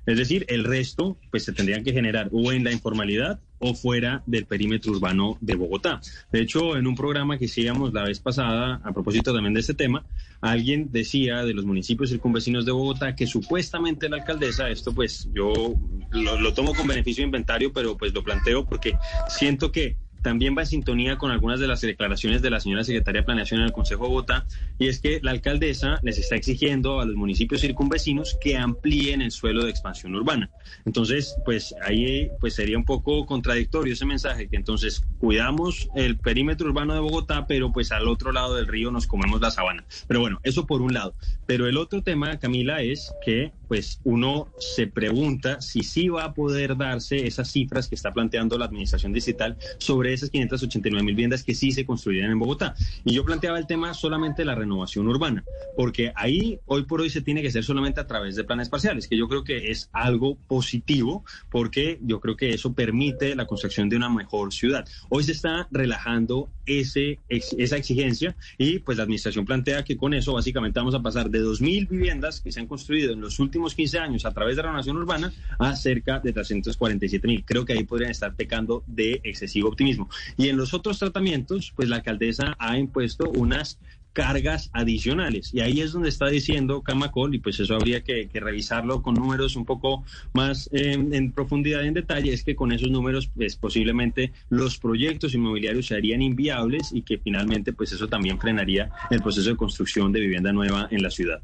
Es 0.05 0.19
decir, 0.19 0.45
el 0.49 0.65
resto 0.65 1.17
pues 1.31 1.45
se 1.45 1.53
tendrían 1.53 1.85
que 1.85 1.93
generar 1.93 2.29
o 2.33 2.51
en 2.51 2.65
la 2.65 2.73
informalidad 2.73 3.39
o 3.61 3.75
fuera 3.75 4.25
del 4.27 4.47
perímetro 4.47 4.91
urbano 4.91 5.39
de 5.41 5.55
Bogotá. 5.55 6.01
De 6.33 6.41
hecho, 6.41 6.77
en 6.77 6.89
un 6.89 6.97
programa 6.97 7.39
que 7.39 7.45
hicimos 7.45 7.93
la 7.93 8.05
vez 8.05 8.19
pasada, 8.19 8.81
a 8.83 8.93
propósito 8.93 9.33
también 9.33 9.55
de 9.55 9.61
este 9.61 9.75
tema, 9.75 10.05
alguien 10.41 10.91
decía 10.91 11.45
de 11.45 11.55
los 11.55 11.65
municipios 11.65 12.11
circunvecinos 12.11 12.65
de 12.65 12.73
Bogotá 12.73 13.15
que 13.15 13.29
supuestamente 13.29 14.09
la 14.09 14.17
alcaldesa, 14.17 14.71
esto 14.71 14.93
pues 14.93 15.29
yo 15.33 15.75
lo, 16.11 16.41
lo 16.41 16.55
tomo 16.55 16.75
con 16.75 16.89
beneficio 16.89 17.23
de 17.23 17.27
inventario, 17.27 17.73
pero 17.73 17.97
pues 17.97 18.13
lo 18.13 18.25
planteo 18.25 18.65
porque 18.67 18.95
siento 19.29 19.71
que 19.71 19.97
también 20.23 20.57
va 20.57 20.63
en 20.63 20.67
sintonía 20.67 21.19
con 21.19 21.31
algunas 21.31 21.61
de 21.61 21.67
las 21.67 21.81
declaraciones 21.81 22.43
de 22.43 22.51
la 22.51 22.61
señora 22.61 22.85
secretaria 22.85 23.21
de 23.21 23.25
Planeación 23.25 23.61
en 23.61 23.67
el 23.67 23.73
Consejo 23.73 24.05
de 24.05 24.09
Bogotá, 24.11 24.47
y 24.79 24.89
es 24.89 25.01
que 25.01 25.21
la 25.23 25.31
alcaldesa 25.31 25.99
les 26.03 26.19
está 26.19 26.37
exigiendo 26.37 27.01
a 27.01 27.05
los 27.05 27.17
municipios 27.17 27.61
circunvecinos 27.61 28.37
que 28.41 28.57
amplíen 28.57 29.23
el 29.23 29.31
suelo 29.31 29.65
de 29.65 29.71
expansión 29.71 30.15
urbana. 30.15 30.51
Entonces, 30.85 31.37
pues 31.45 31.75
ahí 31.83 32.31
pues 32.41 32.55
sería 32.55 32.77
un 32.77 32.85
poco 32.85 33.27
contradictorio 33.27 33.93
ese 33.93 34.07
mensaje, 34.07 34.49
que 34.49 34.57
entonces 34.57 35.03
cuidamos 35.19 35.89
el 35.95 36.19
perímetro 36.19 36.69
urbano 36.69 36.95
de 36.95 37.01
Bogotá, 37.01 37.47
pero 37.47 37.73
pues 37.73 37.93
al 37.93 38.09
otro 38.09 38.33
lado 38.33 38.55
del 38.57 38.67
río 38.67 38.91
nos 38.91 39.07
comemos 39.07 39.41
la 39.41 39.51
sabana. 39.51 39.85
Pero 40.07 40.21
bueno, 40.21 40.41
eso 40.43 40.67
por 40.67 40.83
un 40.83 40.95
lado. 40.95 41.15
Pero 41.47 41.67
el 41.67 41.77
otro 41.77 42.03
tema, 42.03 42.39
Camila, 42.39 42.83
es 42.83 43.13
que 43.25 43.53
pues 43.71 44.01
uno 44.03 44.49
se 44.59 44.89
pregunta 44.89 45.61
si 45.61 45.85
sí 45.85 46.09
va 46.09 46.25
a 46.25 46.35
poder 46.35 46.77
darse 46.77 47.29
esas 47.29 47.53
cifras 47.53 47.87
que 47.87 47.95
está 47.95 48.13
planteando 48.13 48.59
la 48.59 48.65
administración 48.65 49.13
digital 49.13 49.57
sobre 49.79 50.13
esas 50.13 50.29
589 50.31 51.05
mil 51.05 51.15
viviendas 51.15 51.45
que 51.45 51.55
sí 51.55 51.71
se 51.71 51.87
construirían 51.87 52.33
en 52.33 52.41
Bogotá. 52.41 52.75
Y 53.05 53.15
yo 53.15 53.25
planteaba 53.25 53.61
el 53.61 53.69
tema 53.69 53.95
solamente 53.95 54.43
de 54.43 54.47
la 54.47 54.57
renovación 54.57 55.07
urbana, 55.07 55.45
porque 55.77 56.11
ahí 56.17 56.59
hoy 56.67 56.83
por 56.83 57.01
hoy 57.01 57.11
se 57.11 57.23
tiene 57.23 57.43
que 57.43 57.49
hacer 57.49 57.63
solamente 57.63 58.01
a 58.01 58.09
través 58.09 58.35
de 58.35 58.43
planes 58.43 58.69
parciales, 58.69 59.07
que 59.07 59.17
yo 59.17 59.29
creo 59.29 59.45
que 59.45 59.71
es 59.71 59.89
algo 59.93 60.37
positivo, 60.49 61.25
porque 61.49 62.01
yo 62.03 62.19
creo 62.19 62.37
que 62.37 62.51
eso 62.51 62.73
permite 62.73 63.37
la 63.37 63.47
construcción 63.47 63.89
de 63.89 63.95
una 63.95 64.09
mejor 64.09 64.53
ciudad. 64.53 64.85
Hoy 65.11 65.23
se 65.23 65.31
está 65.31 65.69
relajando 65.71 66.51
ese, 66.67 67.21
esa 67.29 67.77
exigencia 67.77 68.35
y 68.59 68.81
pues 68.81 68.99
la 68.99 69.05
administración 69.05 69.45
plantea 69.45 69.85
que 69.85 69.97
con 69.97 70.13
eso 70.13 70.33
básicamente 70.33 70.81
vamos 70.81 70.97
a 70.97 71.03
pasar 71.03 71.31
de 71.31 71.41
2.000 71.41 71.89
viviendas 71.89 72.41
que 72.41 72.51
se 72.51 72.59
han 72.59 72.67
construido 72.67 73.13
en 73.13 73.21
los 73.21 73.39
últimos 73.39 73.60
15 73.69 73.99
años 73.99 74.25
a 74.25 74.33
través 74.33 74.57
de 74.57 74.63
la 74.63 74.69
renovación 74.69 74.97
urbana 74.97 75.33
a 75.59 75.77
cerca 75.77 76.21
de 76.21 76.33
347 76.33 77.27
mil. 77.29 77.45
Creo 77.45 77.65
que 77.65 77.75
ahí 77.75 77.85
podrían 77.85 78.11
estar 78.11 78.35
pecando 78.35 78.83
de 78.87 79.21
excesivo 79.25 79.69
optimismo. 79.69 80.09
Y 80.37 80.49
en 80.49 80.57
los 80.57 80.75
otros 80.75 80.99
tratamientos, 80.99 81.73
pues 81.77 81.89
la 81.89 81.97
alcaldesa 81.97 82.57
ha 82.59 82.79
impuesto 82.79 83.31
unas 83.31 83.79
cargas 84.13 84.71
adicionales. 84.73 85.53
Y 85.55 85.61
ahí 85.61 85.81
es 85.81 85.93
donde 85.93 86.09
está 86.09 86.29
diciendo 86.29 86.83
Camacol, 86.83 87.35
y 87.35 87.39
pues 87.39 87.61
eso 87.61 87.75
habría 87.75 88.03
que, 88.03 88.29
revisarlo 88.33 89.03
con 89.03 89.15
números 89.15 89.57
un 89.57 89.67
poco 89.67 90.05
más 90.33 90.69
en 90.73 91.33
profundidad, 91.33 91.85
en 91.85 91.95
detalle, 91.95 92.33
es 92.33 92.43
que 92.43 92.57
con 92.57 92.73
esos 92.73 92.91
números, 92.91 93.31
pues 93.35 93.57
posiblemente 93.57 94.33
los 94.49 94.79
proyectos 94.79 95.35
inmobiliarios 95.35 95.87
se 95.87 95.95
harían 95.95 96.23
inviables 96.23 96.91
y 96.93 97.03
que 97.03 97.19
finalmente, 97.19 97.73
pues 97.73 97.93
eso 97.93 98.09
también 98.09 98.39
frenaría 98.39 98.91
el 99.11 99.21
proceso 99.21 99.51
de 99.51 99.57
construcción 99.57 100.13
de 100.13 100.21
vivienda 100.21 100.53
nueva 100.53 100.89
en 100.91 101.03
la 101.03 101.11
ciudad. 101.11 101.41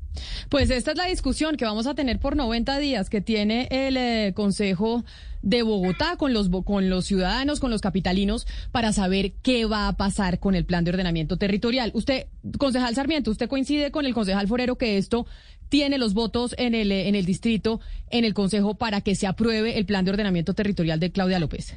Pues 0.48 0.70
esta 0.70 0.92
es 0.92 0.96
la 0.96 1.06
discusión 1.06 1.56
que 1.56 1.64
vamos 1.64 1.86
a 1.86 1.94
tener 1.94 2.18
por 2.18 2.36
90 2.36 2.78
días 2.78 3.10
que 3.10 3.20
tiene 3.20 3.68
el 3.70 3.96
eh, 3.96 4.32
Consejo 4.34 5.04
de 5.46 5.62
Bogotá 5.62 6.16
con 6.16 6.32
los, 6.32 6.50
con 6.64 6.90
los 6.90 7.04
ciudadanos, 7.04 7.60
con 7.60 7.70
los 7.70 7.80
capitalinos, 7.80 8.48
para 8.72 8.92
saber 8.92 9.32
qué 9.44 9.64
va 9.64 9.86
a 9.86 9.96
pasar 9.96 10.40
con 10.40 10.56
el 10.56 10.64
plan 10.64 10.82
de 10.82 10.90
ordenamiento 10.90 11.36
territorial. 11.36 11.92
Usted, 11.94 12.26
concejal 12.58 12.96
Sarmiento, 12.96 13.30
¿usted 13.30 13.48
coincide 13.48 13.92
con 13.92 14.06
el 14.06 14.12
concejal 14.12 14.48
Forero 14.48 14.76
que 14.76 14.98
esto 14.98 15.24
tiene 15.68 15.98
los 15.98 16.14
votos 16.14 16.56
en 16.58 16.74
el, 16.74 16.90
en 16.90 17.14
el 17.14 17.24
distrito, 17.24 17.80
en 18.10 18.24
el 18.24 18.34
Consejo, 18.34 18.74
para 18.74 19.00
que 19.02 19.14
se 19.14 19.28
apruebe 19.28 19.78
el 19.78 19.86
plan 19.86 20.04
de 20.04 20.10
ordenamiento 20.10 20.52
territorial 20.52 20.98
de 20.98 21.12
Claudia 21.12 21.38
López. 21.38 21.76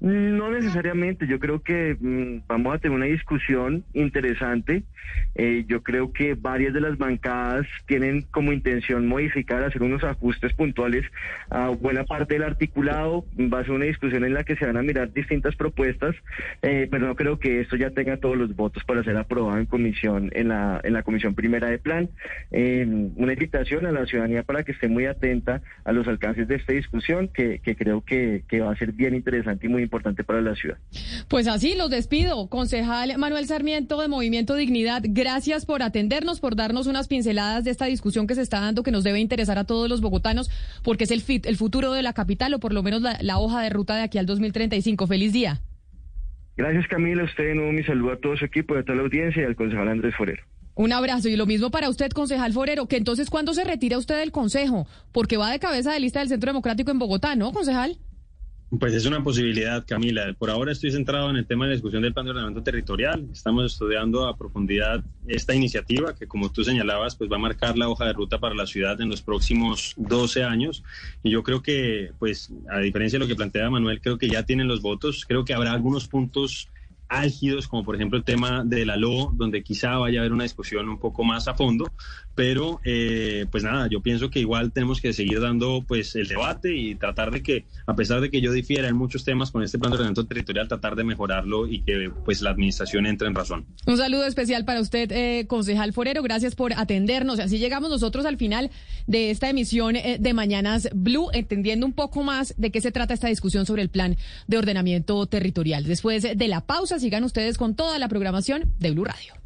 No 0.00 0.50
necesariamente, 0.50 1.26
yo 1.26 1.38
creo 1.38 1.62
que 1.62 1.96
mm, 1.98 2.46
vamos 2.46 2.74
a 2.74 2.78
tener 2.78 2.94
una 2.94 3.06
discusión 3.06 3.84
interesante. 3.94 4.82
Eh, 5.34 5.64
yo 5.66 5.82
creo 5.82 6.12
que 6.12 6.34
varias 6.34 6.74
de 6.74 6.80
las 6.80 6.98
bancadas 6.98 7.66
tienen 7.86 8.22
como 8.30 8.52
intención 8.52 9.06
modificar, 9.06 9.62
hacer 9.64 9.82
unos 9.82 10.04
ajustes 10.04 10.52
puntuales 10.52 11.06
a 11.48 11.68
buena 11.68 12.04
parte 12.04 12.34
del 12.34 12.42
articulado. 12.42 13.24
Va 13.38 13.60
a 13.60 13.62
ser 13.62 13.72
una 13.72 13.86
discusión 13.86 14.24
en 14.24 14.34
la 14.34 14.44
que 14.44 14.56
se 14.56 14.66
van 14.66 14.76
a 14.76 14.82
mirar 14.82 15.12
distintas 15.12 15.56
propuestas, 15.56 16.14
eh, 16.62 16.86
pero 16.90 17.06
no 17.06 17.16
creo 17.16 17.38
que 17.38 17.60
esto 17.60 17.76
ya 17.76 17.90
tenga 17.90 18.18
todos 18.18 18.36
los 18.36 18.54
votos 18.54 18.84
para 18.84 19.04
ser 19.04 19.16
aprobado 19.16 19.58
en 19.58 19.66
comisión, 19.66 20.30
en 20.34 20.48
la, 20.48 20.80
en 20.84 20.92
la 20.92 21.02
comisión 21.02 21.34
primera 21.34 21.68
de 21.68 21.78
plan. 21.78 22.10
Eh, 22.50 22.84
una 23.16 23.32
invitación 23.32 23.86
a 23.86 23.92
la 23.92 24.06
ciudadanía 24.06 24.42
para 24.42 24.64
que 24.64 24.72
esté 24.72 24.88
muy 24.88 25.06
atenta 25.06 25.62
a 25.84 25.92
los 25.92 26.06
alcances 26.08 26.46
de 26.46 26.56
esta 26.56 26.72
discusión, 26.72 27.28
que, 27.28 27.60
creo 27.62 28.02
que, 28.02 28.42
que 28.48 28.60
va 28.60 28.72
a 28.72 28.76
ser 28.76 28.92
bien 28.92 29.14
interesante 29.14 29.66
y 29.66 29.70
muy 29.70 29.83
importante 29.84 30.24
para 30.24 30.40
la 30.40 30.54
ciudad. 30.54 30.78
Pues 31.28 31.46
así 31.46 31.74
los 31.76 31.90
despido. 31.90 32.48
Concejal 32.48 33.16
Manuel 33.18 33.46
Sarmiento 33.46 34.00
de 34.00 34.08
Movimiento 34.08 34.54
Dignidad, 34.54 35.02
gracias 35.04 35.66
por 35.66 35.82
atendernos, 35.82 36.40
por 36.40 36.56
darnos 36.56 36.86
unas 36.86 37.08
pinceladas 37.08 37.64
de 37.64 37.70
esta 37.70 37.86
discusión 37.86 38.26
que 38.26 38.34
se 38.34 38.42
está 38.42 38.60
dando, 38.60 38.82
que 38.82 38.90
nos 38.90 39.04
debe 39.04 39.20
interesar 39.20 39.58
a 39.58 39.64
todos 39.64 39.88
los 39.88 40.00
bogotanos, 40.00 40.50
porque 40.82 41.04
es 41.04 41.10
el, 41.10 41.20
fit, 41.20 41.46
el 41.46 41.56
futuro 41.56 41.92
de 41.92 42.02
la 42.02 42.12
capital 42.12 42.54
o 42.54 42.60
por 42.60 42.72
lo 42.72 42.82
menos 42.82 43.02
la, 43.02 43.18
la 43.20 43.38
hoja 43.38 43.62
de 43.62 43.70
ruta 43.70 43.94
de 43.96 44.02
aquí 44.02 44.18
al 44.18 44.26
2035. 44.26 45.06
Feliz 45.06 45.32
día. 45.32 45.60
Gracias 46.56 46.86
Camila, 46.88 47.22
a 47.22 47.24
usted 47.24 47.44
de 47.44 47.54
nuevo 47.54 47.72
mi 47.72 47.82
saludo 47.82 48.12
a 48.12 48.16
todo 48.16 48.36
su 48.36 48.44
equipo, 48.44 48.76
a 48.76 48.82
toda 48.82 48.96
la 48.96 49.02
audiencia 49.02 49.42
y 49.42 49.44
al 49.44 49.56
concejal 49.56 49.88
Andrés 49.88 50.14
Forero. 50.16 50.42
Un 50.76 50.92
abrazo 50.92 51.28
y 51.28 51.36
lo 51.36 51.46
mismo 51.46 51.70
para 51.70 51.88
usted, 51.88 52.10
concejal 52.10 52.52
Forero, 52.52 52.86
que 52.86 52.96
entonces 52.96 53.30
¿cuándo 53.30 53.54
se 53.54 53.64
retira 53.64 53.98
usted 53.98 54.18
del 54.18 54.32
consejo? 54.32 54.86
Porque 55.12 55.36
va 55.36 55.50
de 55.50 55.58
cabeza 55.58 55.92
de 55.92 56.00
lista 56.00 56.20
del 56.20 56.28
Centro 56.28 56.50
Democrático 56.50 56.90
en 56.90 56.98
Bogotá, 56.98 57.36
¿no, 57.36 57.52
concejal? 57.52 57.98
Pues 58.80 58.94
es 58.94 59.04
una 59.04 59.22
posibilidad, 59.22 59.84
Camila. 59.86 60.34
Por 60.38 60.50
ahora 60.50 60.72
estoy 60.72 60.90
centrado 60.90 61.28
en 61.28 61.36
el 61.36 61.46
tema 61.46 61.64
de 61.64 61.70
la 61.70 61.74
discusión 61.74 62.02
del 62.02 62.14
plan 62.14 62.24
de 62.24 62.30
ordenamiento 62.30 62.62
territorial. 62.62 63.28
Estamos 63.30 63.72
estudiando 63.72 64.26
a 64.26 64.36
profundidad 64.36 65.04
esta 65.26 65.54
iniciativa 65.54 66.14
que, 66.14 66.26
como 66.26 66.50
tú 66.50 66.64
señalabas, 66.64 67.14
pues 67.14 67.30
va 67.30 67.36
a 67.36 67.40
marcar 67.40 67.76
la 67.76 67.88
hoja 67.88 68.06
de 68.06 68.14
ruta 68.14 68.38
para 68.38 68.54
la 68.54 68.66
ciudad 68.66 69.00
en 69.00 69.10
los 69.10 69.22
próximos 69.22 69.94
12 69.96 70.44
años. 70.44 70.82
Y 71.22 71.30
yo 71.30 71.42
creo 71.42 71.62
que, 71.62 72.12
pues, 72.18 72.52
a 72.70 72.78
diferencia 72.78 73.18
de 73.18 73.24
lo 73.24 73.28
que 73.28 73.36
plantea 73.36 73.68
Manuel, 73.70 74.00
creo 74.00 74.18
que 74.18 74.28
ya 74.28 74.44
tienen 74.44 74.66
los 74.66 74.80
votos. 74.80 75.24
Creo 75.26 75.44
que 75.44 75.54
habrá 75.54 75.72
algunos 75.72 76.08
puntos 76.08 76.68
álgidos, 77.08 77.68
como 77.68 77.84
por 77.84 77.94
ejemplo 77.94 78.18
el 78.18 78.24
tema 78.24 78.64
de 78.64 78.86
la 78.86 78.96
LO, 78.96 79.30
donde 79.34 79.62
quizá 79.62 79.98
vaya 79.98 80.20
a 80.20 80.22
haber 80.22 80.32
una 80.32 80.44
discusión 80.44 80.88
un 80.88 80.98
poco 80.98 81.22
más 81.22 81.48
a 81.48 81.54
fondo, 81.54 81.92
pero 82.34 82.80
eh, 82.84 83.46
pues 83.50 83.64
nada, 83.64 83.88
yo 83.88 84.00
pienso 84.00 84.30
que 84.30 84.40
igual 84.40 84.72
tenemos 84.72 85.00
que 85.00 85.12
seguir 85.12 85.40
dando 85.40 85.84
pues 85.86 86.14
el 86.16 86.28
debate 86.28 86.74
y 86.74 86.94
tratar 86.94 87.30
de 87.30 87.42
que, 87.42 87.64
a 87.86 87.94
pesar 87.94 88.20
de 88.20 88.30
que 88.30 88.40
yo 88.40 88.52
difiera 88.52 88.88
en 88.88 88.96
muchos 88.96 89.24
temas 89.24 89.50
con 89.50 89.62
este 89.62 89.78
plan 89.78 89.90
de 89.90 89.96
ordenamiento 89.96 90.26
territorial, 90.26 90.68
tratar 90.68 90.96
de 90.96 91.04
mejorarlo 91.04 91.66
y 91.66 91.82
que 91.82 92.10
pues 92.24 92.42
la 92.42 92.50
administración 92.50 93.06
entre 93.06 93.28
en 93.28 93.34
razón. 93.34 93.66
Un 93.86 93.96
saludo 93.96 94.26
especial 94.26 94.64
para 94.64 94.80
usted, 94.80 95.10
eh, 95.12 95.46
concejal 95.46 95.92
Forero, 95.92 96.22
gracias 96.22 96.54
por 96.54 96.72
atendernos. 96.72 97.38
Así 97.38 97.58
llegamos 97.58 97.90
nosotros 97.90 98.26
al 98.26 98.36
final 98.36 98.70
de 99.06 99.30
esta 99.30 99.48
emisión 99.48 99.96
eh, 99.96 100.18
de 100.18 100.34
Mañanas 100.34 100.88
Blue, 100.94 101.28
entendiendo 101.32 101.86
un 101.86 101.92
poco 101.92 102.22
más 102.22 102.54
de 102.56 102.70
qué 102.70 102.80
se 102.80 102.92
trata 102.92 103.14
esta 103.14 103.28
discusión 103.28 103.66
sobre 103.66 103.82
el 103.82 103.90
plan 103.90 104.16
de 104.46 104.58
ordenamiento 104.58 105.26
territorial. 105.26 105.84
Después 105.84 106.22
de 106.22 106.48
la 106.48 106.62
pausa, 106.62 106.98
sigan 106.98 107.24
ustedes 107.24 107.58
con 107.58 107.74
toda 107.74 107.98
la 107.98 108.08
programación 108.08 108.72
de 108.78 108.90
Blue 108.90 109.04
Radio. 109.04 109.43